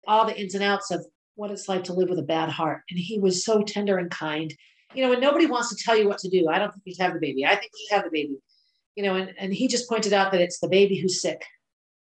all 0.07 0.25
the 0.25 0.39
ins 0.39 0.55
and 0.55 0.63
outs 0.63 0.91
of 0.91 1.05
what 1.35 1.51
it's 1.51 1.69
like 1.69 1.83
to 1.85 1.93
live 1.93 2.09
with 2.09 2.19
a 2.19 2.23
bad 2.23 2.49
heart. 2.49 2.81
And 2.89 2.99
he 2.99 3.19
was 3.19 3.45
so 3.45 3.61
tender 3.61 3.97
and 3.97 4.11
kind. 4.11 4.53
You 4.95 5.05
know, 5.05 5.13
and 5.13 5.21
nobody 5.21 5.45
wants 5.45 5.69
to 5.69 5.83
tell 5.83 5.95
you 5.95 6.07
what 6.07 6.17
to 6.19 6.29
do. 6.29 6.49
I 6.49 6.57
don't 6.57 6.71
think 6.71 6.81
you 6.85 6.95
should 6.95 7.03
have 7.03 7.13
the 7.13 7.19
baby. 7.19 7.45
I 7.45 7.55
think 7.55 7.71
you 7.73 7.87
should 7.87 7.95
have 7.95 8.05
the 8.05 8.11
baby. 8.11 8.37
You 8.95 9.03
know, 9.03 9.15
and, 9.15 9.33
and 9.37 9.53
he 9.53 9.67
just 9.67 9.87
pointed 9.87 10.13
out 10.13 10.31
that 10.31 10.41
it's 10.41 10.59
the 10.59 10.67
baby 10.67 10.97
who's 10.97 11.21
sick 11.21 11.43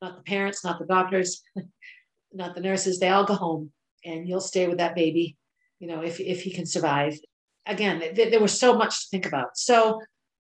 not 0.01 0.17
the 0.17 0.23
parents, 0.23 0.65
not 0.65 0.79
the 0.79 0.87
doctors, 0.87 1.43
not 2.33 2.55
the 2.55 2.61
nurses. 2.61 2.99
They 2.99 3.09
all 3.09 3.25
go 3.25 3.35
home 3.35 3.73
and 4.05 4.29
you'll 4.29 4.41
stay 4.41 4.69
with 4.69 4.79
that 4.79 4.95
baby, 4.95 5.37
you 5.79 5.89
know, 5.89 6.03
if, 6.03 6.21
if 6.21 6.43
he 6.43 6.53
can 6.53 6.67
survive. 6.67 7.19
Again, 7.67 8.01
th- 8.01 8.31
there 8.31 8.41
was 8.41 8.59
so 8.59 8.77
much 8.77 9.03
to 9.03 9.09
think 9.11 9.27
about. 9.27 9.57
So 9.57 10.01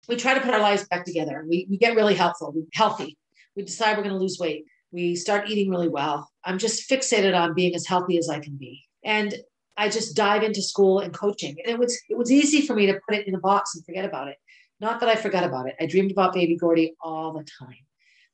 we 0.08 0.16
try 0.16 0.34
to 0.34 0.42
put 0.42 0.54
our 0.54 0.60
lives 0.60 0.88
back 0.88 1.06
together. 1.06 1.46
We, 1.48 1.68
we 1.70 1.78
get 1.78 1.96
really 1.96 2.16
helpful, 2.16 2.52
we, 2.52 2.66
healthy. 2.74 3.18
We 3.56 3.64
decide 3.64 3.98
we're 3.98 4.04
going 4.04 4.16
to 4.16 4.22
lose 4.22 4.40
weight. 4.40 4.66
We 4.92 5.16
start 5.16 5.50
eating 5.50 5.70
really 5.70 5.90
well. 5.90 6.30
I'm 6.44 6.58
just 6.58 6.90
fixated 6.90 7.40
on 7.40 7.54
being 7.54 7.76
as 7.76 7.86
healthy 7.86 8.18
as 8.18 8.30
I 8.30 8.40
can 8.40 8.58
be. 8.58 8.84
And 9.04 9.34
I 9.76 9.90
just 9.90 10.16
dive 10.16 10.44
into 10.44 10.62
school 10.62 11.00
and 11.00 11.14
coaching. 11.14 11.56
And 11.64 11.74
it 11.74 11.80
was 11.80 12.00
it 12.10 12.18
was 12.18 12.32
easy 12.32 12.62
for 12.62 12.76
me 12.76 12.86
to 12.88 13.00
put 13.08 13.18
it 13.18 13.28
in 13.28 13.36
a 13.36 13.40
box 13.40 13.76
and 13.76 13.86
forget 13.86 14.06
about 14.06 14.28
it. 14.28 14.38
Not 14.80 15.00
that 15.00 15.10
I 15.10 15.16
forgot 15.16 15.44
about 15.44 15.68
it. 15.68 15.76
I 15.80 15.86
dreamed 15.88 16.12
about 16.12 16.34
baby 16.34 16.56
Gordy 16.56 16.94
all 17.02 17.34
the 17.34 17.46
time. 17.60 17.78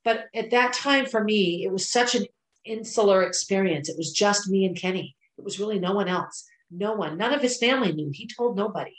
But 0.04 0.26
at 0.34 0.50
that 0.50 0.72
time 0.72 1.06
for 1.06 1.22
me, 1.22 1.64
it 1.64 1.72
was 1.72 1.90
such 1.90 2.14
an 2.14 2.26
insular 2.64 3.22
experience. 3.22 3.88
It 3.88 3.96
was 3.96 4.12
just 4.12 4.48
me 4.48 4.64
and 4.64 4.76
Kenny. 4.76 5.16
It 5.38 5.44
was 5.44 5.60
really 5.60 5.78
no 5.78 5.92
one 5.92 6.08
else. 6.08 6.46
No 6.70 6.92
one. 6.92 7.16
None 7.18 7.32
of 7.32 7.42
his 7.42 7.58
family 7.58 7.92
knew. 7.92 8.10
He 8.12 8.28
told 8.28 8.56
nobody. 8.56 8.96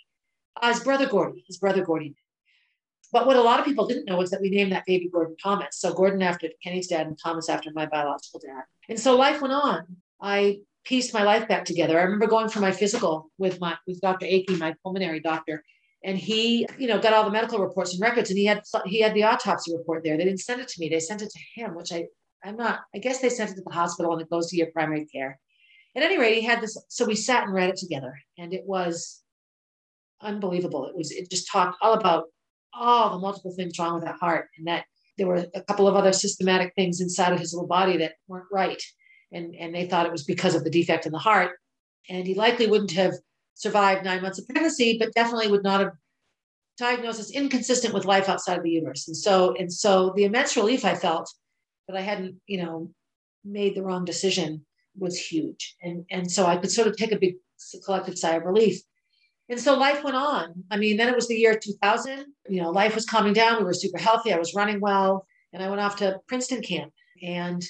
Uh, 0.62 0.74
his 0.74 0.82
brother 0.82 1.08
Gordy. 1.08 1.44
His 1.48 1.58
brother 1.58 1.84
Gordy. 1.84 2.16
But 3.12 3.26
what 3.28 3.36
a 3.36 3.42
lot 3.42 3.60
of 3.60 3.66
people 3.66 3.88
didn't 3.88 4.06
know 4.06 4.18
was 4.18 4.32
that 4.32 4.42
we 4.42 4.50
named 4.50 4.72
that 4.72 4.86
baby 4.86 5.10
Gordon 5.12 5.36
Thomas. 5.38 5.78
So 5.78 5.94
Gordon 5.94 6.22
after 6.22 6.48
Kenny's 6.64 6.88
dad 6.88 7.08
and 7.08 7.20
Thomas 7.22 7.50
after 7.50 7.70
my 7.74 7.86
biological 7.86 8.40
dad. 8.40 8.64
And 8.90 9.00
so 9.00 9.18
life 9.18 9.42
went 9.42 9.54
on. 9.54 9.98
I 10.22 10.60
pieced 10.86 11.14
my 11.14 11.24
life 11.24 11.48
back 11.48 11.66
together. 11.66 12.00
I 12.00 12.04
remember 12.04 12.28
going 12.28 12.50
for 12.50 12.60
my 12.60 12.72
physical 12.72 13.30
with 13.38 13.60
my 13.60 13.76
with 13.86 14.00
Dr. 14.02 14.26
Akey, 14.26 14.58
my 14.58 14.76
pulmonary 14.82 15.20
doctor, 15.20 15.64
and 16.04 16.18
he 16.18 16.68
you 16.78 16.88
know 16.88 17.00
got 17.00 17.14
all 17.14 17.24
the 17.24 17.32
medical 17.32 17.60
reports 17.60 17.94
and 17.94 18.02
records 18.02 18.30
and 18.30 18.38
he 18.38 18.46
had 18.46 18.62
he 18.86 19.02
had 19.02 19.14
the 19.14 19.24
autopsy 19.24 19.76
report 19.76 20.04
there. 20.04 20.18
They 20.18 20.26
didn't 20.26 20.40
send 20.40 20.62
it 20.62 20.68
to 20.70 20.80
me. 20.80 20.90
They 20.90 21.00
sent 21.00 21.22
it 21.22 21.30
to 21.30 21.40
him 21.56 21.76
which 21.76 21.92
i 21.92 22.06
i'm 22.44 22.58
not 22.58 22.82
i 22.96 22.98
guess 22.98 23.20
they 23.20 23.30
sent 23.30 23.52
it 23.52 23.56
to 23.56 23.62
the 23.62 23.74
hospital 23.74 24.14
and 24.14 24.22
it 24.22 24.30
goes 24.30 24.50
to 24.50 24.58
your 24.58 24.72
primary 24.72 25.06
care. 25.06 25.40
At 25.96 26.04
any 26.04 26.18
rate 26.18 26.36
he 26.36 26.46
had 26.46 26.62
this 26.62 26.78
so 26.88 27.06
we 27.06 27.16
sat 27.16 27.44
and 27.44 27.54
read 27.54 27.70
it 27.70 27.78
together 27.78 28.14
and 28.38 28.54
it 28.54 28.64
was 28.66 29.22
unbelievable. 30.22 30.88
It 30.88 30.96
was 30.96 31.12
it 31.12 31.30
just 31.30 31.52
talked 31.52 31.78
all 31.82 31.94
about 31.94 32.26
all 32.74 33.12
the 33.12 33.20
multiple 33.20 33.54
things 33.54 33.78
wrong 33.78 33.96
with 33.96 34.06
that 34.06 34.16
heart 34.16 34.48
and 34.58 34.68
that 34.68 34.86
there 35.18 35.28
were 35.28 35.46
a 35.54 35.62
couple 35.62 35.88
of 35.88 35.96
other 35.96 36.14
systematic 36.14 36.74
things 36.74 37.02
inside 37.02 37.34
of 37.34 37.40
his 37.40 37.54
little 37.54 37.68
body 37.68 37.98
that 37.98 38.14
weren't 38.28 38.46
right 38.52 38.82
and 39.32 39.56
and 39.56 39.76
they 39.76 39.86
thought 39.86 40.06
it 40.06 40.12
was 40.12 40.24
because 40.24 40.56
of 40.56 40.64
the 40.64 40.70
defect 40.70 41.06
in 41.06 41.12
the 41.12 41.20
heart 41.20 41.52
and 42.10 42.26
he 42.26 42.34
likely 42.34 42.68
wouldn't 42.68 42.92
have 42.92 43.14
survived 43.54 44.06
nine 44.06 44.22
months 44.22 44.40
of 44.40 44.48
pregnancy, 44.48 44.98
but 44.98 45.14
definitely 45.14 45.50
would 45.50 45.64
not 45.64 45.82
have 45.82 45.92
diagnosis 46.78 47.32
inconsistent 47.32 47.94
with 47.94 48.06
life 48.06 48.30
outside 48.30 48.58
of 48.58 48.64
the 48.64 48.72
uterus. 48.72 49.08
And 49.08 49.16
so, 49.16 49.56
and 49.56 49.72
so 49.72 50.14
the 50.16 50.24
immense 50.24 50.58
relief 50.58 50.84
I 50.84 50.96
felt 50.96 51.32
that 51.88 51.98
I 51.98 52.02
hadn't, 52.02 52.36
you 52.48 52.64
know, 52.64 52.92
made 53.44 53.76
the 53.76 53.84
wrong 53.84 54.06
decision 54.06 54.66
was 54.98 55.18
huge. 55.18 55.76
And, 55.82 56.06
and 56.10 56.30
so 56.32 56.46
I 56.46 56.58
could 56.58 56.72
sort 56.72 56.88
of 56.88 56.96
take 56.96 57.12
a 57.12 57.20
big 57.20 57.36
collective 57.86 58.18
sigh 58.18 58.36
of 58.36 58.46
relief. 58.46 58.82
And 59.50 59.60
so 59.60 59.78
life 59.78 60.04
went 60.04 60.16
on. 60.16 60.64
I 60.72 60.78
mean, 60.78 60.98
then 60.98 61.10
it 61.10 61.16
was 61.16 61.28
the 61.28 61.36
year 61.36 61.58
2000. 61.58 62.26
You 62.50 62.62
know, 62.62 62.72
life 62.72 62.96
was 62.96 63.06
calming 63.06 63.34
down. 63.34 63.58
We 63.58 63.66
were 63.66 63.74
super 63.74 64.00
healthy. 64.00 64.34
I 64.34 64.40
was 64.40 64.56
running 64.56 64.80
well. 64.80 65.26
And 65.54 65.62
I 65.62 65.70
went 65.70 65.82
off 65.82 65.98
to 65.98 66.20
Princeton 66.28 66.62
camp. 66.62 66.94
And 67.22 67.62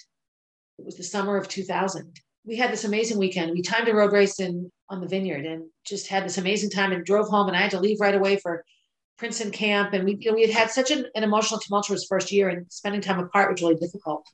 it 0.78 0.86
was 0.86 0.96
the 0.96 1.04
summer 1.04 1.38
of 1.38 1.48
2000 1.48 2.20
we 2.44 2.56
had 2.56 2.72
this 2.72 2.86
amazing 2.86 3.18
weekend. 3.18 3.52
We 3.52 3.62
timed 3.62 3.88
a 3.88 3.94
road 3.94 4.12
race 4.12 4.40
in 4.40 4.72
on 4.90 5.00
the 5.00 5.08
vineyard 5.08 5.46
and 5.46 5.66
just 5.86 6.08
had 6.08 6.26
this 6.26 6.38
amazing 6.38 6.70
time 6.70 6.92
and 6.92 7.06
drove 7.06 7.30
home. 7.30 7.48
And 7.48 7.56
I 7.56 7.62
had 7.62 7.72
to 7.72 7.80
leave 7.80 8.02
right 8.02 8.16
away 8.16 8.38
for 8.38 8.66
Princeton 9.18 9.52
camp. 9.52 9.94
And 9.94 10.04
we, 10.04 10.18
you 10.20 10.32
know, 10.32 10.36
we 10.36 10.42
had 10.42 10.52
had 10.52 10.72
such 10.72 10.92
an, 10.92 11.06
an, 11.16 11.24
emotional, 11.24 11.60
tumultuous 11.60 12.06
first 12.10 12.32
year, 12.32 12.50
and 12.50 12.66
spending 12.72 13.02
time 13.02 13.20
apart 13.20 13.52
was 13.52 13.62
really 13.62 13.76
difficult. 13.76 14.26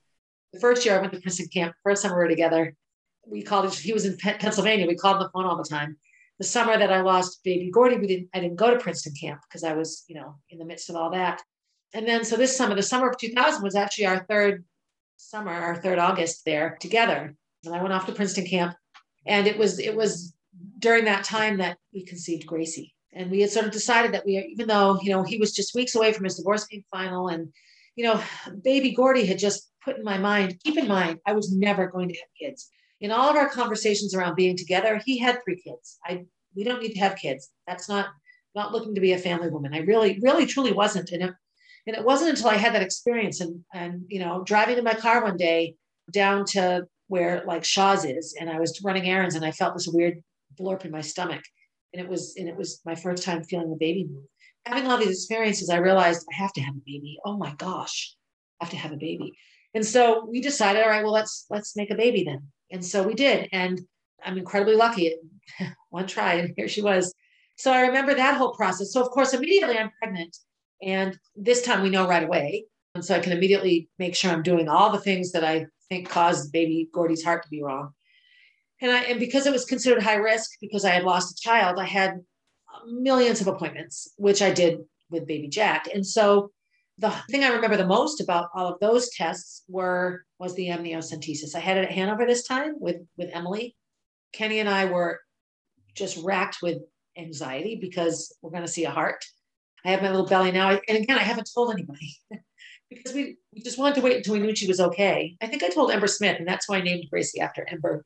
The 0.54 0.60
first 0.60 0.86
year 0.86 0.98
I 0.98 1.02
went 1.02 1.14
to 1.14 1.20
Princeton 1.20 1.50
camp, 1.54 1.76
first 1.84 2.02
summer 2.02 2.18
we 2.18 2.24
were 2.24 2.30
together. 2.30 2.74
We 3.26 3.44
called. 3.44 3.74
He 3.76 3.92
was 3.92 4.06
in 4.06 4.18
Pennsylvania. 4.18 4.88
We 4.88 4.96
called 4.96 5.18
on 5.18 5.24
the 5.24 5.30
phone 5.30 5.46
all 5.46 5.58
the 5.58 5.64
time. 5.70 5.98
The 6.40 6.46
summer 6.46 6.78
that 6.78 6.94
I 6.94 7.02
lost 7.02 7.44
baby 7.44 7.70
Gordy, 7.70 7.98
we 7.98 8.08
didn't. 8.08 8.30
I 8.34 8.40
didn't 8.40 8.56
go 8.56 8.72
to 8.72 8.80
Princeton 8.80 9.14
camp 9.20 9.42
because 9.48 9.66
I 9.66 9.74
was, 9.74 10.06
you 10.08 10.16
know, 10.16 10.36
in 10.50 10.60
the 10.60 10.66
midst 10.66 10.90
of 10.90 10.96
all 10.96 11.12
that. 11.12 11.42
And 11.94 12.08
then 12.08 12.24
so 12.24 12.38
this 12.38 12.56
summer, 12.56 12.74
the 12.74 12.84
summer 12.84 13.10
of 13.10 13.18
2000 13.18 13.62
was 13.62 13.76
actually 13.76 14.06
our 14.06 14.26
third 14.30 14.64
summer, 15.18 15.52
our 15.52 15.76
third 15.76 16.00
August 16.00 16.46
there 16.46 16.78
together 16.80 17.36
and 17.68 17.76
I 17.76 17.82
went 17.82 17.94
off 17.94 18.06
to 18.08 18.12
Princeton 18.12 18.46
camp. 18.46 18.76
And 19.26 19.46
it 19.46 19.58
was 19.58 19.80
it 19.80 19.96
was 19.96 20.34
during 20.80 21.06
that 21.06 21.24
time 21.24 21.58
that 21.58 21.78
we 21.94 22.06
conceived 22.06 22.48
Gracie. 22.48 22.94
And 23.14 23.32
we 23.32 23.42
had 23.42 23.50
sort 23.50 23.66
of 23.66 23.72
decided 23.72 24.14
that 24.14 24.26
we, 24.26 24.38
even 24.38 24.68
though 24.68 25.00
you 25.02 25.12
know 25.12 25.24
he 25.24 25.38
was 25.38 25.54
just 25.54 25.76
weeks 25.76 25.96
away 25.96 26.14
from 26.14 26.24
his 26.24 26.36
divorce 26.36 26.66
being 26.66 26.84
final, 26.92 27.28
and 27.30 27.52
you 27.96 28.06
know, 28.06 28.22
baby 28.64 28.94
Gordy 28.94 29.26
had 29.26 29.40
just 29.40 29.72
put 29.84 29.98
in 29.98 30.04
my 30.04 30.18
mind. 30.18 30.60
Keep 30.64 30.78
in 30.78 30.88
mind, 30.88 31.20
I 31.26 31.34
was 31.34 31.52
never 31.52 31.88
going 31.88 32.10
to 32.10 32.16
have 32.16 32.30
kids. 32.40 32.70
In 33.00 33.12
all 33.12 33.30
of 33.30 33.36
our 33.36 33.50
conversations 33.50 34.16
around 34.16 34.36
being 34.36 34.58
together, 34.58 35.02
he 35.06 35.18
had 35.18 35.40
three 35.44 35.62
kids. 35.62 36.00
I 36.06 36.26
we 36.56 36.64
don't 36.64 36.82
need 36.82 36.94
to 36.94 37.00
have 37.00 37.16
kids. 37.16 37.50
That's 37.68 37.90
not 37.90 38.08
not 38.56 38.72
looking 38.72 38.96
to 38.96 39.02
be 39.02 39.14
a 39.14 39.18
family 39.18 39.50
woman. 39.50 39.74
I 39.74 39.80
really, 39.80 40.20
really, 40.22 40.46
truly 40.46 40.74
wasn't. 40.74 41.12
And 41.12 41.24
it, 41.24 41.34
and 41.86 41.96
it 41.96 42.04
wasn't 42.04 42.32
until 42.32 42.50
I 42.50 42.56
had 42.56 42.74
that 42.74 42.82
experience 42.82 43.42
and 43.42 43.64
and 43.74 44.06
you 44.10 44.20
know, 44.20 44.44
driving 44.44 44.78
in 44.78 44.84
my 44.84 44.94
car 44.94 45.24
one 45.24 45.38
day 45.38 45.76
down 46.12 46.46
to 46.46 46.88
where 47.08 47.44
like 47.46 47.64
Shaw's 47.64 48.06
is, 48.06 48.36
and 48.40 48.50
I 48.50 48.60
was 48.60 48.82
running 48.84 49.10
errands 49.10 49.36
and 49.36 49.46
I 49.46 49.52
felt 49.52 49.74
this 49.74 49.88
weird 49.88 50.24
blurp 50.60 50.86
in 50.86 50.92
my 50.92 51.02
stomach, 51.02 51.44
and 51.94 52.02
it 52.02 52.10
was 52.10 52.36
and 52.38 52.48
it 52.48 52.56
was 52.56 52.82
my 52.86 52.96
first 52.96 53.24
time 53.24 53.44
feeling 53.44 53.70
the 53.70 53.78
baby 53.78 54.08
move. 54.10 54.24
Having 54.66 54.88
all 54.88 54.98
these 54.98 55.10
experiences, 55.10 55.70
I 55.70 55.78
realized 55.78 56.26
I 56.32 56.36
have 56.36 56.54
to 56.54 56.62
have 56.62 56.76
a 56.76 56.82
baby. 56.86 57.18
Oh 57.26 57.38
my 57.38 57.54
gosh, 57.56 58.16
I 58.60 58.66
have 58.66 58.72
to 58.72 58.78
have 58.78 58.92
a 58.92 58.98
baby. 58.98 59.34
And 59.74 59.86
so 59.86 60.26
we 60.26 60.42
decided, 60.42 60.84
all 60.84 60.90
right, 60.90 61.04
well 61.04 61.14
let's 61.14 61.46
let's 61.50 61.76
make 61.76 61.92
a 61.92 61.96
baby 61.96 62.24
then. 62.24 62.44
And 62.72 62.84
so 62.84 63.04
we 63.04 63.14
did, 63.14 63.48
and 63.52 63.80
I'm 64.24 64.38
incredibly 64.38 64.76
lucky. 64.76 65.16
One 65.90 66.08
try, 66.08 66.36
and 66.36 66.54
here 66.58 66.68
she 66.68 66.82
was. 66.82 67.14
So 67.56 67.72
I 67.72 67.82
remember 67.82 68.14
that 68.14 68.38
whole 68.38 68.54
process. 68.54 68.92
So 68.92 69.02
of 69.02 69.10
course, 69.10 69.34
immediately 69.34 69.78
I'm 69.78 69.92
pregnant, 70.02 70.36
and 70.82 71.18
this 71.36 71.62
time 71.62 71.82
we 71.82 71.90
know 71.90 72.08
right 72.08 72.24
away 72.24 72.66
so 73.02 73.16
I 73.16 73.20
can 73.20 73.32
immediately 73.32 73.90
make 74.00 74.16
sure 74.16 74.32
I'm 74.32 74.44
doing 74.44 74.68
all 74.68 74.92
the 74.92 75.00
things 75.00 75.32
that 75.32 75.44
I 75.44 75.68
think 75.90 76.10
caused 76.10 76.52
baby 76.52 76.90
Gordy's 76.94 77.24
heart 77.24 77.44
to 77.44 77.50
be 77.50 77.64
wrong. 77.64 77.94
And 78.82 78.92
I 78.92 79.02
and 79.04 79.20
because 79.20 79.46
it 79.46 79.54
was 79.54 79.66
considered 79.66 80.04
high 80.04 80.16
risk 80.16 80.52
because 80.62 80.86
I 80.86 80.92
had 80.92 81.04
lost 81.04 81.38
a 81.38 81.42
child, 81.42 81.80
I 81.80 81.86
had 81.86 82.20
millions 82.86 83.42
of 83.42 83.48
appointments, 83.48 84.14
which 84.18 84.42
I 84.42 84.52
did 84.52 84.80
with 85.10 85.28
baby 85.28 85.48
Jack. 85.48 85.88
And 85.94 86.06
so 86.06 86.52
the 86.98 87.12
thing 87.30 87.44
I 87.44 87.50
remember 87.50 87.78
the 87.78 87.86
most 87.86 88.22
about 88.22 88.50
all 88.54 88.68
of 88.68 88.80
those 88.80 89.10
tests 89.10 89.64
were 89.68 90.26
was 90.40 90.56
the 90.56 90.68
amniocentesis. 90.68 91.56
I 91.56 91.60
had 91.60 91.78
it 91.78 91.86
at 91.86 91.92
Hanover 91.92 92.26
this 92.26 92.48
time 92.48 92.76
with 92.80 92.98
with 93.18 93.30
Emily. 93.34 93.76
Kenny 94.34 94.60
and 94.60 94.70
I 94.70 94.86
were 94.86 95.20
just 95.96 96.24
racked 96.24 96.58
with 96.62 96.80
anxiety 97.18 97.78
because 97.80 98.36
we're 98.42 98.52
going 98.52 98.66
to 98.66 98.72
see 98.72 98.86
a 98.86 98.92
heart. 98.92 99.26
I 99.86 99.92
have 99.92 100.02
my 100.02 100.10
little 100.10 100.28
belly 100.28 100.52
now, 100.52 100.70
and 100.70 100.98
again, 100.98 101.18
I 101.18 101.24
haven't 101.24 101.50
told 101.54 101.72
anybody 101.72 102.16
because 102.90 103.14
we, 103.14 103.38
we 103.54 103.62
just 103.62 103.78
wanted 103.78 103.96
to 103.96 104.02
wait 104.02 104.18
until 104.18 104.34
we 104.34 104.40
knew 104.40 104.56
she 104.56 104.68
was 104.68 104.80
okay. 104.80 105.36
I 105.42 105.48
think 105.48 105.64
I 105.64 105.70
told 105.70 105.92
Ember 105.92 106.08
Smith, 106.08 106.38
and 106.40 106.48
that's 106.48 106.70
why 106.70 106.78
I 106.78 106.82
named 106.82 107.06
Gracie 107.10 107.42
after 107.42 107.68
Ember. 107.70 108.06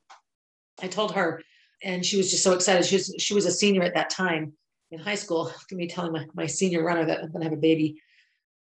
I 0.82 0.88
told 0.88 1.13
her, 1.13 1.41
and 1.84 2.06
she 2.06 2.17
was 2.17 2.32
just 2.32 2.44
so 2.44 2.54
excited. 2.54 2.86
She 2.86 2.96
was 2.96 3.15
she 3.20 3.34
was 3.34 3.46
a 3.46 3.52
senior 3.52 3.84
at 3.84 3.96
that 3.96 4.10
time 4.10 4.54
in 4.91 5.00
high 5.00 5.15
school. 5.15 5.44
Look 5.44 5.72
at 5.72 5.78
me 5.78 5.88
telling 5.88 6.12
my, 6.12 6.26
my 6.34 6.46
senior 6.46 6.84
runner 6.84 7.06
that 7.06 7.20
I'm 7.20 7.32
going 7.32 7.41
to 7.41 7.50
have 7.50 7.58
a 7.58 7.62
baby 7.62 8.02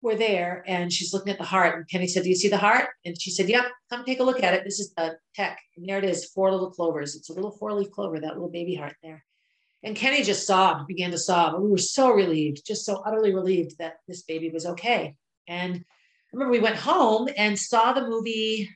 we're 0.01 0.15
there 0.15 0.63
and 0.67 0.91
she's 0.91 1.13
looking 1.13 1.31
at 1.31 1.37
the 1.37 1.43
heart. 1.43 1.75
And 1.75 1.89
Kenny 1.89 2.07
said, 2.07 2.23
Do 2.23 2.29
you 2.29 2.35
see 2.35 2.49
the 2.49 2.57
heart? 2.57 2.89
And 3.05 3.19
she 3.19 3.31
said, 3.31 3.49
Yep, 3.49 3.65
come 3.89 4.05
take 4.05 4.19
a 4.19 4.23
look 4.23 4.43
at 4.43 4.53
it. 4.53 4.63
This 4.63 4.79
is 4.79 4.93
the 4.93 5.17
tech. 5.35 5.59
And 5.75 5.87
there 5.87 5.97
it 5.97 6.05
is, 6.05 6.25
four 6.25 6.51
little 6.51 6.71
clovers. 6.71 7.15
It's 7.15 7.29
a 7.29 7.33
little 7.33 7.51
four 7.51 7.73
leaf 7.73 7.91
clover, 7.91 8.19
that 8.19 8.33
little 8.33 8.49
baby 8.49 8.75
heart 8.75 8.95
there. 9.01 9.23
And 9.83 9.95
Kenny 9.95 10.23
just 10.23 10.47
sobbed, 10.47 10.87
began 10.87 11.11
to 11.11 11.17
sob. 11.17 11.55
And 11.55 11.63
we 11.63 11.69
were 11.69 11.77
so 11.77 12.11
relieved, 12.11 12.65
just 12.65 12.85
so 12.85 13.01
utterly 13.05 13.33
relieved 13.33 13.77
that 13.79 13.97
this 14.07 14.23
baby 14.23 14.49
was 14.49 14.65
okay. 14.65 15.15
And 15.47 15.83
remember 16.33 16.51
we 16.51 16.59
went 16.59 16.75
home 16.75 17.27
and 17.37 17.57
saw 17.57 17.93
the 17.93 18.07
movie 18.07 18.69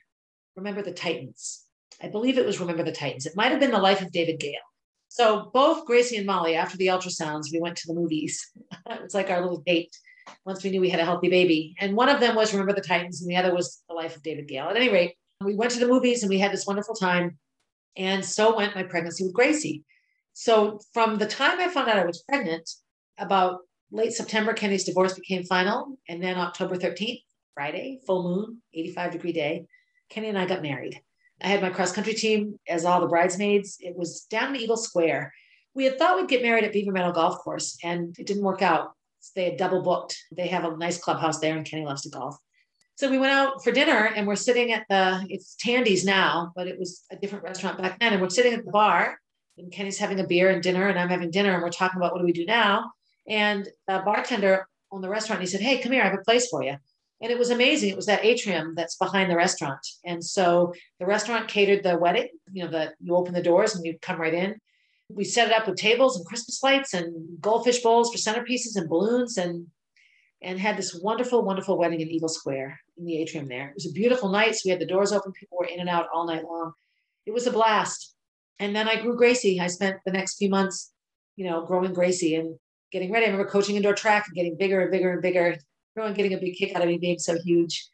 Remember 0.56 0.82
the 0.82 0.92
Titans. 0.92 1.64
I 2.02 2.08
believe 2.08 2.36
it 2.36 2.44
was 2.44 2.60
Remember 2.60 2.82
the 2.82 2.92
Titans. 2.92 3.26
It 3.26 3.36
might 3.36 3.52
have 3.52 3.60
been 3.60 3.70
The 3.70 3.78
Life 3.78 4.02
of 4.02 4.12
David 4.12 4.38
Gale. 4.38 4.54
So 5.08 5.50
both 5.52 5.86
Gracie 5.86 6.16
and 6.16 6.26
Molly, 6.26 6.56
after 6.56 6.76
the 6.76 6.88
ultrasounds, 6.88 7.52
we 7.52 7.60
went 7.60 7.76
to 7.76 7.86
the 7.86 7.94
movies. 7.94 8.50
it 8.90 9.02
was 9.02 9.14
like 9.14 9.30
our 9.30 9.40
little 9.40 9.62
date 9.66 9.96
once 10.44 10.62
we 10.62 10.70
knew 10.70 10.80
we 10.80 10.90
had 10.90 11.00
a 11.00 11.04
healthy 11.04 11.28
baby. 11.28 11.74
And 11.80 11.96
one 11.96 12.08
of 12.08 12.20
them 12.20 12.34
was 12.34 12.52
Remember 12.52 12.72
the 12.72 12.86
Titans, 12.86 13.22
and 13.22 13.30
the 13.30 13.36
other 13.36 13.54
was 13.54 13.82
The 13.88 13.94
Life 13.94 14.16
of 14.16 14.22
David 14.22 14.48
Gale. 14.48 14.68
At 14.68 14.76
any 14.76 14.90
rate, 14.90 15.14
we 15.42 15.54
went 15.54 15.72
to 15.72 15.80
the 15.80 15.88
movies 15.88 16.22
and 16.22 16.30
we 16.30 16.38
had 16.38 16.52
this 16.52 16.66
wonderful 16.66 16.94
time. 16.94 17.38
And 17.96 18.24
so 18.24 18.56
went 18.56 18.74
my 18.74 18.82
pregnancy 18.82 19.24
with 19.24 19.34
Gracie. 19.34 19.84
So 20.32 20.80
from 20.92 21.18
the 21.18 21.26
time 21.26 21.60
I 21.60 21.68
found 21.68 21.88
out 21.88 21.98
I 21.98 22.06
was 22.06 22.22
pregnant, 22.22 22.68
about 23.18 23.60
late 23.90 24.12
September, 24.12 24.52
Kenny's 24.52 24.84
divorce 24.84 25.14
became 25.14 25.44
final. 25.44 25.98
And 26.08 26.22
then 26.22 26.36
October 26.36 26.76
13th, 26.76 27.20
Friday, 27.54 28.00
full 28.06 28.22
moon, 28.22 28.62
85 28.74 29.12
degree 29.12 29.32
day, 29.32 29.66
Kenny 30.08 30.28
and 30.28 30.38
I 30.38 30.46
got 30.46 30.62
married. 30.62 31.00
I 31.42 31.48
had 31.48 31.62
my 31.62 31.70
cross 31.70 31.92
country 31.92 32.14
team 32.14 32.58
as 32.68 32.84
all 32.84 33.00
the 33.00 33.08
bridesmaids. 33.08 33.78
It 33.80 33.96
was 33.96 34.22
down 34.22 34.54
in 34.54 34.60
Eagle 34.60 34.76
Square. 34.76 35.32
We 35.74 35.84
had 35.84 35.98
thought 35.98 36.16
we'd 36.16 36.28
get 36.28 36.42
married 36.42 36.64
at 36.64 36.72
Beaver 36.72 36.92
Meadow 36.92 37.12
Golf 37.12 37.38
Course, 37.38 37.78
and 37.82 38.14
it 38.18 38.26
didn't 38.26 38.44
work 38.44 38.62
out 38.62 38.92
they 39.34 39.44
had 39.44 39.56
double 39.56 39.82
booked. 39.82 40.16
They 40.32 40.48
have 40.48 40.64
a 40.64 40.76
nice 40.76 40.98
clubhouse 40.98 41.38
there, 41.38 41.56
and 41.56 41.64
Kenny 41.64 41.84
loves 41.84 42.02
to 42.02 42.10
golf. 42.10 42.36
So 42.96 43.10
we 43.10 43.18
went 43.18 43.32
out 43.32 43.64
for 43.64 43.72
dinner, 43.72 44.12
and 44.14 44.26
we're 44.26 44.36
sitting 44.36 44.72
at 44.72 44.84
the 44.88 45.24
it's 45.28 45.56
Tandy's 45.58 46.04
now, 46.04 46.52
but 46.54 46.66
it 46.66 46.78
was 46.78 47.04
a 47.10 47.16
different 47.16 47.44
restaurant 47.44 47.78
back 47.78 47.98
then. 47.98 48.12
And 48.12 48.20
we're 48.20 48.30
sitting 48.30 48.52
at 48.52 48.64
the 48.64 48.70
bar, 48.70 49.18
and 49.56 49.72
Kenny's 49.72 49.98
having 49.98 50.20
a 50.20 50.26
beer 50.26 50.50
and 50.50 50.62
dinner, 50.62 50.88
and 50.88 50.98
I'm 50.98 51.08
having 51.08 51.30
dinner, 51.30 51.52
and 51.52 51.62
we're 51.62 51.70
talking 51.70 51.98
about 51.98 52.12
what 52.12 52.18
do 52.18 52.24
we 52.24 52.32
do 52.32 52.44
now. 52.44 52.92
And 53.28 53.68
the 53.86 54.02
bartender 54.04 54.66
on 54.90 55.00
the 55.00 55.08
restaurant, 55.08 55.40
he 55.40 55.46
said, 55.46 55.60
"Hey, 55.60 55.78
come 55.78 55.92
here, 55.92 56.02
I 56.02 56.08
have 56.08 56.18
a 56.18 56.24
place 56.24 56.48
for 56.48 56.62
you." 56.62 56.76
And 57.22 57.30
it 57.30 57.38
was 57.38 57.50
amazing. 57.50 57.90
It 57.90 57.96
was 57.96 58.06
that 58.06 58.24
atrium 58.24 58.74
that's 58.74 58.96
behind 58.96 59.30
the 59.30 59.36
restaurant. 59.36 59.86
And 60.04 60.22
so 60.24 60.74
the 60.98 61.06
restaurant 61.06 61.48
catered 61.48 61.84
the 61.84 61.96
wedding. 61.96 62.28
You 62.52 62.64
know, 62.64 62.70
that 62.72 62.94
you 63.00 63.14
open 63.14 63.32
the 63.32 63.42
doors 63.42 63.76
and 63.76 63.86
you 63.86 63.96
come 64.02 64.20
right 64.20 64.34
in 64.34 64.60
we 65.14 65.24
set 65.24 65.48
it 65.48 65.54
up 65.54 65.66
with 65.66 65.76
tables 65.76 66.16
and 66.16 66.26
Christmas 66.26 66.62
lights 66.62 66.94
and 66.94 67.40
goldfish 67.40 67.82
bowls 67.82 68.10
for 68.10 68.18
centerpieces 68.18 68.76
and 68.76 68.88
balloons 68.88 69.36
and 69.38 69.66
and 70.44 70.58
had 70.58 70.76
this 70.76 70.92
wonderful, 70.92 71.44
wonderful 71.44 71.78
wedding 71.78 72.00
in 72.00 72.10
Eagle 72.10 72.28
Square 72.28 72.80
in 72.98 73.04
the 73.04 73.16
atrium 73.16 73.46
there. 73.46 73.68
It 73.68 73.74
was 73.76 73.86
a 73.86 73.92
beautiful 73.92 74.28
night. 74.28 74.56
So 74.56 74.62
we 74.64 74.70
had 74.72 74.80
the 74.80 74.86
doors 74.86 75.12
open. 75.12 75.30
People 75.30 75.56
were 75.56 75.66
in 75.66 75.78
and 75.78 75.88
out 75.88 76.08
all 76.12 76.26
night 76.26 76.42
long. 76.42 76.72
It 77.26 77.32
was 77.32 77.46
a 77.46 77.52
blast. 77.52 78.16
And 78.58 78.74
then 78.74 78.88
I 78.88 79.00
grew 79.00 79.16
Gracie. 79.16 79.60
I 79.60 79.68
spent 79.68 79.98
the 80.04 80.10
next 80.10 80.38
few 80.38 80.48
months, 80.48 80.92
you 81.36 81.48
know, 81.48 81.64
growing 81.64 81.92
Gracie 81.92 82.34
and 82.34 82.58
getting 82.90 83.12
ready. 83.12 83.26
I 83.26 83.28
remember 83.28 83.48
coaching 83.48 83.76
indoor 83.76 83.94
track 83.94 84.24
and 84.26 84.34
getting 84.34 84.56
bigger 84.56 84.80
and 84.80 84.90
bigger 84.90 85.12
and 85.12 85.22
bigger. 85.22 85.56
Everyone 85.96 86.14
getting 86.14 86.34
a 86.34 86.40
big 86.40 86.56
kick 86.56 86.74
out 86.74 86.82
of 86.82 86.88
me 86.88 86.98
being 86.98 87.18
so 87.18 87.38
huge. 87.42 87.88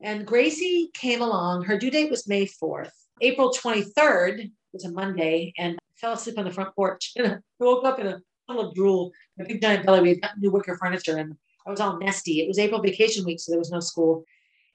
And 0.00 0.26
Gracie 0.26 0.90
came 0.94 1.22
along. 1.22 1.64
Her 1.64 1.78
due 1.78 1.90
date 1.90 2.10
was 2.10 2.28
May 2.28 2.46
4th. 2.46 2.90
April 3.20 3.52
23rd 3.52 4.50
was 4.72 4.84
a 4.84 4.92
Monday. 4.92 5.52
And 5.58 5.74
I 5.74 6.00
fell 6.00 6.12
asleep 6.12 6.38
on 6.38 6.44
the 6.44 6.50
front 6.50 6.74
porch. 6.74 7.12
And 7.16 7.32
I 7.32 7.38
woke 7.58 7.84
up 7.84 7.98
in 7.98 8.06
a 8.06 8.20
puddle 8.46 8.68
of 8.68 8.74
drool, 8.74 9.12
a 9.40 9.44
big 9.44 9.62
giant 9.62 9.86
belly. 9.86 10.00
We 10.00 10.08
had 10.10 10.20
got 10.20 10.38
new 10.38 10.50
wicker 10.50 10.76
furniture 10.76 11.16
and 11.16 11.36
I 11.66 11.70
was 11.70 11.80
all 11.80 11.98
nesty. 11.98 12.40
It 12.40 12.48
was 12.48 12.58
April 12.58 12.80
vacation 12.80 13.24
week, 13.24 13.40
so 13.40 13.52
there 13.52 13.58
was 13.58 13.70
no 13.70 13.80
school. 13.80 14.24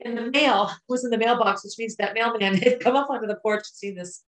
And 0.06 0.18
the 0.18 0.30
mail 0.32 0.72
was 0.88 1.04
in 1.04 1.10
the 1.10 1.18
mailbox, 1.18 1.64
which 1.64 1.78
means 1.80 1.96
that 1.96 2.14
mailman 2.14 2.56
had 2.62 2.80
come 2.80 2.96
up 2.96 3.10
onto 3.10 3.28
the 3.28 3.38
porch 3.38 3.60
and 3.60 3.76
seen 3.76 3.96
this 3.96 4.24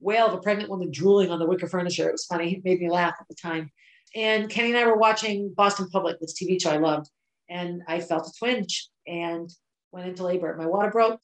whale 0.00 0.26
of 0.26 0.34
a 0.34 0.38
pregnant 0.38 0.68
woman 0.68 0.90
drooling 0.90 1.30
on 1.30 1.38
the 1.38 1.46
wicker 1.46 1.68
furniture. 1.68 2.08
It 2.08 2.12
was 2.12 2.26
funny. 2.26 2.56
It 2.56 2.64
made 2.64 2.80
me 2.80 2.90
laugh 2.90 3.14
at 3.20 3.28
the 3.28 3.34
time. 3.34 3.70
And 4.14 4.50
Kenny 4.50 4.70
and 4.70 4.78
I 4.78 4.86
were 4.86 4.98
watching 4.98 5.54
Boston 5.54 5.88
Public, 5.88 6.20
this 6.20 6.34
TV 6.34 6.60
show 6.60 6.70
I 6.70 6.76
loved. 6.76 7.08
And 7.52 7.82
I 7.86 8.00
felt 8.00 8.26
a 8.26 8.32
twinge 8.38 8.88
and 9.06 9.50
went 9.92 10.08
into 10.08 10.24
labor. 10.24 10.56
My 10.56 10.66
water 10.66 10.90
broke. 10.90 11.20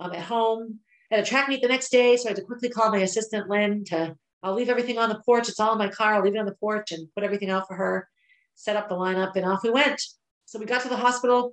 I'm 0.00 0.12
at 0.12 0.22
home. 0.22 0.80
I 1.10 1.16
had 1.16 1.24
a 1.24 1.26
track 1.26 1.48
meet 1.48 1.62
the 1.62 1.68
next 1.68 1.90
day. 1.90 2.16
So 2.16 2.26
I 2.26 2.30
had 2.30 2.36
to 2.36 2.42
quickly 2.42 2.68
call 2.68 2.90
my 2.90 2.98
assistant, 2.98 3.48
Lynn, 3.48 3.84
to 3.86 4.16
I'll 4.42 4.54
leave 4.54 4.68
everything 4.68 4.98
on 4.98 5.08
the 5.08 5.22
porch. 5.24 5.48
It's 5.48 5.60
all 5.60 5.72
in 5.72 5.78
my 5.78 5.88
car. 5.88 6.14
I'll 6.14 6.22
leave 6.22 6.34
it 6.34 6.38
on 6.38 6.46
the 6.46 6.54
porch 6.54 6.92
and 6.92 7.08
put 7.14 7.24
everything 7.24 7.50
out 7.50 7.66
for 7.66 7.74
her, 7.74 8.08
set 8.54 8.76
up 8.76 8.88
the 8.88 8.94
lineup, 8.94 9.36
and 9.36 9.44
off 9.44 9.62
we 9.62 9.70
went. 9.70 10.00
So 10.46 10.58
we 10.58 10.66
got 10.66 10.82
to 10.82 10.88
the 10.88 10.96
hospital, 10.96 11.52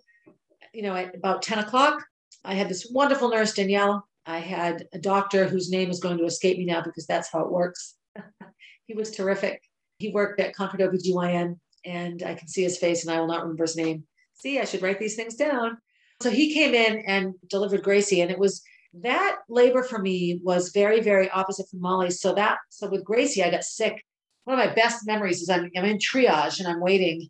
you 0.74 0.82
know, 0.82 0.96
at 0.96 1.16
about 1.16 1.42
10 1.42 1.60
o'clock. 1.60 2.04
I 2.44 2.54
had 2.54 2.70
this 2.70 2.88
wonderful 2.92 3.30
nurse, 3.30 3.54
Danielle. 3.54 4.08
I 4.26 4.40
had 4.40 4.88
a 4.94 5.00
doctor 5.00 5.48
whose 5.48 5.70
name 5.70 5.90
is 5.90 6.00
going 6.00 6.18
to 6.18 6.26
escape 6.26 6.58
me 6.58 6.66
now 6.66 6.82
because 6.82 7.06
that's 7.06 7.32
how 7.32 7.42
it 7.42 7.52
works. 7.52 7.96
he 8.88 8.94
was 8.94 9.12
terrific. 9.12 9.62
He 9.98 10.10
worked 10.10 10.40
at 10.40 10.56
Concord 10.56 10.82
OBGYN, 10.82 11.58
and 11.86 12.24
I 12.24 12.36
can 12.36 12.48
see 12.48 12.64
his 12.64 12.78
face 12.78 13.06
and 13.06 13.16
I 13.16 13.20
will 13.20 13.28
not 13.28 13.42
remember 13.42 13.64
his 13.64 13.78
name. 13.78 14.06
See, 14.36 14.60
I 14.60 14.66
should 14.66 14.82
write 14.82 15.00
these 15.00 15.16
things 15.16 15.36
down. 15.36 15.78
So 16.22 16.30
he 16.30 16.54
came 16.54 16.74
in 16.74 17.00
and 17.06 17.34
delivered 17.50 17.84
Gracie, 17.84 18.22
and 18.22 18.32
it 18.32 18.40
was 18.40 18.62
that 19.02 19.40
labor 19.50 19.84
for 19.84 20.00
me 20.00 20.40
was 20.44 20.70
very, 20.70 21.02
very 21.02 21.30
opposite 21.30 21.70
from 21.70 21.82
Molly's. 21.82 22.22
So 22.22 22.34
that, 22.36 22.60
so 22.70 22.90
with 22.90 23.04
Gracie, 23.04 23.44
I 23.44 23.52
got 23.52 23.64
sick. 23.64 24.04
One 24.46 24.58
of 24.60 24.66
my 24.66 24.74
best 24.74 25.06
memories 25.06 25.42
is 25.42 25.50
I'm, 25.50 25.70
I'm 25.76 25.86
in 25.86 25.98
triage 25.98 26.60
and 26.60 26.68
I'm 26.68 26.80
waiting 26.80 27.28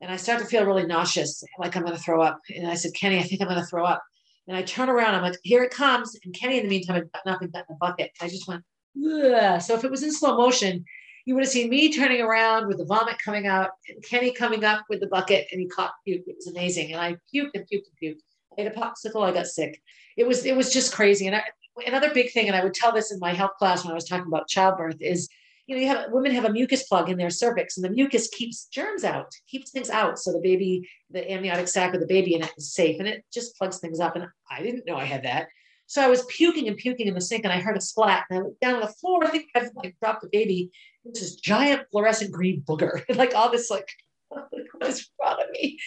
and 0.00 0.12
I 0.12 0.16
start 0.16 0.40
to 0.40 0.46
feel 0.46 0.64
really 0.64 0.86
nauseous, 0.86 1.42
like 1.58 1.76
I'm 1.76 1.82
going 1.82 1.96
to 1.96 2.02
throw 2.02 2.22
up. 2.22 2.38
And 2.54 2.68
I 2.68 2.74
said, 2.74 2.94
Kenny, 2.94 3.18
I 3.18 3.22
think 3.22 3.40
I'm 3.40 3.48
going 3.48 3.58
to 3.58 3.66
throw 3.66 3.84
up. 3.84 4.02
And 4.46 4.56
I 4.56 4.62
turn 4.62 4.88
around, 4.88 5.14
I'm 5.14 5.22
like, 5.22 5.38
here 5.42 5.62
it 5.62 5.72
comes. 5.72 6.16
And 6.24 6.34
Kenny, 6.34 6.58
in 6.58 6.64
the 6.64 6.70
meantime, 6.70 6.96
had 6.96 7.12
gotten 7.12 7.32
up 7.32 7.42
and 7.42 7.52
gotten 7.52 7.74
a 7.74 7.78
bucket. 7.78 8.12
I 8.20 8.28
just 8.28 8.46
went, 8.46 8.62
Ugh. 8.96 9.60
so 9.60 9.74
if 9.74 9.84
it 9.84 9.90
was 9.90 10.02
in 10.02 10.12
slow 10.12 10.36
motion, 10.36 10.84
you 11.28 11.34
would 11.34 11.44
have 11.44 11.52
seen 11.52 11.68
me 11.68 11.92
turning 11.92 12.22
around 12.22 12.66
with 12.66 12.78
the 12.78 12.84
vomit 12.84 13.16
coming 13.22 13.46
out, 13.46 13.70
and 13.88 14.02
Kenny 14.02 14.32
coming 14.32 14.64
up 14.64 14.84
with 14.88 15.00
the 15.00 15.06
bucket, 15.06 15.46
and 15.52 15.60
he 15.60 15.68
caught 15.68 15.92
puke. 16.04 16.24
It 16.26 16.36
was 16.36 16.46
amazing. 16.48 16.92
And 16.92 17.00
I 17.00 17.12
puked 17.32 17.50
and 17.54 17.64
puked 17.64 17.86
and 17.90 17.98
puked. 18.02 18.22
I 18.58 18.62
ate 18.62 18.66
a 18.66 18.70
popsicle. 18.70 19.22
I 19.22 19.32
got 19.32 19.46
sick 19.46 19.80
it 20.18 20.26
was 20.26 20.44
it 20.44 20.54
was 20.54 20.70
just 20.70 20.92
crazy. 20.92 21.26
And 21.26 21.36
I, 21.36 21.42
another 21.86 22.12
big 22.12 22.32
thing, 22.32 22.48
and 22.48 22.56
I 22.56 22.62
would 22.62 22.74
tell 22.74 22.92
this 22.92 23.12
in 23.12 23.20
my 23.20 23.32
health 23.32 23.52
class 23.58 23.84
when 23.84 23.92
I 23.92 23.94
was 23.94 24.04
talking 24.04 24.26
about 24.26 24.48
childbirth, 24.48 25.00
is 25.00 25.28
you 25.66 25.76
know, 25.76 25.80
you 25.80 25.88
have 25.88 26.06
women 26.10 26.32
have 26.32 26.44
a 26.44 26.52
mucus 26.52 26.82
plug 26.82 27.08
in 27.08 27.16
their 27.16 27.30
cervix, 27.30 27.76
and 27.76 27.84
the 27.84 27.90
mucus 27.90 28.28
keeps 28.28 28.66
germs 28.66 29.04
out, 29.04 29.30
keeps 29.48 29.70
things 29.70 29.90
out, 29.90 30.18
so 30.18 30.32
the 30.32 30.40
baby, 30.40 30.88
the 31.10 31.30
amniotic 31.30 31.68
sac 31.68 31.92
with 31.92 32.00
the 32.00 32.06
baby 32.06 32.34
in 32.34 32.42
it 32.42 32.52
is 32.58 32.74
safe, 32.74 32.98
and 32.98 33.08
it 33.08 33.24
just 33.32 33.56
plugs 33.56 33.78
things 33.78 34.00
up. 34.00 34.16
And 34.16 34.26
I 34.50 34.62
didn't 34.62 34.86
know 34.86 34.96
I 34.96 35.04
had 35.04 35.22
that, 35.22 35.48
so 35.88 36.02
I 36.02 36.08
was 36.08 36.26
puking 36.26 36.68
and 36.68 36.76
puking 36.76 37.08
in 37.08 37.14
the 37.14 37.20
sink, 37.20 37.44
and 37.44 37.52
I 37.52 37.60
heard 37.60 37.76
a 37.76 37.80
splat, 37.80 38.26
and 38.28 38.38
I 38.38 38.42
looked 38.42 38.60
down 38.60 38.74
on 38.74 38.82
the 38.82 38.88
floor. 38.88 39.24
I 39.24 39.30
think 39.30 39.48
I 39.56 39.66
like 39.74 39.96
dropped 40.02 40.20
the 40.20 40.28
baby. 40.30 40.70
It 41.02 41.08
was 41.08 41.20
this 41.20 41.36
giant 41.36 41.86
fluorescent 41.90 42.30
green 42.30 42.60
booger, 42.60 43.02
like 43.16 43.34
all 43.34 43.50
this 43.50 43.70
like, 43.70 43.88
what 44.28 44.50
is 44.82 45.08
wrong 45.18 45.36
with 45.38 45.50
me? 45.50 45.78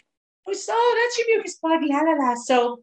I 0.48 0.50
was, 0.50 0.68
oh, 0.68 1.04
that's 1.04 1.20
your 1.20 1.38
mucus 1.38 1.58
plug, 1.58 1.82
la 1.84 2.00
la 2.00 2.14
la. 2.14 2.34
So 2.34 2.82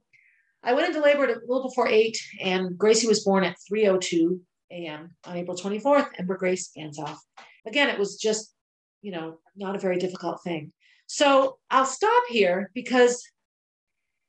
I 0.62 0.74
went 0.74 0.86
into 0.86 1.00
labor 1.00 1.24
at 1.24 1.30
a 1.30 1.40
little 1.40 1.68
before 1.68 1.88
eight, 1.88 2.16
and 2.40 2.78
Gracie 2.78 3.08
was 3.08 3.24
born 3.24 3.42
at 3.42 3.56
3:02 3.68 4.38
a.m. 4.70 5.10
on 5.24 5.36
April 5.36 5.56
24th. 5.56 6.10
Ember 6.20 6.36
Grace 6.36 6.70
hands 6.76 7.00
off. 7.00 7.20
Again, 7.66 7.90
it 7.90 7.98
was 7.98 8.16
just, 8.16 8.54
you 9.02 9.10
know, 9.10 9.38
not 9.56 9.74
a 9.74 9.80
very 9.80 9.98
difficult 9.98 10.40
thing. 10.44 10.72
So 11.08 11.58
I'll 11.68 11.84
stop 11.84 12.22
here 12.28 12.70
because 12.74 13.24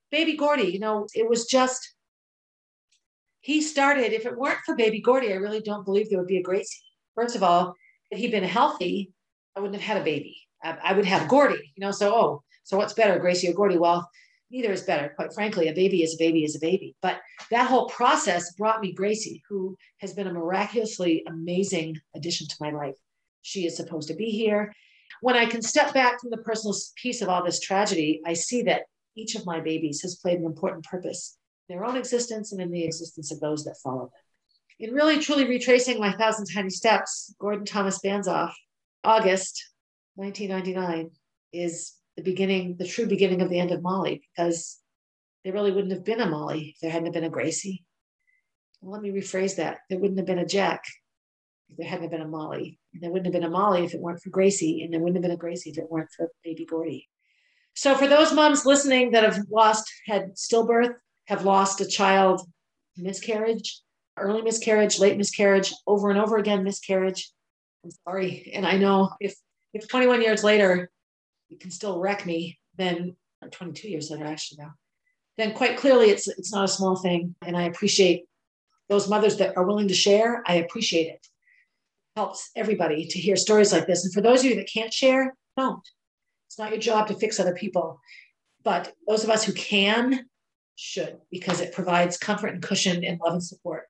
baby 0.09 0.35
Gordy, 0.35 0.71
you 0.71 0.79
know, 0.79 1.05
it 1.13 1.29
was 1.29 1.45
just 1.45 1.93
he 3.41 3.61
started. 3.61 4.13
If 4.13 4.25
it 4.25 4.37
weren't 4.37 4.59
for 4.65 4.75
baby 4.75 5.01
Gordy, 5.01 5.31
I 5.31 5.37
really 5.37 5.61
don't 5.61 5.85
believe 5.85 6.09
there 6.09 6.19
would 6.19 6.27
be 6.27 6.37
a 6.37 6.43
Gracie. 6.43 6.83
First 7.15 7.35
of 7.35 7.43
all, 7.43 7.75
if 8.11 8.19
he'd 8.19 8.31
been 8.31 8.43
healthy, 8.43 9.13
I 9.55 9.59
wouldn't 9.59 9.81
have 9.81 9.95
had 9.95 10.01
a 10.01 10.05
baby. 10.05 10.37
I, 10.63 10.77
I 10.83 10.93
would 10.93 11.05
have 11.05 11.29
Gordy, 11.29 11.71
you 11.75 11.81
know. 11.81 11.91
So 11.91 12.13
oh, 12.13 12.43
so 12.63 12.77
what's 12.77 12.93
better, 12.93 13.19
Gracie 13.19 13.49
or 13.49 13.53
Gordy? 13.53 13.77
Well, 13.77 14.09
neither 14.51 14.71
is 14.71 14.83
better. 14.83 15.13
Quite 15.15 15.33
frankly, 15.33 15.67
a 15.67 15.73
baby 15.73 16.03
is 16.03 16.15
a 16.15 16.17
baby 16.17 16.43
is 16.43 16.55
a 16.55 16.59
baby. 16.59 16.95
But 17.01 17.19
that 17.51 17.67
whole 17.67 17.87
process 17.87 18.53
brought 18.55 18.81
me 18.81 18.93
Gracie, 18.93 19.41
who 19.49 19.77
has 19.99 20.13
been 20.13 20.27
a 20.27 20.33
miraculously 20.33 21.23
amazing 21.27 21.97
addition 22.15 22.47
to 22.47 22.55
my 22.59 22.71
life. 22.71 22.95
She 23.41 23.65
is 23.65 23.75
supposed 23.75 24.09
to 24.09 24.15
be 24.15 24.29
here. 24.29 24.73
When 25.21 25.35
I 25.35 25.45
can 25.45 25.61
step 25.61 25.93
back 25.93 26.19
from 26.19 26.29
the 26.29 26.37
personal 26.37 26.75
piece 27.01 27.21
of 27.21 27.29
all 27.29 27.43
this 27.43 27.59
tragedy, 27.59 28.21
I 28.25 28.33
see 28.33 28.63
that 28.63 28.83
each 29.15 29.35
of 29.35 29.45
my 29.45 29.59
babies 29.59 30.01
has 30.01 30.15
played 30.15 30.39
an 30.39 30.45
important 30.45 30.85
purpose 30.85 31.38
their 31.69 31.85
own 31.85 31.95
existence 31.95 32.51
and 32.51 32.59
in 32.61 32.71
the 32.71 32.83
existence 32.83 33.31
of 33.31 33.39
those 33.39 33.63
that 33.63 33.77
follow 33.81 34.01
them. 34.01 34.09
In 34.79 34.93
really 34.93 35.19
truly 35.19 35.45
retracing 35.45 35.99
my 35.99 36.11
thousand 36.13 36.47
tiny 36.53 36.69
steps, 36.69 37.33
Gordon 37.39 37.65
Thomas 37.65 37.99
Banzoff, 38.03 38.53
August 39.03 39.63
1999 40.15 41.11
is 41.53 41.93
the 42.17 42.23
beginning, 42.23 42.75
the 42.77 42.87
true 42.87 43.05
beginning 43.05 43.41
of 43.41 43.49
the 43.49 43.59
end 43.59 43.71
of 43.71 43.81
Molly, 43.81 44.21
because 44.35 44.79
there 45.43 45.53
really 45.53 45.71
wouldn't 45.71 45.93
have 45.93 46.03
been 46.03 46.21
a 46.21 46.25
Molly 46.25 46.73
if 46.73 46.79
there 46.81 46.91
hadn't 46.91 47.13
been 47.13 47.23
a 47.23 47.29
Gracie. 47.29 47.85
Well, 48.81 48.93
let 48.93 49.01
me 49.01 49.11
rephrase 49.11 49.57
that. 49.57 49.79
There 49.89 49.99
wouldn't 49.99 50.19
have 50.19 50.27
been 50.27 50.39
a 50.39 50.45
Jack 50.45 50.83
if 51.69 51.77
there 51.77 51.87
hadn't 51.87 52.09
been 52.09 52.21
a 52.21 52.27
Molly. 52.27 52.79
And 52.93 53.03
there 53.03 53.11
wouldn't 53.11 53.33
have 53.33 53.41
been 53.41 53.49
a 53.49 53.51
Molly 53.51 53.83
if 53.83 53.93
it 53.93 54.01
weren't 54.01 54.21
for 54.21 54.29
Gracie. 54.29 54.83
And 54.83 54.93
there 54.93 54.99
wouldn't 54.99 55.17
have 55.17 55.21
been 55.23 55.31
a 55.31 55.37
Gracie 55.37 55.69
if 55.69 55.77
it 55.77 55.89
weren't 55.89 56.09
for 56.15 56.29
baby 56.43 56.65
Gordy. 56.65 57.07
So 57.73 57.95
for 57.95 58.07
those 58.07 58.33
moms 58.33 58.65
listening 58.65 59.11
that 59.11 59.23
have 59.23 59.39
lost, 59.49 59.89
had 60.05 60.35
stillbirth, 60.35 60.95
have 61.29 61.45
lost 61.45 61.79
a 61.79 61.85
child 61.87 62.41
miscarriage, 62.97 63.81
early 64.17 64.41
miscarriage, 64.41 64.99
late 64.99 65.15
miscarriage, 65.15 65.71
over 65.85 66.09
and 66.09 66.19
over 66.19 66.37
again 66.37 66.63
miscarriage. 66.63 67.31
I'm 67.83 67.91
sorry. 68.03 68.51
And 68.53 68.65
I 68.65 68.77
know 68.77 69.11
if 69.21 69.35
if 69.73 69.87
21 69.87 70.23
years 70.23 70.43
later 70.43 70.89
you 71.47 71.57
can 71.57 71.69
still 71.69 71.99
wreck 71.99 72.25
me, 72.25 72.59
then 72.77 73.15
22 73.51 73.89
years 73.89 74.09
later 74.09 74.25
actually 74.25 74.57
now, 74.63 74.73
then 75.37 75.53
quite 75.53 75.77
clearly 75.77 76.09
it's 76.09 76.27
it's 76.27 76.51
not 76.51 76.65
a 76.65 76.67
small 76.67 76.95
thing. 76.95 77.35
And 77.45 77.55
I 77.55 77.63
appreciate 77.63 78.25
those 78.89 79.07
mothers 79.07 79.37
that 79.37 79.55
are 79.55 79.63
willing 79.63 79.87
to 79.87 79.93
share. 79.93 80.43
I 80.47 80.55
appreciate 80.55 81.09
it. 81.09 81.27
helps 82.15 82.49
everybody 82.55 83.05
to 83.05 83.19
hear 83.19 83.35
stories 83.35 83.71
like 83.71 83.85
this. 83.85 84.03
And 84.03 84.11
for 84.11 84.21
those 84.21 84.39
of 84.39 84.45
you 84.49 84.55
that 84.55 84.67
can't 84.67 84.91
share, 84.91 85.35
don't. 85.55 85.87
It's 86.47 86.57
not 86.57 86.71
your 86.71 86.79
job 86.79 87.07
to 87.07 87.13
fix 87.13 87.39
other 87.39 87.53
people. 87.53 88.01
But 88.63 88.93
those 89.07 89.23
of 89.23 89.29
us 89.29 89.43
who 89.43 89.53
can 89.53 90.25
should, 90.79 91.17
because 91.29 91.59
it 91.59 91.73
provides 91.73 92.17
comfort 92.17 92.53
and 92.53 92.63
cushion 92.63 93.03
and 93.03 93.19
love 93.19 93.33
and 93.33 93.43
support 93.43 93.83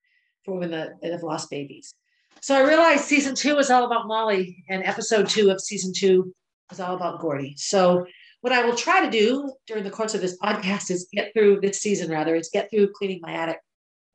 for 0.43 0.55
women 0.55 0.71
that, 0.71 1.01
that 1.01 1.11
have 1.11 1.23
lost 1.23 1.49
babies. 1.49 1.93
So 2.41 2.55
I 2.55 2.67
realized 2.67 3.03
season 3.03 3.35
two 3.35 3.55
was 3.55 3.69
all 3.69 3.85
about 3.85 4.07
Molly, 4.07 4.63
and 4.69 4.83
episode 4.83 5.27
two 5.27 5.51
of 5.51 5.61
season 5.61 5.93
two 5.95 6.33
is 6.71 6.79
all 6.79 6.95
about 6.95 7.19
Gordy. 7.19 7.53
So 7.57 8.05
what 8.41 8.53
I 8.53 8.65
will 8.65 8.75
try 8.75 9.05
to 9.05 9.11
do 9.11 9.53
during 9.67 9.83
the 9.83 9.89
course 9.89 10.15
of 10.15 10.21
this 10.21 10.37
podcast 10.39 10.89
is 10.89 11.09
get 11.13 11.33
through 11.33 11.59
this 11.61 11.81
season, 11.81 12.09
rather, 12.09 12.35
is 12.35 12.49
get 12.51 12.69
through 12.69 12.93
cleaning 12.93 13.19
my 13.21 13.33
attic 13.33 13.59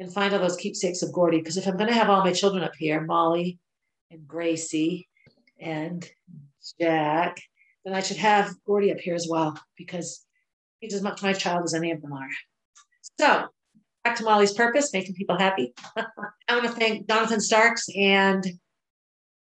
and 0.00 0.12
find 0.12 0.32
all 0.32 0.40
those 0.40 0.56
keepsakes 0.56 1.02
of 1.02 1.12
Gordy. 1.12 1.38
Because 1.38 1.56
if 1.56 1.66
I'm 1.66 1.76
going 1.76 1.88
to 1.88 1.94
have 1.94 2.10
all 2.10 2.24
my 2.24 2.32
children 2.32 2.64
up 2.64 2.74
here, 2.76 3.00
Molly 3.02 3.58
and 4.10 4.26
Gracie 4.26 5.08
and 5.60 6.08
Jack, 6.80 7.40
then 7.84 7.94
I 7.94 8.00
should 8.00 8.16
have 8.16 8.54
Gordy 8.64 8.90
up 8.90 8.98
here 8.98 9.14
as 9.14 9.28
well 9.30 9.60
because 9.76 10.24
he's 10.80 10.94
as 10.94 11.02
much 11.02 11.22
my 11.22 11.34
child 11.34 11.64
as 11.64 11.74
any 11.74 11.92
of 11.92 12.00
them 12.00 12.14
are. 12.14 12.28
So 13.20 13.46
back 14.02 14.16
to 14.16 14.24
Molly's 14.24 14.52
purpose, 14.52 14.92
making 14.92 15.14
people 15.14 15.38
happy. 15.38 15.74
I 15.96 16.04
want 16.50 16.64
to 16.64 16.72
thank 16.72 17.08
Jonathan 17.08 17.40
Starks 17.40 17.86
and 17.96 18.44